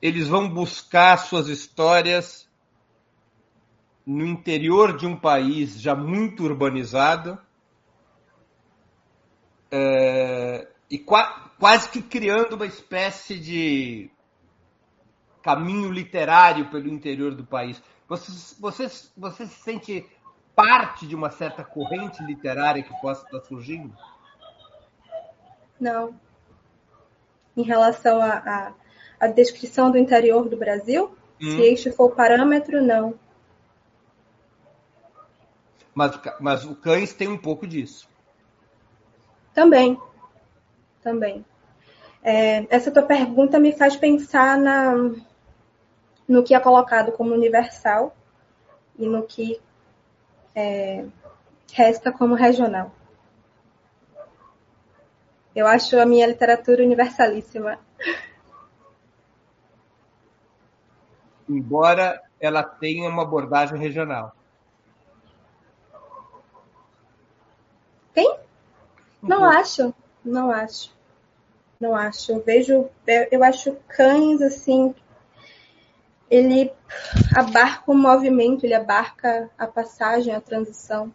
eles 0.00 0.28
vão 0.28 0.48
buscar 0.48 1.16
suas 1.18 1.48
histórias 1.48 2.48
no 4.06 4.24
interior 4.24 4.96
de 4.96 5.06
um 5.06 5.16
país 5.16 5.80
já 5.80 5.94
muito 5.94 6.44
urbanizado 6.44 7.38
é, 9.70 10.68
e 10.88 10.98
qua, 10.98 11.50
quase 11.58 11.88
que 11.88 12.00
criando 12.00 12.54
uma 12.54 12.66
espécie 12.66 13.38
de 13.38 14.10
caminho 15.42 15.90
literário 15.90 16.70
pelo 16.70 16.88
interior 16.88 17.34
do 17.34 17.44
país. 17.44 17.82
Você, 18.08 18.56
você, 18.60 18.88
você 19.16 19.46
se 19.46 19.62
sente 19.62 20.06
parte 20.56 21.06
de 21.06 21.14
uma 21.14 21.30
certa 21.30 21.62
corrente 21.62 22.22
literária 22.24 22.82
que 22.82 23.00
possa 23.00 23.24
estar 23.26 23.40
surgindo? 23.40 23.94
Não. 25.78 26.18
Em 27.54 27.62
relação 27.62 28.20
à 28.22 29.26
descrição 29.28 29.90
do 29.90 29.98
interior 29.98 30.48
do 30.48 30.56
Brasil, 30.56 31.14
hum. 31.40 31.50
se 31.50 31.60
este 31.60 31.92
for 31.92 32.06
o 32.06 32.14
parâmetro, 32.14 32.82
não. 32.82 33.14
Mas, 35.94 36.18
mas 36.40 36.64
o 36.64 36.74
Cães 36.74 37.12
tem 37.12 37.28
um 37.28 37.38
pouco 37.38 37.66
disso. 37.66 38.08
Também. 39.54 40.00
Também. 41.02 41.44
É, 42.22 42.66
essa 42.74 42.90
tua 42.90 43.02
pergunta 43.02 43.58
me 43.58 43.72
faz 43.72 43.94
pensar 43.94 44.58
na, 44.58 44.92
no 46.26 46.42
que 46.42 46.54
é 46.54 46.60
colocado 46.60 47.12
como 47.12 47.32
universal 47.32 48.16
e 48.98 49.06
no 49.06 49.22
que 49.22 49.60
é, 50.56 51.04
resta 51.72 52.10
como 52.10 52.34
regional. 52.34 52.90
Eu 55.54 55.66
acho 55.66 55.98
a 56.00 56.06
minha 56.06 56.26
literatura 56.26 56.82
universalíssima. 56.82 57.78
Embora 61.48 62.22
ela 62.40 62.62
tenha 62.62 63.08
uma 63.08 63.22
abordagem 63.22 63.78
regional. 63.78 64.34
Tem? 68.12 68.38
Não 69.22 69.40
uhum. 69.40 69.44
acho, 69.44 69.94
não 70.24 70.50
acho. 70.50 70.96
Não 71.78 71.94
acho. 71.94 72.32
Eu 72.32 72.42
vejo, 72.42 72.88
eu 73.30 73.44
acho 73.44 73.76
cães 73.88 74.40
assim. 74.40 74.94
Ele 76.30 76.72
abarca 77.36 77.90
o 77.90 77.94
movimento, 77.94 78.64
ele 78.64 78.74
abarca 78.74 79.48
a 79.56 79.66
passagem, 79.66 80.34
a 80.34 80.40
transição. 80.40 81.12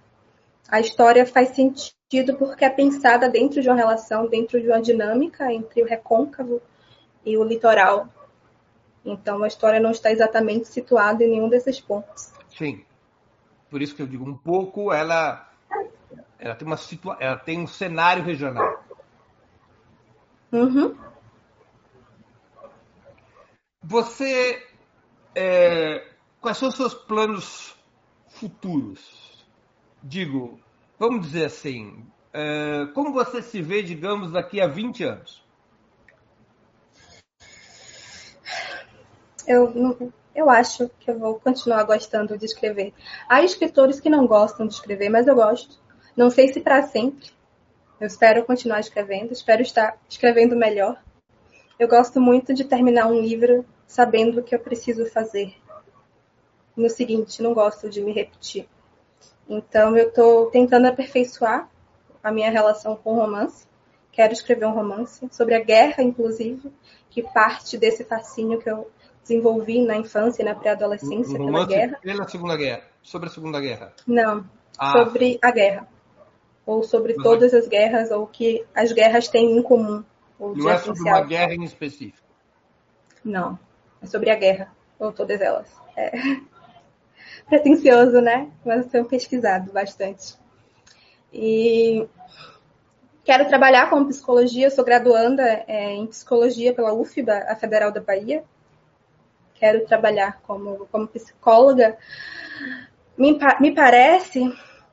A 0.69 0.79
história 0.79 1.25
faz 1.25 1.49
sentido 1.49 2.35
porque 2.37 2.63
é 2.63 2.69
pensada 2.69 3.29
dentro 3.29 3.61
de 3.61 3.67
uma 3.69 3.75
relação, 3.75 4.27
dentro 4.27 4.61
de 4.61 4.67
uma 4.67 4.81
dinâmica 4.81 5.51
entre 5.51 5.81
o 5.81 5.85
recôncavo 5.85 6.61
e 7.25 7.37
o 7.37 7.43
litoral. 7.43 8.07
Então 9.03 9.43
a 9.43 9.47
história 9.47 9.79
não 9.79 9.91
está 9.91 10.11
exatamente 10.11 10.67
situada 10.67 11.23
em 11.23 11.31
nenhum 11.31 11.49
desses 11.49 11.79
pontos. 11.79 12.31
Sim. 12.49 12.85
Por 13.69 13.81
isso 13.81 13.95
que 13.95 14.01
eu 14.01 14.07
digo 14.07 14.29
um 14.29 14.37
pouco, 14.37 14.93
ela 14.93 15.49
ela 16.39 16.55
tem 16.55 16.67
uma 16.67 16.77
situa 16.77 17.17
ela 17.19 17.37
tem 17.37 17.59
um 17.59 17.67
cenário 17.67 18.23
regional. 18.23 18.83
Uhum. 20.51 20.95
Você 23.83 24.70
é, 25.35 26.05
quais 26.39 26.57
são 26.57 26.69
os 26.69 26.75
seus 26.75 26.93
planos 26.93 27.75
futuros? 28.27 29.45
Digo, 30.03 30.59
vamos 30.97 31.27
dizer 31.27 31.45
assim, 31.45 32.05
é, 32.33 32.87
como 32.93 33.13
você 33.13 33.41
se 33.41 33.61
vê, 33.61 33.81
digamos, 33.81 34.31
daqui 34.31 34.59
a 34.59 34.67
20 34.67 35.03
anos? 35.03 35.43
Eu, 39.47 40.11
eu 40.33 40.49
acho 40.49 40.89
que 40.99 41.11
eu 41.11 41.19
vou 41.19 41.39
continuar 41.39 41.83
gostando 41.83 42.37
de 42.37 42.45
escrever. 42.45 42.93
Há 43.27 43.43
escritores 43.43 43.99
que 43.99 44.09
não 44.09 44.25
gostam 44.25 44.65
de 44.65 44.73
escrever, 44.73 45.09
mas 45.09 45.27
eu 45.27 45.35
gosto. 45.35 45.79
Não 46.15 46.29
sei 46.29 46.47
se 46.47 46.61
para 46.61 46.83
sempre. 46.83 47.29
Eu 47.99 48.07
espero 48.07 48.43
continuar 48.45 48.79
escrevendo, 48.79 49.31
espero 49.31 49.61
estar 49.61 49.97
escrevendo 50.09 50.55
melhor. 50.55 51.01
Eu 51.77 51.87
gosto 51.87 52.19
muito 52.19 52.53
de 52.53 52.63
terminar 52.63 53.07
um 53.07 53.19
livro 53.19 53.65
sabendo 53.91 54.39
o 54.39 54.43
que 54.43 54.55
eu 54.55 54.59
preciso 54.59 55.05
fazer. 55.05 55.53
No 56.77 56.89
seguinte, 56.89 57.43
não 57.43 57.53
gosto 57.53 57.89
de 57.89 58.01
me 58.01 58.13
repetir. 58.13 58.65
Então, 59.49 59.97
eu 59.97 60.07
estou 60.07 60.45
tentando 60.49 60.87
aperfeiçoar 60.87 61.69
a 62.23 62.31
minha 62.31 62.49
relação 62.49 62.95
com 62.95 63.11
o 63.13 63.15
romance. 63.17 63.67
Quero 64.09 64.31
escrever 64.31 64.65
um 64.65 64.71
romance 64.71 65.27
sobre 65.29 65.55
a 65.55 65.59
guerra, 65.59 66.01
inclusive, 66.01 66.71
que 67.09 67.21
parte 67.21 67.77
desse 67.77 68.05
fascínio 68.05 68.59
que 68.59 68.69
eu 68.69 68.89
desenvolvi 69.23 69.85
na 69.85 69.97
infância 69.97 70.41
e 70.41 70.45
na 70.45 70.55
pré-adolescência 70.55 71.37
um 71.37 71.47
pela 71.47 71.67
guerra. 71.67 71.99
Pela 72.01 72.27
Segunda 72.29 72.55
Guerra? 72.55 72.83
Sobre 73.03 73.27
a 73.27 73.31
Segunda 73.31 73.59
Guerra? 73.59 73.93
Não, 74.07 74.45
ah. 74.79 74.93
sobre 74.93 75.37
a 75.41 75.51
guerra. 75.51 75.87
Ou 76.65 76.81
sobre 76.81 77.13
Mas 77.15 77.23
todas 77.23 77.53
as 77.53 77.67
guerras, 77.67 78.09
ou 78.09 78.25
que 78.25 78.65
as 78.73 78.93
guerras 78.93 79.27
têm 79.27 79.57
em 79.57 79.61
comum. 79.61 80.01
Não 80.39 80.69
é 80.69 80.77
sobre 80.77 81.01
uma 81.01 81.25
guerra 81.25 81.53
em 81.53 81.65
específico? 81.65 82.25
Não, 83.23 83.59
é 84.01 84.05
sobre 84.05 84.29
a 84.29 84.35
guerra, 84.35 84.71
ou 84.99 85.11
todas 85.11 85.39
elas. 85.41 85.67
É 85.95 86.11
pretencioso, 87.47 88.21
né? 88.21 88.49
Mas 88.65 88.85
eu 88.85 88.89
tenho 88.91 89.05
pesquisado 89.05 89.71
bastante. 89.71 90.35
E 91.33 92.07
quero 93.23 93.47
trabalhar 93.47 93.89
com 93.89 94.05
psicologia, 94.05 94.69
sou 94.69 94.83
graduanda 94.83 95.43
é, 95.67 95.93
em 95.93 96.07
psicologia 96.07 96.73
pela 96.73 96.93
UFBA, 96.93 97.45
a 97.47 97.55
Federal 97.55 97.91
da 97.91 98.01
Bahia. 98.01 98.43
Quero 99.55 99.85
trabalhar 99.85 100.41
como, 100.41 100.87
como 100.91 101.07
psicóloga. 101.07 101.97
Me, 103.17 103.37
me 103.59 103.71
parece 103.73 104.41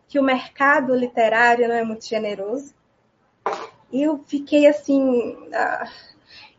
que 0.06 0.18
o 0.18 0.22
mercado 0.22 0.94
literário 0.94 1.68
não 1.68 1.74
é 1.74 1.82
muito 1.82 2.06
generoso. 2.06 2.74
E 3.90 4.02
eu 4.02 4.18
fiquei 4.26 4.66
assim. 4.66 5.48
Ah, 5.52 5.90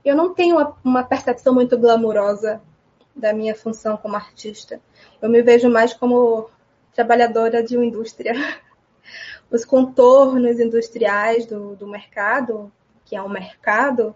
eu 0.04 0.16
não 0.16 0.34
tenho 0.34 0.58
uma, 0.84 1.04
percepção 1.04 1.54
muito 1.54 1.78
glamurosa 1.78 2.62
da 3.16 3.34
minha 3.34 3.56
função 3.56 3.98
como 3.98 4.16
artista. 4.16 4.82
Eu 5.22 5.30
me 5.30 5.42
vejo 5.42 5.70
mais 5.70 5.94
como 5.94 6.50
trabalhadora 6.94 7.62
de 7.62 7.76
uma 7.76 7.86
indústria. 7.86 8.34
Os 9.52 9.66
contornos 9.66 10.60
industriais 10.60 11.46
do, 11.46 11.76
do 11.76 11.88
mercado, 11.88 12.72
que 13.06 13.16
é 13.16 13.22
um 13.22 13.30
mercado 13.30 14.16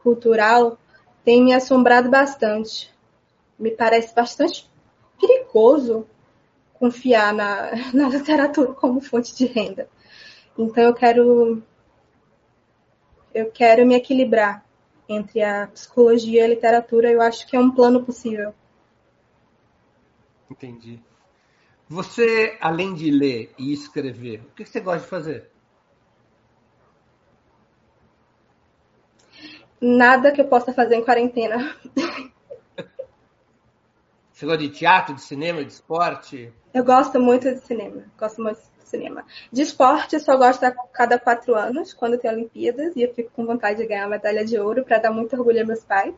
cultural, 0.00 0.78
têm 1.24 1.42
me 1.42 1.54
assombrado 1.54 2.10
bastante. 2.10 2.92
Me 3.58 3.70
parece 3.70 4.14
bastante 4.14 4.70
perigoso 5.18 6.06
confiar 6.74 7.32
na, 7.32 7.70
na 7.94 8.08
literatura 8.08 8.72
como 8.72 9.00
fonte 9.00 9.34
de 9.34 9.46
renda. 9.46 9.88
Então 10.58 10.84
eu 10.84 10.94
quero 10.94 11.62
eu 13.32 13.50
quero 13.50 13.84
me 13.84 13.96
equilibrar 13.96 14.63
entre 15.08 15.42
a 15.42 15.66
psicologia 15.66 16.40
e 16.40 16.44
a 16.44 16.48
literatura, 16.48 17.10
eu 17.10 17.20
acho 17.20 17.46
que 17.46 17.56
é 17.56 17.60
um 17.60 17.70
plano 17.70 18.04
possível. 18.04 18.54
Entendi. 20.50 21.00
Você, 21.88 22.56
além 22.60 22.94
de 22.94 23.10
ler 23.10 23.52
e 23.58 23.72
escrever, 23.72 24.40
o 24.40 24.54
que 24.54 24.64
você 24.64 24.80
gosta 24.80 25.00
de 25.00 25.06
fazer? 25.06 25.50
Nada 29.80 30.32
que 30.32 30.40
eu 30.40 30.48
possa 30.48 30.72
fazer 30.72 30.96
em 30.96 31.04
quarentena. 31.04 31.76
Você 34.32 34.46
gosta 34.46 34.62
de 34.62 34.68
teatro, 34.70 35.14
de 35.14 35.22
cinema, 35.22 35.64
de 35.64 35.72
esporte? 35.72 36.52
Eu 36.72 36.82
gosto 36.82 37.20
muito 37.20 37.48
de 37.54 37.60
cinema. 37.60 38.04
Gosto 38.18 38.42
muito 38.42 38.58
cinema. 38.88 39.24
De 39.52 39.62
esporte, 39.62 40.14
eu 40.14 40.20
só 40.20 40.36
gosto 40.36 40.64
a 40.64 40.70
cada 40.70 41.18
quatro 41.18 41.54
anos, 41.54 41.92
quando 41.92 42.18
tem 42.18 42.30
Olimpíadas, 42.30 42.94
e 42.96 43.02
eu 43.02 43.12
fico 43.14 43.30
com 43.32 43.46
vontade 43.46 43.78
de 43.78 43.86
ganhar 43.86 44.04
a 44.04 44.08
medalha 44.08 44.44
de 44.44 44.58
ouro 44.58 44.84
para 44.84 44.98
dar 44.98 45.10
muito 45.10 45.36
orgulho 45.36 45.58
aos 45.58 45.66
meus 45.66 45.84
pais. 45.84 46.14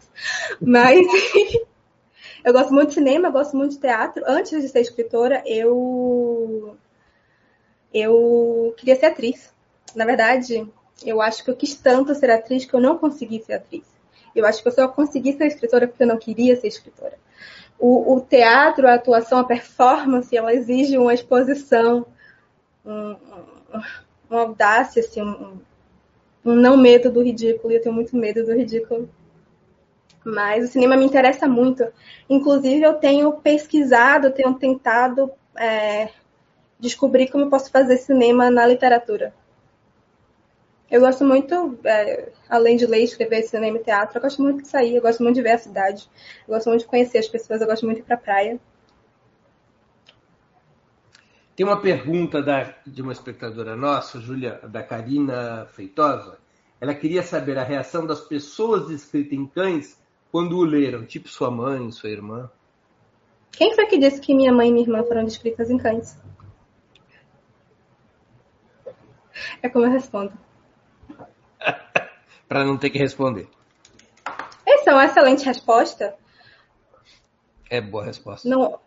Mas 0.61 1.07
eu 2.45 2.53
gosto 2.53 2.73
muito 2.73 2.89
de 2.89 2.95
cinema, 2.95 3.31
gosto 3.31 3.57
muito 3.57 3.73
de 3.73 3.81
teatro. 3.81 4.23
Antes 4.27 4.63
de 4.63 4.69
ser 4.69 4.81
escritora, 4.81 5.43
eu 5.47 6.77
eu 7.93 8.75
queria 8.77 8.97
ser 8.97 9.07
atriz. 9.07 9.55
Na 9.95 10.05
verdade, 10.05 10.69
eu 11.05 11.21
acho 11.21 11.43
que 11.45 11.51
eu 11.51 11.57
quis 11.57 11.75
tanto 11.75 12.15
ser 12.15 12.31
atriz 12.31 12.65
que 12.65 12.75
eu 12.75 12.81
não 12.81 12.99
consegui 12.99 13.43
ser 13.43 13.55
atriz. 13.55 13.85
Eu 14.35 14.45
acho 14.45 14.63
que 14.63 14.69
eu 14.69 14.73
só 14.73 14.87
consegui 14.87 15.33
ser 15.33 15.47
escritora 15.47 15.89
porque 15.89 16.03
eu 16.03 16.07
não 16.07 16.19
queria 16.19 16.57
ser 16.57 16.69
escritora. 16.69 17.19
O, 17.79 18.15
o 18.15 18.21
teatro, 18.21 18.87
a 18.87 18.95
atuação, 18.95 19.39
a 19.39 19.45
performance, 19.45 20.35
ela 20.37 20.53
exige 20.53 20.97
uma 20.97 21.15
exposição, 21.15 22.07
um, 22.87 23.17
uma 24.31 24.41
audácia, 24.41 25.01
assim, 25.01 25.23
um, 25.23 25.59
um 26.45 26.55
não 26.55 26.77
medo 26.77 27.11
do 27.11 27.23
ridículo, 27.23 27.73
e 27.73 27.77
eu 27.77 27.83
tenho 27.83 27.95
muito 27.95 28.17
medo 28.17 28.45
do 28.45 28.55
ridículo. 28.55 29.09
Mas 30.25 30.65
o 30.65 30.69
cinema 30.69 30.97
me 30.97 31.05
interessa 31.05 31.47
muito. 31.47 31.87
Inclusive, 32.29 32.83
eu 32.83 32.95
tenho 32.95 33.33
pesquisado, 33.33 34.33
tenho 34.33 34.55
tentado 34.55 35.31
é, 35.57 36.09
descobrir 36.79 37.29
como 37.29 37.45
eu 37.45 37.51
posso 37.51 37.71
fazer 37.71 37.97
cinema 37.97 38.51
na 38.51 38.67
literatura. 38.67 39.33
Eu 40.91 41.01
gosto 41.01 41.25
muito, 41.25 41.77
é, 41.85 42.29
além 42.49 42.77
de 42.77 42.87
ler, 42.87 43.03
escrever, 43.03 43.43
cinema 43.43 43.77
e 43.77 43.83
teatro, 43.83 44.19
eu 44.19 44.23
gosto 44.23 44.41
muito 44.41 44.63
de 44.63 44.69
sair, 44.69 44.95
eu 44.95 45.03
gosto 45.03 45.21
muito 45.23 45.35
de 45.35 45.43
ver 45.43 45.51
a 45.51 45.59
cidade, 45.59 46.09
eu 46.47 46.55
gosto 46.55 46.69
muito 46.69 46.83
de 46.83 46.87
conhecer 46.87 47.19
as 47.19 47.27
pessoas, 47.27 47.61
eu 47.61 47.67
gosto 47.67 47.85
muito 47.85 47.97
de 47.97 48.03
ir 48.03 48.07
pra 48.07 48.17
praia. 48.17 48.61
Tem 51.57 51.65
uma 51.65 51.81
pergunta 51.81 52.43
da, 52.43 52.75
de 52.87 53.01
uma 53.01 53.13
espectadora 53.13 53.75
nossa, 53.75 54.21
Júlia, 54.21 54.61
da 54.65 54.83
Karina 54.83 55.65
Feitosa. 55.73 56.39
Ela 56.79 56.95
queria 56.95 57.23
saber 57.23 57.57
a 57.57 57.65
reação 57.65 58.07
das 58.07 58.21
pessoas 58.21 58.89
descritas 58.89 59.33
em 59.33 59.47
cães 59.47 59.99
quando 60.31 60.59
o 60.59 60.63
leram, 60.63 61.07
tipo 61.07 61.31
sua 61.31 61.51
mãe, 61.51 61.91
sua 61.91 62.11
irmã. 62.11 62.51
Quem 63.53 63.75
foi 63.75 63.87
que 63.87 63.97
disse 63.97 64.21
que 64.21 64.35
minha 64.35 64.53
mãe 64.53 64.69
e 64.69 64.73
minha 64.73 64.85
irmã 64.85 65.03
foram 65.05 65.25
descritas 65.25 65.71
em 65.71 65.79
cães? 65.79 66.21
É 69.63 69.71
como 69.71 69.87
eu 69.87 69.91
respondo. 69.91 70.35
Para 72.47 72.65
não 72.67 72.77
ter 72.77 72.91
que 72.91 72.99
responder. 72.99 73.49
Essa 74.67 74.91
é 74.91 74.93
uma 74.93 75.07
excelente 75.07 75.47
resposta. 75.47 76.15
É 77.71 77.81
boa 77.81 78.05
resposta. 78.05 78.47
Não, 78.47 78.79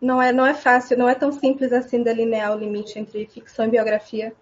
não, 0.00 0.20
é, 0.20 0.32
não 0.32 0.46
é 0.46 0.54
fácil, 0.54 0.98
não 0.98 1.08
é 1.08 1.14
tão 1.14 1.32
simples 1.32 1.72
assim 1.72 2.02
delinear 2.02 2.54
o 2.54 2.58
limite 2.58 2.98
entre 2.98 3.26
ficção 3.26 3.66
e 3.66 3.70
biografia. 3.70 4.34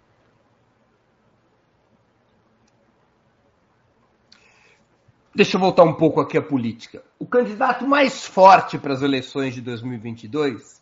Deixa 5.35 5.57
eu 5.57 5.61
voltar 5.61 5.83
um 5.83 5.95
pouco 5.95 6.21
aqui 6.21 6.39
à 6.39 6.43
política. 6.43 7.03
O 7.19 7.27
candidato 7.27 7.87
mais 7.87 8.25
forte 8.25 8.79
para 8.79 8.93
as 8.93 9.03
eleições 9.03 9.55
de 9.55 9.61
2022 9.61 10.81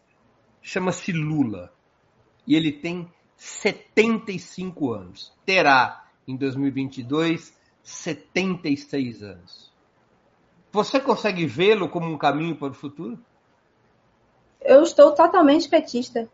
chama-se 0.60 1.10
Lula. 1.10 1.72
E 2.46 2.54
ele 2.54 2.70
tem 2.70 3.10
75 3.36 4.92
anos. 4.92 5.32
Terá, 5.46 6.06
em 6.28 6.36
2022, 6.36 7.56
76 7.82 9.22
anos. 9.22 9.72
Você 10.70 11.00
consegue 11.00 11.46
vê-lo 11.46 11.88
como 11.88 12.12
um 12.12 12.18
caminho 12.18 12.56
para 12.56 12.72
o 12.72 12.74
futuro? 12.74 13.18
Eu 14.64 14.82
estou 14.82 15.12
totalmente 15.12 15.68
petista. 15.68 16.28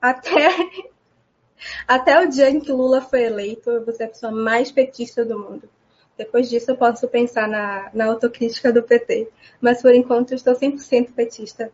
Até, 0.00 0.48
até 1.88 2.20
o 2.20 2.28
dia 2.28 2.50
em 2.50 2.60
que 2.60 2.72
Lula 2.72 3.00
foi 3.00 3.24
eleito, 3.24 3.70
eu 3.70 3.84
vou 3.84 3.94
ser 3.94 4.04
a 4.04 4.08
pessoa 4.08 4.32
mais 4.32 4.70
petista 4.70 5.24
do 5.24 5.38
mundo. 5.38 5.68
Depois 6.16 6.48
disso, 6.48 6.70
eu 6.70 6.76
posso 6.76 7.08
pensar 7.08 7.48
na, 7.48 7.90
na 7.92 8.06
autocrítica 8.06 8.72
do 8.72 8.82
PT. 8.82 9.28
Mas, 9.60 9.82
por 9.82 9.92
enquanto, 9.92 10.30
eu 10.32 10.36
estou 10.36 10.54
100% 10.54 11.12
petista. 11.12 11.72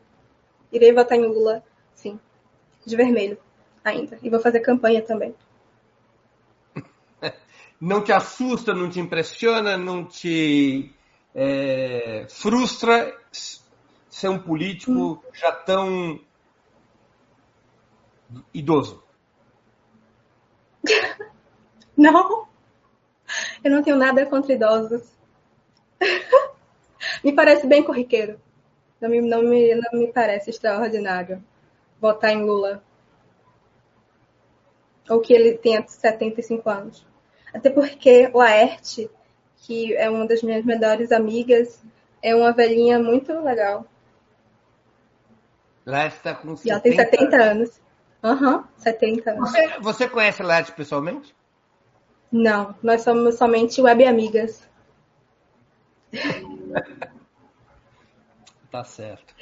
Irei 0.72 0.93
votar 0.93 1.18
em 1.18 1.26
Lula, 1.26 1.62
sim. 1.95 2.18
De 2.86 2.97
vermelho, 2.97 3.36
ainda. 3.84 4.18
E 4.22 4.30
vou 4.30 4.41
fazer 4.41 4.61
campanha 4.61 5.03
também. 5.03 5.34
Não 7.80 8.03
te 8.03 8.12
assusta, 8.12 8.74
não 8.74 8.91
te 8.91 9.01
impressiona, 9.01 9.74
não 9.74 10.05
te 10.05 10.95
é, 11.34 12.26
frustra 12.28 13.16
ser 14.11 14.28
um 14.28 14.38
político 14.38 15.24
já 15.32 15.52
tão 15.52 16.20
idoso? 18.52 19.02
Não. 21.96 22.48
Eu 23.62 23.70
não 23.70 23.82
tenho 23.82 23.96
nada 23.96 24.26
contra 24.26 24.52
idosos. 24.52 25.02
me 27.22 27.32
parece 27.32 27.66
bem 27.66 27.82
corriqueiro. 27.82 28.40
Não 29.00 29.08
me, 29.08 29.20
não, 29.20 29.42
me, 29.42 29.74
não 29.74 30.00
me 30.00 30.12
parece 30.12 30.50
extraordinário 30.50 31.42
votar 32.00 32.32
em 32.32 32.42
Lula. 32.42 32.82
Ou 35.08 35.20
que 35.20 35.32
ele 35.32 35.58
tenha 35.58 35.86
75 35.86 36.68
anos. 36.68 37.06
Até 37.52 37.70
porque 37.70 38.30
Laerte, 38.32 39.11
que 39.58 39.94
é 39.94 40.08
uma 40.08 40.26
das 40.26 40.42
minhas 40.42 40.64
melhores 40.64 41.12
amigas, 41.12 41.82
é 42.22 42.34
uma 42.34 42.52
velhinha 42.52 42.98
muito 42.98 43.32
legal. 43.40 43.86
Laerte 45.84 46.16
está 46.16 46.34
com 46.34 46.56
70 46.56 46.68
E 46.68 46.70
ela 46.70 46.80
tem 46.80 46.92
70 46.92 47.36
anos. 47.36 47.80
Aham, 48.22 48.56
uhum, 48.56 48.64
70 48.76 49.30
anos. 49.30 49.50
Você, 49.50 49.78
você 49.80 50.08
conhece 50.08 50.42
Laerte 50.42 50.72
pessoalmente? 50.72 51.34
Não, 52.30 52.74
nós 52.82 53.02
somos 53.02 53.36
somente 53.36 53.80
web 53.80 54.04
amigas. 54.04 54.68
tá 58.70 58.84
certo. 58.84 59.34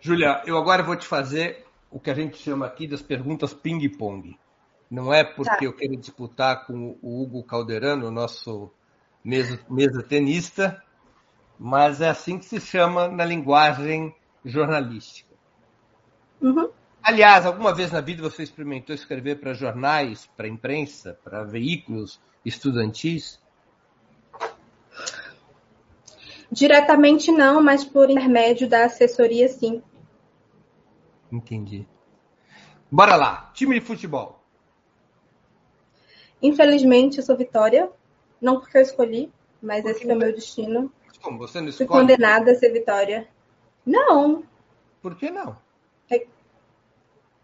Júlia, 0.00 0.42
eu 0.44 0.58
agora 0.58 0.82
vou 0.82 0.96
te 0.96 1.06
fazer 1.06 1.64
o 1.90 2.00
que 2.00 2.10
a 2.10 2.14
gente 2.14 2.36
chama 2.36 2.66
aqui 2.66 2.86
das 2.86 3.00
perguntas 3.00 3.54
ping-pong. 3.54 4.36
Não 4.90 5.14
é 5.14 5.24
porque 5.24 5.56
tá. 5.56 5.64
eu 5.64 5.72
quero 5.72 5.96
disputar 5.96 6.66
com 6.66 6.98
o 7.00 7.22
Hugo 7.22 7.42
Calderano, 7.44 8.10
nosso 8.10 8.70
mesa, 9.24 9.58
mesa 9.70 10.02
tenista, 10.02 10.82
mas 11.58 12.00
é 12.00 12.08
assim 12.08 12.38
que 12.38 12.44
se 12.44 12.60
chama 12.60 13.08
na 13.08 13.24
linguagem 13.24 14.14
jornalística. 14.44 15.32
Uhum. 16.40 16.70
Aliás, 17.02 17.44
alguma 17.46 17.74
vez 17.74 17.90
na 17.90 18.00
vida 18.00 18.22
você 18.22 18.42
experimentou 18.42 18.94
escrever 18.94 19.40
para 19.40 19.54
jornais, 19.54 20.30
para 20.36 20.46
imprensa, 20.46 21.18
para 21.24 21.42
veículos 21.42 22.20
estudantis? 22.44 23.40
Diretamente 26.50 27.32
não, 27.32 27.62
mas 27.62 27.84
por 27.84 28.10
intermédio 28.10 28.68
da 28.68 28.84
assessoria, 28.84 29.48
sim. 29.48 29.82
Entendi. 31.30 31.86
Bora 32.90 33.16
lá, 33.16 33.50
time 33.54 33.80
de 33.80 33.86
futebol. 33.86 34.42
Infelizmente, 36.42 37.18
eu 37.18 37.24
sou 37.24 37.36
Vitória. 37.36 37.90
Não 38.40 38.60
porque 38.60 38.76
eu 38.76 38.82
escolhi, 38.82 39.32
mas 39.62 39.84
esse 39.84 40.04
foi 40.04 40.14
o 40.14 40.18
meu 40.18 40.34
destino. 40.34 40.92
Como? 41.22 41.38
Você 41.38 41.60
não 41.60 41.68
escolhe? 41.68 41.88
Fui 41.88 41.98
condenada 41.98 42.50
a 42.50 42.54
ser 42.54 42.72
Vitória. 42.72 43.28
Não. 43.84 44.44
Por 45.00 45.16
que 45.16 45.30
não? 45.30 45.56
É 46.10 46.26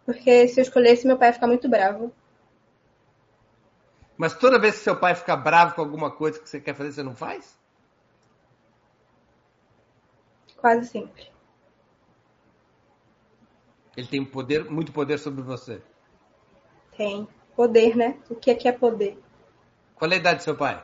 porque 0.09 0.49
se 0.49 0.59
eu 0.59 0.63
escolhesse, 0.63 1.07
meu 1.07 1.19
pai 1.19 1.29
ia 1.29 1.35
ficar 1.35 1.47
muito 1.47 1.69
bravo. 1.69 2.11
Mas 4.17 4.33
toda 4.33 4.59
vez 4.59 4.79
que 4.79 4.85
seu 4.85 4.99
pai 4.99 5.15
fica 5.15 5.37
bravo 5.37 5.75
com 5.75 5.83
alguma 5.83 6.11
coisa 6.11 6.41
que 6.41 6.49
você 6.49 6.59
quer 6.59 6.75
fazer, 6.75 6.93
você 6.93 7.03
não 7.03 7.15
faz? 7.15 7.59
Quase 10.57 10.89
sempre. 10.89 11.31
Ele 13.99 14.07
tem 14.07 14.25
poder, 14.25 14.65
muito 14.71 14.93
poder 14.93 15.19
sobre 15.19 15.43
você. 15.43 15.83
Tem. 16.97 17.29
Poder, 17.55 17.95
né? 17.95 18.19
O 18.31 18.35
que 18.35 18.51
é 18.51 18.55
que 18.55 18.67
é 18.67 18.73
poder? 18.73 19.23
Qual 19.95 20.11
é 20.11 20.15
a 20.15 20.17
idade 20.17 20.39
do 20.39 20.45
seu 20.45 20.57
pai? 20.57 20.83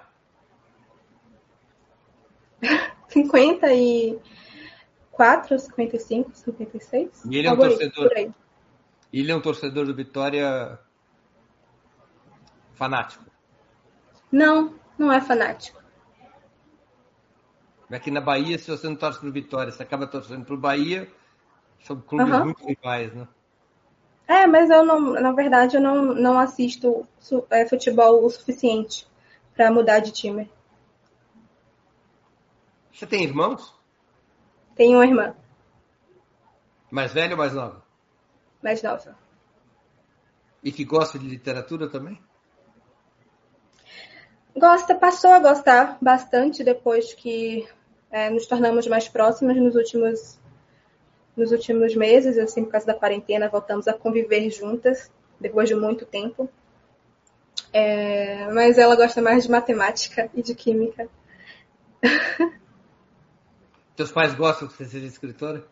54, 5.14 5.58
55, 5.58 6.30
56. 6.34 7.24
E 7.30 7.38
ele 7.38 7.48
é 7.48 7.52
um 7.52 7.56
torcedor. 7.56 8.10
Ele 9.12 9.30
é 9.30 9.36
um 9.36 9.40
torcedor 9.40 9.86
do 9.86 9.94
Vitória 9.94 10.78
fanático? 12.74 13.24
Não, 14.30 14.74
não 14.98 15.12
é 15.12 15.20
fanático. 15.20 15.82
Aqui 17.90 18.10
na 18.10 18.20
Bahia, 18.20 18.58
se 18.58 18.68
você 18.68 18.88
não 18.88 18.96
torce 18.96 19.20
pro 19.20 19.30
Vitória, 19.30 19.70
você 19.70 19.82
acaba 19.82 20.06
torcendo 20.06 20.44
pro 20.44 20.56
Bahia, 20.56 21.08
são 21.84 22.00
clubes 22.00 22.34
uhum. 22.34 22.44
muito 22.46 22.66
rivais, 22.66 23.14
né? 23.14 23.28
É, 24.26 24.46
mas 24.46 24.70
eu 24.70 24.84
não, 24.84 25.12
na 25.12 25.32
verdade, 25.32 25.76
eu 25.76 25.80
não, 25.80 26.02
não 26.02 26.38
assisto 26.38 27.06
é, 27.50 27.68
futebol 27.68 28.24
o 28.24 28.30
suficiente 28.30 29.06
para 29.54 29.70
mudar 29.70 30.00
de 30.00 30.10
time. 30.10 30.50
Você 32.92 33.06
tem 33.06 33.22
irmãos? 33.22 33.74
Tenho 34.74 34.98
uma 34.98 35.06
irmã. 35.06 35.34
Mais 36.90 37.12
velha 37.12 37.32
ou 37.32 37.38
mais 37.38 37.52
nova? 37.52 37.84
mais 38.64 38.82
nova. 38.82 39.14
E 40.62 40.72
que 40.72 40.84
gosta 40.84 41.18
de 41.18 41.28
literatura 41.28 41.86
também? 41.86 42.18
Gosta, 44.56 44.94
passou 44.94 45.30
a 45.30 45.38
gostar 45.38 45.98
bastante 46.00 46.64
depois 46.64 47.12
que 47.12 47.68
é, 48.10 48.30
nos 48.30 48.46
tornamos 48.46 48.86
mais 48.86 49.06
próximas 49.06 49.56
nos 49.58 49.74
últimos, 49.74 50.40
nos 51.36 51.52
últimos 51.52 51.94
meses, 51.94 52.38
assim, 52.38 52.64
por 52.64 52.72
causa 52.72 52.86
da 52.86 52.94
quarentena, 52.94 53.50
voltamos 53.50 53.86
a 53.86 53.92
conviver 53.92 54.48
juntas 54.50 55.10
depois 55.38 55.68
de 55.68 55.74
muito 55.74 56.06
tempo. 56.06 56.48
É, 57.70 58.48
mas 58.52 58.78
ela 58.78 58.96
gosta 58.96 59.20
mais 59.20 59.44
de 59.44 59.50
matemática 59.50 60.30
e 60.32 60.42
de 60.42 60.54
química. 60.54 61.08
Teus 63.96 64.10
pais 64.10 64.34
gostam 64.34 64.66
de 64.66 64.74
você 64.74 64.84
ser 64.86 65.04
escritora? 65.04 65.64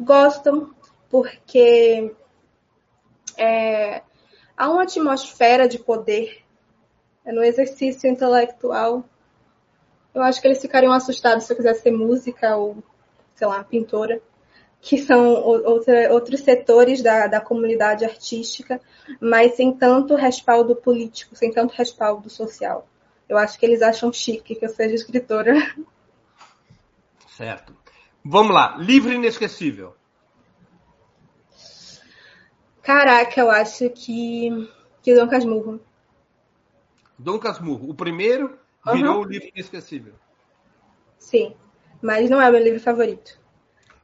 Gostam, 0.00 0.74
porque 1.10 2.14
é, 3.36 4.02
há 4.56 4.70
uma 4.70 4.84
atmosfera 4.84 5.68
de 5.68 5.78
poder 5.78 6.42
é, 7.24 7.32
no 7.32 7.42
exercício 7.42 8.08
intelectual. 8.08 9.04
Eu 10.14 10.22
acho 10.22 10.40
que 10.40 10.46
eles 10.46 10.60
ficariam 10.60 10.92
assustados 10.92 11.44
se 11.44 11.52
eu 11.52 11.56
quisesse 11.56 11.82
ser 11.82 11.90
música 11.90 12.56
ou, 12.56 12.82
sei 13.34 13.46
lá, 13.46 13.62
pintora. 13.62 14.22
que 14.80 14.98
são 14.98 15.34
outra, 15.34 16.12
outros 16.12 16.40
setores 16.40 17.02
da, 17.02 17.26
da 17.26 17.40
comunidade 17.40 18.04
artística, 18.04 18.80
mas 19.20 19.54
sem 19.54 19.72
tanto 19.72 20.14
respaldo 20.14 20.76
político, 20.76 21.34
sem 21.34 21.50
tanto 21.50 21.74
respaldo 21.74 22.28
social. 22.28 22.86
Eu 23.28 23.38
acho 23.38 23.58
que 23.58 23.64
eles 23.64 23.80
acham 23.80 24.12
chique 24.12 24.54
que 24.54 24.64
eu 24.64 24.68
seja 24.68 24.94
escritora. 24.94 25.54
Certo. 27.36 27.76
Vamos 28.24 28.54
lá. 28.54 28.76
Livro 28.78 29.12
inesquecível. 29.12 29.96
Caraca, 32.80 33.40
eu 33.40 33.50
acho 33.50 33.90
que, 33.90 34.70
que 35.02 35.14
Dom 35.14 35.28
Casmurro. 35.28 35.80
Dom 37.18 37.38
Casmurro. 37.38 37.90
O 37.90 37.94
primeiro 37.94 38.56
virou 38.92 39.16
uhum. 39.16 39.20
o 39.22 39.24
livro 39.24 39.48
inesquecível. 39.48 40.14
Sim, 41.18 41.56
mas 42.00 42.30
não 42.30 42.40
é 42.40 42.48
o 42.48 42.52
meu 42.52 42.62
livro 42.62 42.80
favorito. 42.80 43.40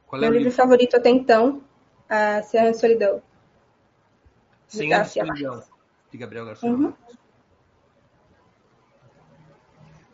Qual 0.05 0.19
meu 0.19 0.27
é 0.27 0.31
livro, 0.31 0.49
livro 0.49 0.57
favorito 0.57 0.97
até 0.97 1.09
então, 1.09 1.63
a 2.09 2.41
Serra 2.43 2.71
de 2.71 2.79
Solidão. 2.79 3.23
Cem 4.67 4.93
anos 4.93 5.13
de 5.13 5.25
Solidão, 5.25 5.63
de 6.11 6.17
Gabriel 6.17 6.45
Garcia 6.45 6.69
uhum. 6.69 6.93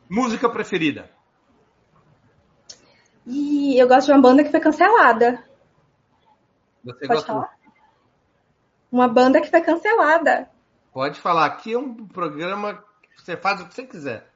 Música 0.09 0.49
preferida? 0.49 1.16
E 3.29 3.77
eu 3.77 3.87
gosto 3.89 4.07
de 4.07 4.13
uma 4.13 4.21
banda 4.21 4.41
que 4.41 4.49
foi 4.49 4.59
cancelada. 4.61 5.43
Você 6.81 7.05
Pode 7.05 7.07
gosta? 7.07 7.27
falar? 7.27 7.57
Uma 8.89 9.07
banda 9.09 9.41
que 9.41 9.49
foi 9.49 9.59
cancelada. 9.59 10.49
Pode 10.93 11.19
falar. 11.19 11.45
Aqui 11.45 11.73
é 11.73 11.77
um 11.77 12.07
programa 12.07 12.85
que 13.01 13.21
você 13.21 13.35
faz 13.35 13.59
o 13.59 13.67
que 13.67 13.75
você 13.75 13.85
quiser. 13.85 14.31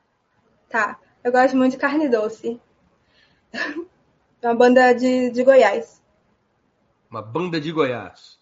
Tá. 0.69 0.99
Eu 1.23 1.31
gosto 1.31 1.55
muito 1.55 1.71
de 1.71 1.77
carne 1.77 2.09
doce. 2.09 2.59
É 3.53 3.77
uma 4.49 4.55
banda 4.55 4.91
de, 4.93 5.29
de 5.29 5.41
Goiás. 5.41 6.03
Uma 7.09 7.21
banda 7.21 7.61
de 7.61 7.71
Goiás. 7.71 8.37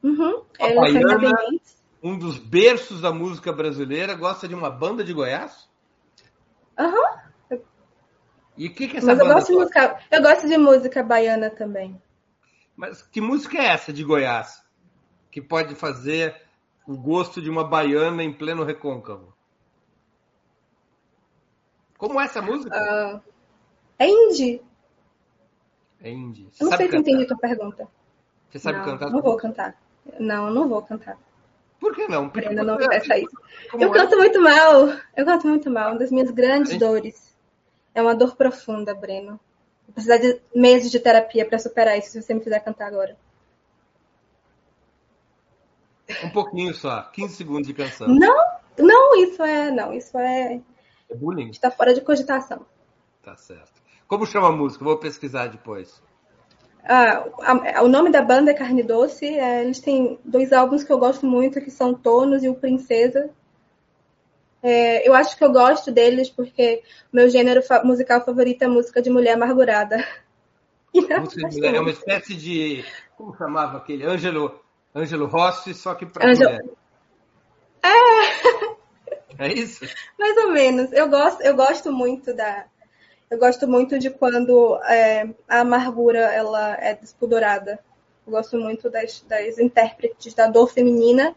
Uhum. 0.00 0.44
Eles 0.60 1.10
são 1.10 1.70
um 2.00 2.16
dos 2.16 2.38
berços 2.38 3.00
da 3.00 3.10
música 3.10 3.52
brasileira, 3.52 4.14
gosta 4.14 4.46
de 4.46 4.54
uma 4.54 4.70
banda 4.70 5.02
de 5.02 5.12
Goiás? 5.12 5.68
Aham. 6.78 6.94
Uhum. 6.94 7.27
E 8.58 8.66
o 8.66 8.74
que, 8.74 8.88
que 8.88 8.96
é 8.96 8.98
essa 8.98 9.06
Mas 9.06 9.20
eu 9.20 9.26
gosto, 9.26 9.46
de 9.46 9.52
música, 9.52 10.00
eu 10.10 10.22
gosto 10.22 10.48
de 10.48 10.58
música 10.58 11.02
baiana 11.04 11.48
também. 11.48 12.02
Mas 12.76 13.00
que 13.02 13.20
música 13.20 13.56
é 13.56 13.66
essa 13.66 13.92
de 13.92 14.02
Goiás? 14.02 14.60
Que 15.30 15.40
pode 15.40 15.76
fazer 15.76 16.34
o 16.84 16.96
gosto 16.96 17.40
de 17.40 17.48
uma 17.48 17.62
baiana 17.62 18.24
em 18.24 18.32
pleno 18.32 18.64
recôncavo? 18.64 19.32
Como 21.96 22.20
é 22.20 22.24
essa 22.24 22.42
música? 22.42 22.76
Uh, 22.76 23.20
é 23.96 24.08
indie. 24.08 24.60
É 26.00 26.10
indie. 26.10 26.48
Você 26.50 26.64
eu 26.64 26.70
não 26.70 26.76
sei 26.76 26.90
se 26.90 26.96
entendi 26.96 27.22
a 27.22 27.26
tua 27.28 27.38
pergunta. 27.38 27.88
Você 28.50 28.58
sabe 28.58 28.78
não, 28.78 28.84
cantar? 28.84 29.10
Não 29.10 29.22
vou 29.22 29.36
cantar. 29.36 29.76
Não, 30.18 30.50
não 30.50 30.68
vou 30.68 30.82
cantar. 30.82 31.16
Por 31.78 31.94
que 31.94 32.08
não? 32.08 32.28
Brenda 32.28 32.64
não 32.64 32.76
peça 32.76 33.18
isso. 33.18 33.36
Eu 33.78 33.92
é? 33.92 33.92
canto 33.92 34.16
muito 34.16 34.40
mal. 34.40 34.88
Eu 35.16 35.24
canto 35.24 35.46
muito 35.46 35.70
mal. 35.70 35.90
Uma 35.90 35.98
das 35.98 36.10
minhas 36.10 36.30
grandes 36.32 36.72
Gente... 36.72 36.80
dores. 36.80 37.37
É 37.94 38.02
uma 38.02 38.14
dor 38.14 38.36
profunda, 38.36 38.94
Breno. 38.94 39.40
Vou 39.86 39.94
precisar 39.94 40.18
de 40.18 40.40
meses 40.54 40.90
de 40.90 41.00
terapia 41.00 41.46
para 41.46 41.58
superar 41.58 41.98
isso 41.98 42.10
se 42.10 42.22
você 42.22 42.34
me 42.34 42.42
fizer 42.42 42.60
cantar 42.60 42.86
agora. 42.86 43.16
Um 46.24 46.30
pouquinho 46.30 46.74
só. 46.74 47.02
15 47.02 47.36
segundos 47.36 47.66
de 47.66 47.74
canção. 47.74 48.08
Não, 48.08 48.36
não, 48.78 49.16
isso 49.16 49.42
é. 49.42 49.70
Não, 49.70 49.92
isso 49.92 50.16
é. 50.18 50.60
É 51.10 51.14
bullying? 51.14 51.50
Está 51.50 51.70
fora 51.70 51.94
de 51.94 52.00
cogitação. 52.00 52.64
Tá 53.22 53.36
certo. 53.36 53.82
Como 54.06 54.26
chama 54.26 54.48
a 54.48 54.52
música? 54.52 54.84
Vou 54.84 54.96
pesquisar 54.98 55.48
depois. 55.48 56.02
Ah, 56.84 57.24
a, 57.42 57.78
a, 57.80 57.82
o 57.82 57.88
nome 57.88 58.10
da 58.10 58.22
banda 58.22 58.50
é 58.50 58.54
Carne 58.54 58.82
Doce. 58.82 59.26
É, 59.26 59.62
eles 59.62 59.80
têm 59.80 60.18
dois 60.24 60.52
álbuns 60.52 60.82
que 60.82 60.92
eu 60.92 60.98
gosto 60.98 61.26
muito, 61.26 61.60
que 61.60 61.70
são 61.70 61.92
Tonos 61.92 62.42
e 62.42 62.48
o 62.48 62.54
Princesa. 62.54 63.30
É, 64.62 65.08
eu 65.08 65.14
acho 65.14 65.36
que 65.36 65.44
eu 65.44 65.52
gosto 65.52 65.92
deles 65.92 66.28
porque 66.28 66.82
o 67.12 67.16
meu 67.16 67.28
gênero 67.28 67.62
fa 67.62 67.82
musical 67.84 68.24
favorito 68.24 68.62
é 68.62 68.68
música 68.68 69.00
de 69.00 69.10
mulher 69.10 69.34
amargurada. 69.34 70.04
Mulher, 70.94 71.74
é 71.74 71.80
uma 71.80 71.90
espécie 71.90 72.34
de. 72.34 72.84
Como 73.16 73.36
chamava 73.36 73.76
aquele? 73.76 74.06
Ângelo, 74.06 74.58
Ângelo 74.96 75.26
Rossi, 75.26 75.74
só 75.74 75.94
que 75.94 76.06
para 76.06 76.28
Angel... 76.28 76.50
mulher. 76.50 76.64
É. 77.82 78.78
É 79.40 79.52
isso? 79.52 79.84
Mais 80.18 80.36
ou 80.38 80.50
menos. 80.50 80.92
Eu 80.92 81.08
gosto, 81.08 81.40
eu 81.42 81.54
gosto 81.54 81.92
muito 81.92 82.34
da, 82.34 82.66
eu 83.30 83.38
gosto 83.38 83.68
muito 83.68 83.98
de 83.98 84.08
quando 84.08 84.80
é, 84.84 85.28
a 85.46 85.60
amargura 85.60 86.20
ela 86.20 86.74
é 86.80 86.94
despudorada. 86.94 87.78
Eu 88.26 88.32
gosto 88.32 88.56
muito 88.56 88.88
das, 88.88 89.20
das 89.28 89.58
intérpretes 89.58 90.32
da 90.32 90.46
dor 90.46 90.68
feminina. 90.70 91.36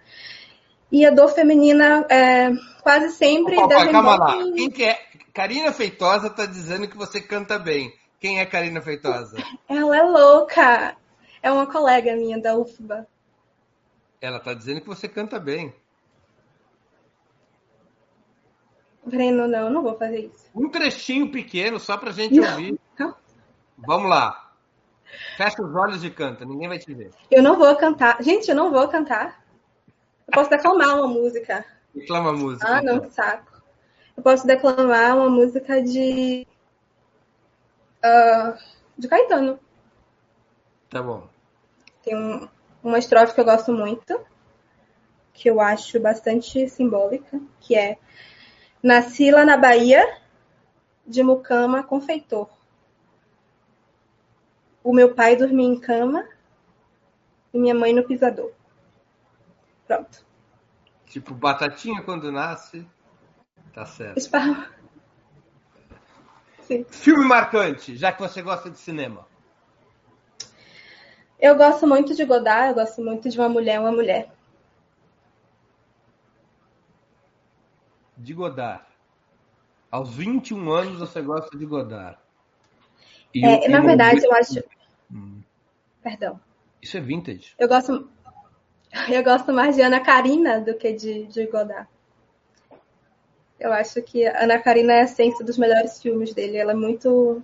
E 0.92 1.06
a 1.06 1.12
dor 1.12 1.30
feminina 1.30 2.06
é, 2.10 2.52
quase 2.82 3.12
sempre. 3.12 3.58
Opa, 3.58 3.88
calma 3.88 4.16
lá. 4.16 4.34
Quem 4.54 4.70
que 4.70 4.84
é? 4.84 5.00
Karina 5.34 5.72
Feitosa 5.72 6.28
está 6.28 6.46
dizendo 6.46 6.88
que 6.88 6.98
você 6.98 7.22
canta 7.22 7.58
bem. 7.58 7.94
Quem 8.20 8.39
é 8.39 8.46
Karina 8.46 8.82
Feitosa? 8.82 9.38
Ela 9.70 9.98
é 9.98 10.04
louca. 10.04 10.98
É 11.42 11.52
uma 11.52 11.66
colega 11.66 12.16
minha 12.16 12.39
da 12.39 12.56
UFBA. 12.56 13.08
Ela 14.20 14.38
está 14.38 14.54
dizendo 14.54 14.82
que 14.82 14.88
você 14.88 15.08
canta 15.08 15.39
bem. 15.39 15.74
Breno, 19.04 19.48
não, 19.48 19.70
não 19.70 19.82
vou 19.82 19.98
fazer 19.98 20.26
isso. 20.26 20.46
Um 20.54 20.70
trechinho 20.70 21.32
pequeno, 21.32 21.80
só 21.80 21.98
pra 21.98 22.12
gente 22.12 22.36
não, 22.36 22.52
ouvir. 22.52 22.80
Não. 23.00 23.16
Vamos 23.78 24.10
lá. 24.10 24.52
Fecha 25.38 25.62
os 25.62 25.76
olhos 25.76 26.04
e 26.04 26.12
canta, 26.12 26.46
ninguém 26.46 26.68
vai 26.68 26.78
te 26.78 26.94
ver. 26.94 27.12
Eu 27.30 27.42
não 27.42 27.58
vou 27.58 27.76
cantar. 27.76 28.22
Gente, 28.22 28.50
eu 28.50 28.56
não 28.56 28.72
vou 28.72 28.88
cantar. 28.88 29.41
Eu 30.32 30.36
posso 30.36 30.49
declamar 30.49 30.95
uma 30.95 31.07
música. 31.07 31.65
Declama 31.93 32.29
a 32.29 32.34
música. 32.34 32.65
Ah, 32.65 32.82
não, 32.82 32.95
então. 32.95 33.11
saco. 33.11 33.61
Eu 34.15 34.23
posso 34.23 34.47
declamar 34.47 35.17
uma 35.17 35.29
música 35.29 35.82
de. 35.82 36.47
Uh, 37.97 38.57
de 38.97 39.09
Caetano. 39.09 39.59
Tá 40.89 41.03
bom. 41.03 41.27
Tem 42.01 42.15
um, 42.15 42.47
uma 42.82 42.97
estrofe 42.97 43.34
que 43.34 43.41
eu 43.41 43.45
gosto 43.45 43.73
muito, 43.73 44.21
que 45.34 45.49
eu 45.49 45.59
acho 45.59 45.99
bastante 45.99 46.69
simbólica, 46.69 47.38
que 47.59 47.75
é 47.75 47.97
Nasci 48.82 49.32
lá 49.32 49.43
na 49.43 49.57
Bahia, 49.57 50.17
de 51.05 51.21
mucama 51.21 51.84
confeitor. 51.84 52.49
O 54.82 54.93
meu 54.93 55.13
pai 55.13 55.36
dormia 55.36 55.67
em 55.67 55.77
cama 55.77 56.25
e 57.53 57.59
minha 57.59 57.75
mãe 57.75 57.93
no 57.93 58.03
pisador. 58.03 58.61
Pronto. 59.92 60.26
Tipo, 61.08 61.34
batatinha 61.34 62.02
quando 62.02 62.32
nasce, 62.32 62.88
tá 63.74 63.86
certo. 63.86 64.18
Esparro. 64.18 64.66
Sim. 66.62 66.86
Filme 66.89 67.26
marcante, 67.26 67.98
já 67.98 68.14
que 68.14 68.22
você 68.22 68.42
gosta 68.42 68.70
de 68.70 68.80
cinema. 68.80 69.28
Eu 71.38 71.58
gosto 71.58 71.86
muito 71.86 72.16
de 72.16 72.24
Godard, 72.24 72.70
eu 72.70 72.76
gosto 72.76 73.02
muito 73.04 73.30
de 73.30 73.38
Uma 73.38 73.50
Mulher, 73.50 73.82
Uma 73.82 73.92
Mulher. 73.92 74.32
de 78.16 78.34
Godard. 78.34 78.86
Aos 79.89 80.14
21 80.16 80.72
anos 80.72 81.00
você 81.00 81.22
gosta 81.22 81.58
de 81.58 81.66
Godard. 81.66 82.18
É, 83.36 83.68
na 83.68 83.82
verdade, 83.82 84.24
eu 84.24 84.32
acho. 84.32 84.64
Hum. 85.12 85.42
Perdão. 86.02 86.39
Isso 86.82 86.98
é 86.98 87.02
vintage. 87.02 87.54
Eu 87.60 87.68
gosto, 87.68 88.10
eu 89.10 89.24
gosto 89.24 89.54
mais 89.54 89.76
de 89.76 89.82
Ana 89.82 90.00
Karina 90.00 90.60
do 90.60 90.74
que 90.74 90.92
de, 90.94 91.26
de 91.26 91.46
Godard. 91.48 91.88
Eu 93.60 93.72
acho 93.72 94.02
que 94.02 94.26
Ana 94.26 94.60
Karina 94.60 94.94
é 94.94 95.02
a 95.02 95.04
essência 95.04 95.46
dos 95.46 95.58
melhores 95.58 96.02
filmes 96.02 96.34
dele. 96.34 96.58
Ela 96.58 96.72
é 96.72 96.76
muito 96.76 97.44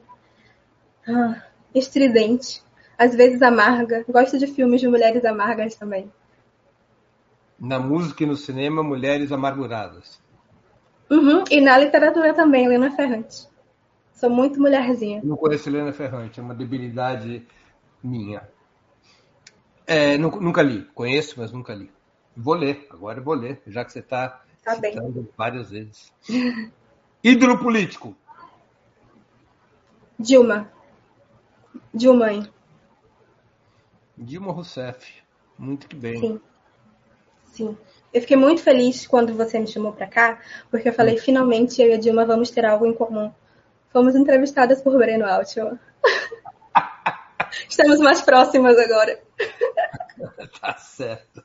ah, 1.08 1.44
estridente, 1.74 2.64
às 2.98 3.14
vezes 3.16 3.42
amarga. 3.42 4.04
Gosto 4.10 4.38
de 4.38 4.48
filmes 4.48 4.82
de 4.82 4.88
mulheres 4.88 5.24
amargas 5.24 5.76
também. 5.76 6.12
Na 7.60 7.80
música 7.80 8.24
e 8.24 8.26
no 8.26 8.36
cinema, 8.36 8.82
mulheres 8.84 9.32
amarguradas. 9.32 10.20
Uhum, 11.10 11.44
e 11.50 11.62
na 11.62 11.78
literatura 11.78 12.34
também, 12.34 12.66
Helena 12.66 12.92
Ferrante. 12.92 13.48
Sou 14.14 14.30
muito 14.30 14.60
mulherzinha. 14.60 15.22
Não 15.24 15.38
conheço 15.38 15.70
Helena 15.70 15.94
Ferrante, 15.94 16.40
é 16.40 16.44
uma 16.44 16.56
debilidade 16.56 17.46
minha. 18.04 18.42
É, 19.88 20.18
nunca 20.18 20.62
li. 20.62 20.84
Conheço, 20.94 21.36
mas 21.38 21.54
nunca 21.54 21.74
li. 21.74 21.90
Vou 22.36 22.54
ler, 22.54 22.86
agora 22.92 23.22
vou 23.22 23.34
ler, 23.34 23.62
já 23.66 23.86
que 23.86 23.92
você 23.92 24.00
está 24.00 24.44
tá 24.64 24.76
citando 24.76 25.22
bem. 25.22 25.30
várias 25.38 25.72
vezes. 25.72 26.14
Ídolo 27.24 27.58
político. 27.58 28.16
Dilma. 30.20 30.70
Dilma. 31.94 32.34
Hein? 32.34 32.52
Dilma 34.18 34.52
Rousseff. 34.52 35.24
Muito 35.58 35.88
que 35.88 35.96
bem. 35.96 36.20
Sim. 36.20 36.42
Sim. 37.46 37.78
Eu 38.14 38.22
fiquei 38.22 38.38
muito 38.38 38.62
feliz 38.62 39.08
quando 39.08 39.34
você 39.34 39.58
me 39.58 39.68
chamou 39.68 39.94
para 39.94 40.08
cá, 40.08 40.40
porque 40.70 40.90
eu 40.90 40.94
falei, 40.94 41.18
finalmente 41.18 41.82
eu 41.82 41.90
e 41.90 41.94
a 41.94 41.98
Dilma 41.98 42.26
vamos 42.26 42.52
ter 42.52 42.66
algo 42.66 42.86
em 42.86 42.94
comum. 42.94 43.32
Fomos 43.92 44.16
entrevistadas 44.16 44.82
por 44.82 44.98
Breno 44.98 45.26
Altman. 45.26 45.80
Estamos 47.68 48.00
mais 48.00 48.22
próximas 48.22 48.78
agora. 48.78 49.20
tá 50.60 50.78
certo. 50.78 51.44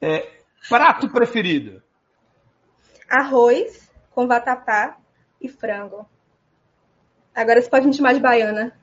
É, 0.00 0.40
prato 0.68 1.08
preferido? 1.10 1.82
Arroz 3.08 3.90
com 4.10 4.26
vatapá 4.26 4.98
e 5.40 5.48
frango. 5.48 6.08
Agora 7.34 7.60
você 7.60 7.68
pode 7.68 7.86
me 7.86 7.94
chamar 7.94 8.14
de 8.14 8.20
baiana 8.20 8.78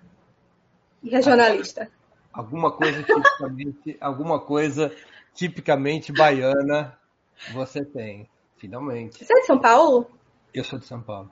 e 1.03 1.09
regionalista. 1.09 1.89
Alguma 2.31 2.71
coisa 2.71 3.03
tipicamente, 3.03 3.97
alguma 4.01 4.39
coisa 4.39 4.95
tipicamente 5.33 6.11
baiana 6.11 6.97
você 7.51 7.83
tem, 7.85 8.29
finalmente. 8.57 9.23
Você 9.23 9.33
é 9.33 9.39
de 9.41 9.45
São 9.45 9.59
Paulo? 9.59 10.09
Eu 10.53 10.63
sou 10.63 10.79
de 10.79 10.85
São 10.85 11.01
Paulo. 11.01 11.31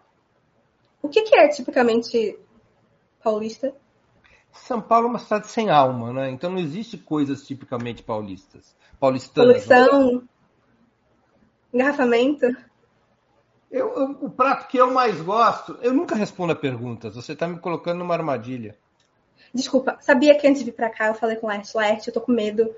O 1.02 1.10
que, 1.10 1.24
que 1.24 1.36
é 1.36 1.48
tipicamente 1.50 2.38
paulista? 3.24 3.74
São 4.56 4.82
Paulo 4.82 5.08
é 5.08 5.10
uma 5.12 5.20
cidade 5.20 5.48
sem 5.48 5.70
alma, 5.70 6.12
né? 6.12 6.30
Então 6.32 6.50
não 6.50 6.60
existe 6.60 6.98
coisas 6.98 7.46
tipicamente 7.46 8.02
paulistas. 8.02 8.76
Paulistanas. 9.00 9.66
Poluição, 9.66 10.24
engarrafamento. 11.74 12.46
Eu, 13.70 13.94
eu, 13.94 14.18
o 14.22 14.30
prato 14.30 14.68
que 14.68 14.78
eu 14.78 14.92
mais 14.92 15.20
gosto, 15.22 15.78
eu 15.82 15.94
nunca 15.94 16.16
respondo 16.16 16.54
a 16.54 16.56
perguntas. 16.56 17.16
Você 17.16 17.34
está 17.34 17.48
me 17.48 17.60
colocando 17.60 18.00
numa 18.00 18.14
armadilha. 18.14 18.78
Desculpa, 19.54 19.98
sabia 20.02 20.38
que 20.38 20.48
antes 20.48 20.60
de 20.60 20.66
vir 20.66 20.76
para 20.76 20.90
cá 20.90 21.08
eu 21.08 21.16
falei 21.16 21.36
com 21.36 21.48
o 21.48 21.50
Laerte, 21.50 21.76
Laerte, 21.76 22.08
eu 22.08 22.14
tô 22.14 22.22
com 22.22 22.32
medo 22.32 22.74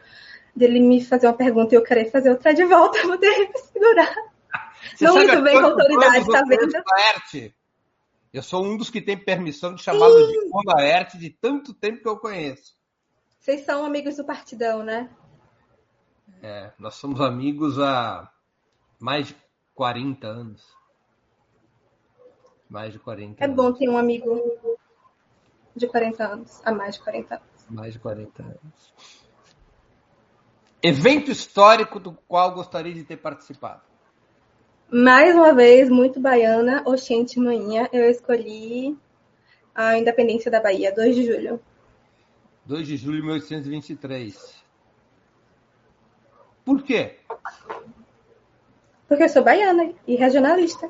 dele 0.56 0.80
me 0.80 1.04
fazer 1.04 1.28
uma 1.28 1.34
pergunta 1.34 1.74
e 1.74 1.78
eu 1.78 1.84
querer 1.84 2.10
fazer 2.12 2.32
outra 2.32 2.54
de 2.54 2.66
volta, 2.66 3.02
vou 3.06 3.18
ter 3.18 3.48
que 3.48 3.60
segurar. 3.60 4.14
Você 4.96 5.06
não 5.06 5.16
muito 5.16 5.42
bem 5.42 5.60
com 5.60 5.66
autoridade, 5.66 6.28
tá 6.28 6.44
vendo? 6.48 6.72
Laerte? 6.92 7.56
Eu 8.34 8.44
sou 8.44 8.64
um 8.66 8.78
dos 8.78 8.90
que 8.90 9.02
tem 9.02 9.18
permissão 9.18 9.74
de 9.74 9.82
chamá-lo 9.82 10.28
de 10.28 10.50
Laerte 10.66 11.18
de 11.18 11.30
tanto 11.30 11.74
tempo 11.74 12.02
que 12.02 12.10
eu 12.10 12.18
conheço. 12.18 12.76
Vocês 13.40 13.62
são 13.66 13.86
amigos 13.86 14.18
do 14.18 14.26
partidão, 14.26 14.84
né? 14.84 15.10
É, 16.42 16.72
nós 16.78 16.96
somos 16.96 17.22
amigos 17.22 17.80
há 17.80 18.32
mais 19.00 19.28
de 19.30 19.36
40 19.74 20.28
anos. 20.28 20.76
Mais 22.70 22.92
de 22.92 23.00
40 23.00 23.42
É 23.42 23.46
anos. 23.46 23.56
bom 23.56 23.74
ter 23.74 23.88
um 23.90 23.98
amigo 23.98 24.42
de 25.76 25.88
40 25.88 26.24
anos, 26.26 26.62
há 26.66 26.72
mais 26.72 26.96
de 26.96 27.02
40 27.02 27.36
anos. 27.36 27.66
Mais 27.70 27.94
de 27.94 28.00
40 28.00 28.44
anos. 28.44 28.94
Evento 30.84 31.32
histórico 31.32 32.00
do 32.00 32.12
qual 32.28 32.54
gostaria 32.54 32.94
de 32.94 33.04
ter 33.04 33.18
participado. 33.18 33.82
Mais 34.90 35.36
uma 35.36 35.54
vez, 35.54 35.90
muito 35.90 36.20
baiana, 36.20 36.82
Oxente 36.86 37.40
Manhã, 37.40 37.90
eu 37.92 38.10
escolhi 38.10 38.98
a 39.76 39.98
independência 39.98 40.50
da 40.50 40.62
Bahia, 40.62 40.94
2 40.96 41.16
de 41.16 41.26
julho. 41.26 41.60
2 42.66 42.88
de 42.88 42.98
julho 42.98 43.18
de 43.18 43.24
1823. 43.24 44.64
Por 46.64 46.84
quê? 46.84 47.18
Porque 49.08 49.24
eu 49.24 49.30
sou 49.30 49.44
baiana 49.44 49.94
e 50.06 50.16
regionalista. 50.16 50.90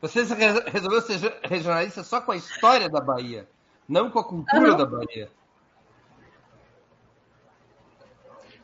Você, 0.00 0.24
você 0.24 0.34
resolveu 0.70 1.00
ser 1.00 1.38
regionalista 1.44 2.02
só 2.02 2.20
com 2.20 2.32
a 2.32 2.36
história 2.36 2.88
da 2.88 3.00
Bahia, 3.00 3.48
não 3.88 4.10
com 4.10 4.18
a 4.18 4.24
cultura 4.24 4.72
uhum. 4.72 4.76
da 4.76 4.86
Bahia. 4.86 5.30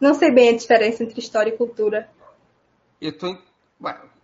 Não 0.01 0.15
sei 0.15 0.31
bem 0.31 0.51
a 0.51 0.57
diferença 0.57 1.05
entre 1.05 1.21
história 1.21 1.51
e 1.51 1.57
cultura. 1.57 2.09
Eu 3.01 3.17
tô 3.17 3.29
em... 3.29 3.39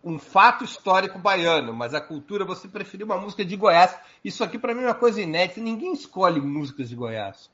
um 0.04 0.18
fato 0.18 0.64
histórico 0.64 1.18
baiano, 1.18 1.72
mas 1.72 1.94
a 1.94 2.00
cultura 2.00 2.44
você 2.44 2.68
preferiu 2.68 3.06
uma 3.06 3.18
música 3.18 3.44
de 3.44 3.56
Goiás. 3.56 3.96
Isso 4.24 4.44
aqui 4.44 4.58
para 4.58 4.74
mim 4.74 4.82
é 4.82 4.86
uma 4.86 4.94
coisa 4.94 5.20
inédita. 5.20 5.60
Ninguém 5.60 5.92
escolhe 5.92 6.40
músicas 6.40 6.88
de 6.88 6.96
Goiás. 6.96 7.50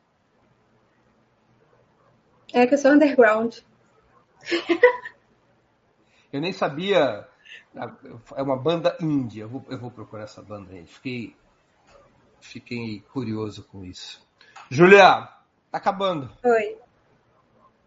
É 2.52 2.66
que 2.66 2.74
eu 2.74 2.78
sou 2.78 2.90
underground. 2.90 3.58
eu 6.32 6.40
nem 6.40 6.52
sabia. 6.52 7.26
É 8.34 8.42
uma 8.42 8.56
banda 8.56 8.96
índia. 9.00 9.42
Eu 9.42 9.48
vou, 9.48 9.64
eu 9.68 9.78
vou 9.78 9.90
procurar 9.90 10.24
essa 10.24 10.42
banda 10.42 10.72
aí. 10.72 10.86
Fiquei, 10.86 11.36
fiquei 12.40 13.00
curioso 13.12 13.64
com 13.64 13.84
isso. 13.84 14.20
Julia, 14.70 15.28
tá 15.70 15.78
acabando. 15.78 16.30
Oi. 16.44 16.76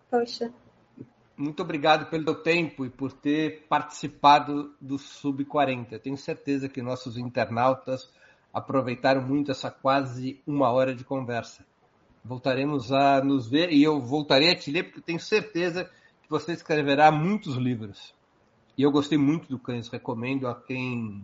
Poxa. 0.09 0.51
Muito 1.37 1.61
obrigado 1.61 2.09
pelo 2.09 2.23
teu 2.23 2.35
tempo 2.35 2.85
e 2.85 2.89
por 2.89 3.11
ter 3.11 3.65
participado 3.67 4.73
do 4.79 4.97
Sub 4.97 5.43
40. 5.43 5.99
Tenho 5.99 6.17
certeza 6.17 6.69
que 6.69 6.81
nossos 6.81 7.17
internautas 7.17 8.09
aproveitaram 8.53 9.21
muito 9.21 9.51
essa 9.51 9.69
quase 9.69 10.41
uma 10.47 10.71
hora 10.71 10.95
de 10.95 11.03
conversa. 11.03 11.65
Voltaremos 12.23 12.91
a 12.93 13.21
nos 13.21 13.49
ver 13.49 13.69
e 13.69 13.83
eu 13.83 13.99
voltarei 13.99 14.49
a 14.49 14.55
te 14.55 14.71
ler 14.71 14.83
porque 14.83 15.01
tenho 15.01 15.19
certeza 15.19 15.83
que 16.23 16.29
você 16.29 16.53
escreverá 16.53 17.11
muitos 17.11 17.57
livros. 17.57 18.15
E 18.77 18.83
eu 18.83 18.91
gostei 18.91 19.17
muito 19.17 19.49
do 19.49 19.59
Cães, 19.59 19.89
recomendo 19.89 20.47
a 20.47 20.55
quem 20.55 21.21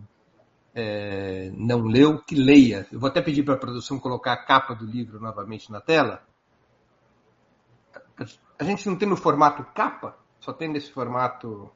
é, 0.74 1.50
não 1.54 1.82
leu 1.82 2.18
que 2.22 2.34
leia. 2.34 2.86
Eu 2.92 3.00
vou 3.00 3.08
até 3.08 3.22
pedir 3.22 3.44
para 3.44 3.54
a 3.54 3.58
produção 3.58 3.98
colocar 3.98 4.34
a 4.34 4.44
capa 4.44 4.74
do 4.74 4.84
livro 4.84 5.18
novamente 5.18 5.72
na 5.72 5.80
tela. 5.80 6.22
A 8.62 8.64
gente 8.64 8.88
não 8.88 8.94
tem 8.94 9.08
no 9.08 9.16
formato 9.16 9.64
capa, 9.74 10.16
só 10.38 10.52
tem 10.52 10.68
nesse 10.68 10.92
formato 10.92 11.68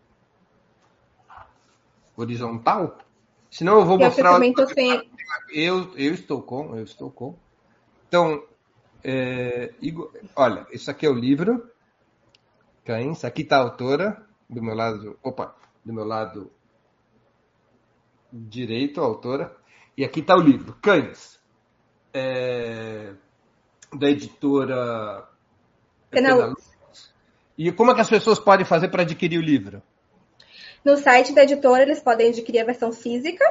horizontal. 2.17 2.97
Senão 3.51 3.81
eu 3.81 3.85
vou 3.85 3.99
eu 3.99 4.07
mostrar. 4.07 4.39
Tô 4.53 4.69
sem... 4.69 5.11
eu, 5.53 5.93
eu 5.97 6.15
estou 6.15 6.41
com, 6.41 6.77
eu 6.77 6.85
estou 6.85 7.11
com. 7.11 7.37
Então, 8.07 8.41
é, 9.03 9.75
Igor, 9.83 10.13
olha, 10.37 10.65
isso 10.71 10.89
aqui 10.89 11.05
é 11.05 11.11
o 11.11 11.15
livro. 11.15 11.69
Cães. 12.85 13.25
Aqui 13.25 13.43
está 13.43 13.57
a 13.57 13.63
autora. 13.63 14.25
Do 14.49 14.63
meu 14.63 14.77
lado. 14.77 15.19
Opa! 15.25 15.57
Do 15.85 15.93
meu 15.93 16.05
lado 16.05 16.53
direito, 18.33 19.01
a 19.01 19.05
autora. 19.05 19.57
E 19.97 20.05
aqui 20.05 20.21
está 20.21 20.37
o 20.37 20.41
livro. 20.41 20.79
Cães. 20.81 21.41
É, 22.15 23.13
da 23.93 24.09
editora. 24.09 25.29
Penalux. 26.11 26.76
E 27.59 27.73
como 27.73 27.91
é 27.91 27.95
que 27.95 28.01
as 28.01 28.11
pessoas 28.11 28.39
podem 28.39 28.67
fazer 28.67 28.89
para 28.89 29.03
adquirir 29.03 29.39
o 29.39 29.43
livro? 29.43 29.83
No 30.85 30.97
site 30.97 31.33
da 31.33 31.43
editora, 31.43 31.83
eles 31.83 32.01
podem 32.01 32.29
adquirir 32.29 32.61
a 32.61 32.65
versão 32.65 32.93
física. 32.93 33.45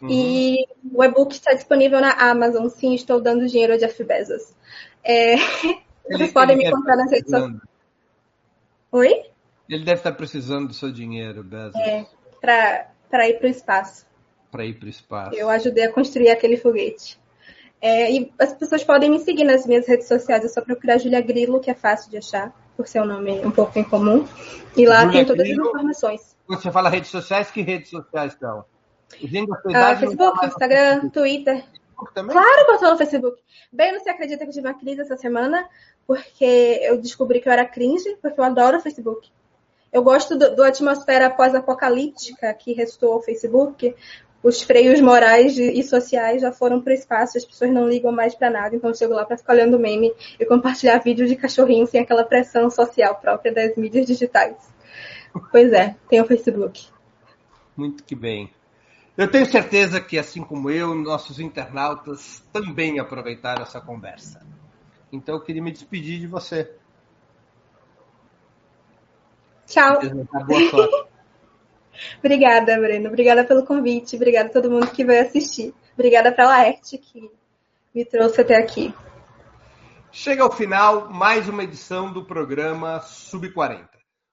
Uhum. 0.00 0.08
E 0.10 0.66
o 0.92 1.02
e-book 1.02 1.32
está 1.32 1.52
disponível 1.52 2.00
na 2.00 2.12
Amazon. 2.12 2.68
Sim, 2.68 2.94
estou 2.94 3.20
dando 3.20 3.46
dinheiro 3.46 3.74
a 3.74 3.76
Jeff 3.76 4.02
Bezos. 4.04 4.54
É, 5.02 5.36
vocês 6.10 6.32
podem 6.32 6.56
me 6.56 6.66
encontrar 6.66 6.96
nas 6.96 7.10
redes 7.10 7.30
sociais. 7.30 7.60
Oi? 8.92 9.22
Ele 9.68 9.84
deve 9.84 10.00
estar 10.00 10.12
precisando 10.12 10.68
do 10.68 10.74
seu 10.74 10.92
dinheiro, 10.92 11.42
Bezos. 11.42 11.74
É, 11.76 12.06
para 12.40 13.28
ir 13.28 13.38
para 13.38 13.48
o 13.48 13.50
espaço. 13.50 14.06
Para 14.50 14.64
ir 14.64 14.74
para 14.78 14.86
o 14.86 14.90
espaço. 14.90 15.34
Eu 15.34 15.48
ajudei 15.50 15.84
a 15.84 15.92
construir 15.92 16.30
aquele 16.30 16.56
foguete. 16.56 17.18
É, 17.80 18.10
e 18.12 18.32
as 18.38 18.52
pessoas 18.52 18.82
podem 18.82 19.10
me 19.10 19.18
seguir 19.18 19.44
nas 19.44 19.66
minhas 19.66 19.86
redes 19.86 20.08
sociais. 20.08 20.44
É 20.44 20.48
só 20.48 20.60
procurar 20.60 20.98
Julia 20.98 21.20
Grilo, 21.20 21.60
que 21.60 21.70
é 21.70 21.74
fácil 21.74 22.10
de 22.10 22.18
achar, 22.18 22.52
por 22.78 22.86
ser 22.86 23.02
um 23.02 23.06
nome 23.06 23.44
um 23.44 23.50
pouco 23.50 23.76
incomum. 23.76 24.24
E 24.76 24.86
lá 24.86 25.00
Julia 25.00 25.12
tem 25.12 25.24
todas 25.24 25.50
as 25.50 25.56
informações. 25.56 26.36
Você 26.46 26.70
fala 26.70 26.88
redes 26.88 27.10
sociais, 27.10 27.50
que 27.50 27.60
redes 27.60 27.90
sociais 27.90 28.36
são? 28.38 28.64
Ah, 29.74 29.96
Facebook, 29.96 30.46
Instagram, 30.46 31.08
Twitter. 31.08 31.64
Também? 32.14 32.30
Claro 32.30 32.64
que 32.64 32.70
eu 32.70 32.78
tô 32.78 32.90
no 32.92 32.96
Facebook. 32.96 33.42
Bem, 33.72 33.98
você 33.98 34.10
acredita 34.10 34.44
que 34.44 34.50
eu 34.50 34.54
tive 34.54 34.68
uma 34.68 34.78
crise 34.78 35.00
essa 35.00 35.16
semana? 35.16 35.68
Porque 36.06 36.78
eu 36.82 37.00
descobri 37.00 37.40
que 37.40 37.48
eu 37.48 37.52
era 37.52 37.66
cringe, 37.66 38.16
porque 38.22 38.38
eu 38.38 38.44
adoro 38.44 38.78
o 38.78 38.80
Facebook. 38.80 39.28
Eu 39.92 40.04
gosto 40.04 40.38
do, 40.38 40.54
do 40.54 40.62
atmosfera 40.62 41.28
pós-apocalíptica 41.28 42.54
que 42.54 42.72
restou 42.72 43.14
ao 43.14 43.22
Facebook. 43.22 43.92
Os 44.42 44.62
freios 44.62 45.00
morais 45.00 45.58
e 45.58 45.82
sociais 45.82 46.42
já 46.42 46.52
foram 46.52 46.80
para 46.80 46.92
o 46.92 46.94
espaço, 46.94 47.36
as 47.36 47.44
pessoas 47.44 47.72
não 47.72 47.88
ligam 47.88 48.12
mais 48.12 48.34
para 48.36 48.48
nada, 48.48 48.76
então 48.76 48.90
eu 48.90 48.94
chego 48.94 49.12
lá 49.12 49.24
para 49.24 49.36
ficar 49.36 49.54
olhando 49.54 49.78
meme 49.78 50.12
e 50.38 50.46
compartilhar 50.46 50.98
vídeos 50.98 51.28
de 51.28 51.34
cachorrinho 51.34 51.86
sem 51.86 52.00
aquela 52.00 52.22
pressão 52.22 52.70
social 52.70 53.16
própria 53.16 53.52
das 53.52 53.76
mídias 53.76 54.06
digitais. 54.06 54.56
Pois 55.50 55.72
é, 55.72 55.96
tem 56.08 56.20
o 56.20 56.24
Facebook. 56.24 56.86
Muito 57.76 58.04
que 58.04 58.14
bem. 58.14 58.50
Eu 59.16 59.28
tenho 59.28 59.46
certeza 59.46 60.00
que, 60.00 60.16
assim 60.16 60.42
como 60.42 60.70
eu, 60.70 60.94
nossos 60.94 61.40
internautas 61.40 62.40
também 62.52 63.00
aproveitaram 63.00 63.62
essa 63.62 63.80
conversa. 63.80 64.40
Então 65.12 65.34
eu 65.34 65.40
queria 65.40 65.62
me 65.62 65.72
despedir 65.72 66.20
de 66.20 66.28
você. 66.28 66.72
Tchau. 69.66 69.98
Boa 70.46 70.70
sorte. 70.70 71.06
Obrigada, 72.18 72.78
Breno. 72.78 73.08
Obrigada 73.08 73.44
pelo 73.44 73.64
convite. 73.64 74.16
Obrigada 74.16 74.48
a 74.48 74.52
todo 74.52 74.70
mundo 74.70 74.90
que 74.90 75.04
veio 75.04 75.22
assistir. 75.22 75.74
Obrigada 75.94 76.32
para 76.32 76.44
a 76.44 76.48
Laerte 76.48 76.98
que 76.98 77.30
me 77.94 78.04
trouxe 78.04 78.40
até 78.40 78.56
aqui. 78.56 78.94
Chega 80.10 80.42
ao 80.42 80.52
final 80.52 81.12
mais 81.12 81.48
uma 81.48 81.64
edição 81.64 82.12
do 82.12 82.24
programa 82.24 83.00
Sub 83.00 83.52
40. 83.52 83.88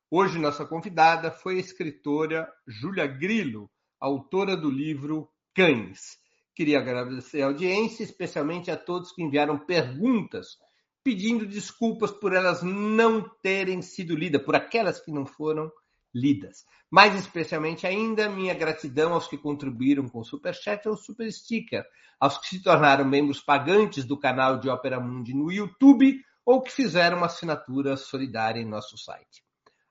Hoje 0.09 0.39
nossa 0.39 0.65
convidada 0.65 1.31
foi 1.31 1.57
a 1.57 1.59
escritora 1.59 2.47
Júlia 2.67 3.07
Grilo, 3.07 3.69
autora 3.99 4.55
do 4.55 4.69
livro 4.69 5.27
Cães. 5.53 6.17
Queria 6.55 6.79
agradecer 6.79 7.41
a 7.41 7.47
audiência, 7.47 8.03
especialmente 8.03 8.71
a 8.71 8.77
todos 8.77 9.11
que 9.11 9.21
enviaram 9.21 9.57
perguntas, 9.57 10.57
pedindo 11.03 11.45
desculpas 11.45 12.11
por 12.11 12.33
elas 12.33 12.63
não 12.63 13.27
terem 13.41 13.81
sido 13.81 14.15
lidas, 14.15 14.41
por 14.41 14.55
aquelas 14.55 15.01
que 15.01 15.11
não 15.11 15.25
foram 15.25 15.69
lidas. 16.15 16.65
Mais 16.89 17.13
especialmente 17.13 17.85
ainda, 17.85 18.29
minha 18.29 18.53
gratidão 18.53 19.13
aos 19.13 19.27
que 19.27 19.37
contribuíram 19.37 20.07
com 20.07 20.19
o 20.19 20.23
Superchat 20.23 20.87
ou 20.87 20.95
Super 20.95 21.29
Sticker, 21.29 21.85
aos 22.17 22.37
que 22.37 22.47
se 22.47 22.63
tornaram 22.63 23.03
membros 23.03 23.41
pagantes 23.41 24.05
do 24.05 24.17
canal 24.17 24.57
de 24.57 24.69
Ópera 24.69 24.97
Mundi 24.97 25.33
no 25.33 25.51
YouTube 25.51 26.21
ou 26.45 26.61
que 26.61 26.71
fizeram 26.71 27.17
uma 27.17 27.25
assinatura 27.25 27.97
solidária 27.97 28.61
em 28.61 28.65
nosso 28.65 28.97
site. 28.97 29.43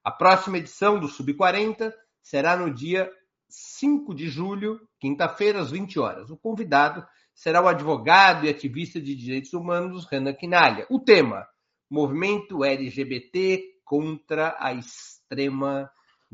A 0.03 0.11
próxima 0.11 0.59
edição 0.59 0.99
do 0.99 1.09
Sub 1.09 1.35
40 1.35 1.95
será 2.23 2.57
no 2.57 2.73
dia 2.73 3.11
5 3.49 4.15
de 4.15 4.29
julho, 4.29 4.81
quinta-feira, 4.99 5.61
às 5.61 5.71
20 5.71 5.99
horas. 5.99 6.31
O 6.31 6.37
convidado 6.37 7.07
será 7.35 7.61
o 7.63 7.69
advogado 7.69 8.47
e 8.47 8.49
ativista 8.49 9.01
de 9.01 9.15
direitos 9.15 9.53
humanos 9.53 10.07
Renan 10.07 10.33
Quinalha. 10.33 10.87
O 10.89 11.01
tema: 11.01 11.47
Movimento 11.91 12.65
LGBT 12.65 13.63
contra 13.85 14.57
a 14.59 14.73
extrema 14.73 15.91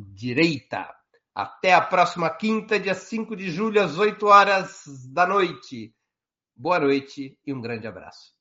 direita. 0.09 0.89
Até 1.35 1.73
a 1.73 1.81
próxima 1.81 2.29
quinta, 2.31 2.79
dia 2.79 2.95
5 2.95 3.37
de 3.37 3.51
julho, 3.51 3.83
às 3.83 3.99
8 3.99 4.27
horas 4.27 4.85
da 5.13 5.27
noite. 5.27 5.95
Boa 6.57 6.79
noite 6.79 7.39
e 7.47 7.53
um 7.53 7.61
grande 7.61 7.87
abraço. 7.87 8.35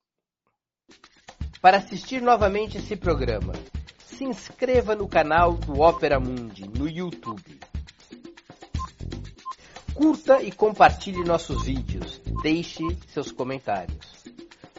Para 1.62 1.78
assistir 1.78 2.22
novamente 2.22 2.78
esse 2.78 2.96
programa, 2.96 3.54
se 4.06 4.24
inscreva 4.24 4.96
no 4.96 5.08
canal 5.08 5.54
do 5.54 5.80
Ópera 5.80 6.20
Mundi 6.20 6.68
no 6.68 6.90
YouTube. 6.90 7.60
Curta 9.94 10.42
e 10.42 10.52
compartilhe 10.52 11.24
nossos 11.24 11.66
vídeos. 11.66 12.22
Deixe 12.42 12.84
seus 13.08 13.32
comentários. 13.32 14.24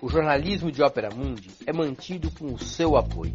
O 0.02 0.08
jornalismo 0.08 0.72
de 0.72 0.82
Ópera 0.82 1.10
Mundi 1.10 1.50
é 1.66 1.72
mantido 1.72 2.30
com 2.30 2.54
o 2.54 2.58
seu 2.58 2.96
apoio. 2.96 3.34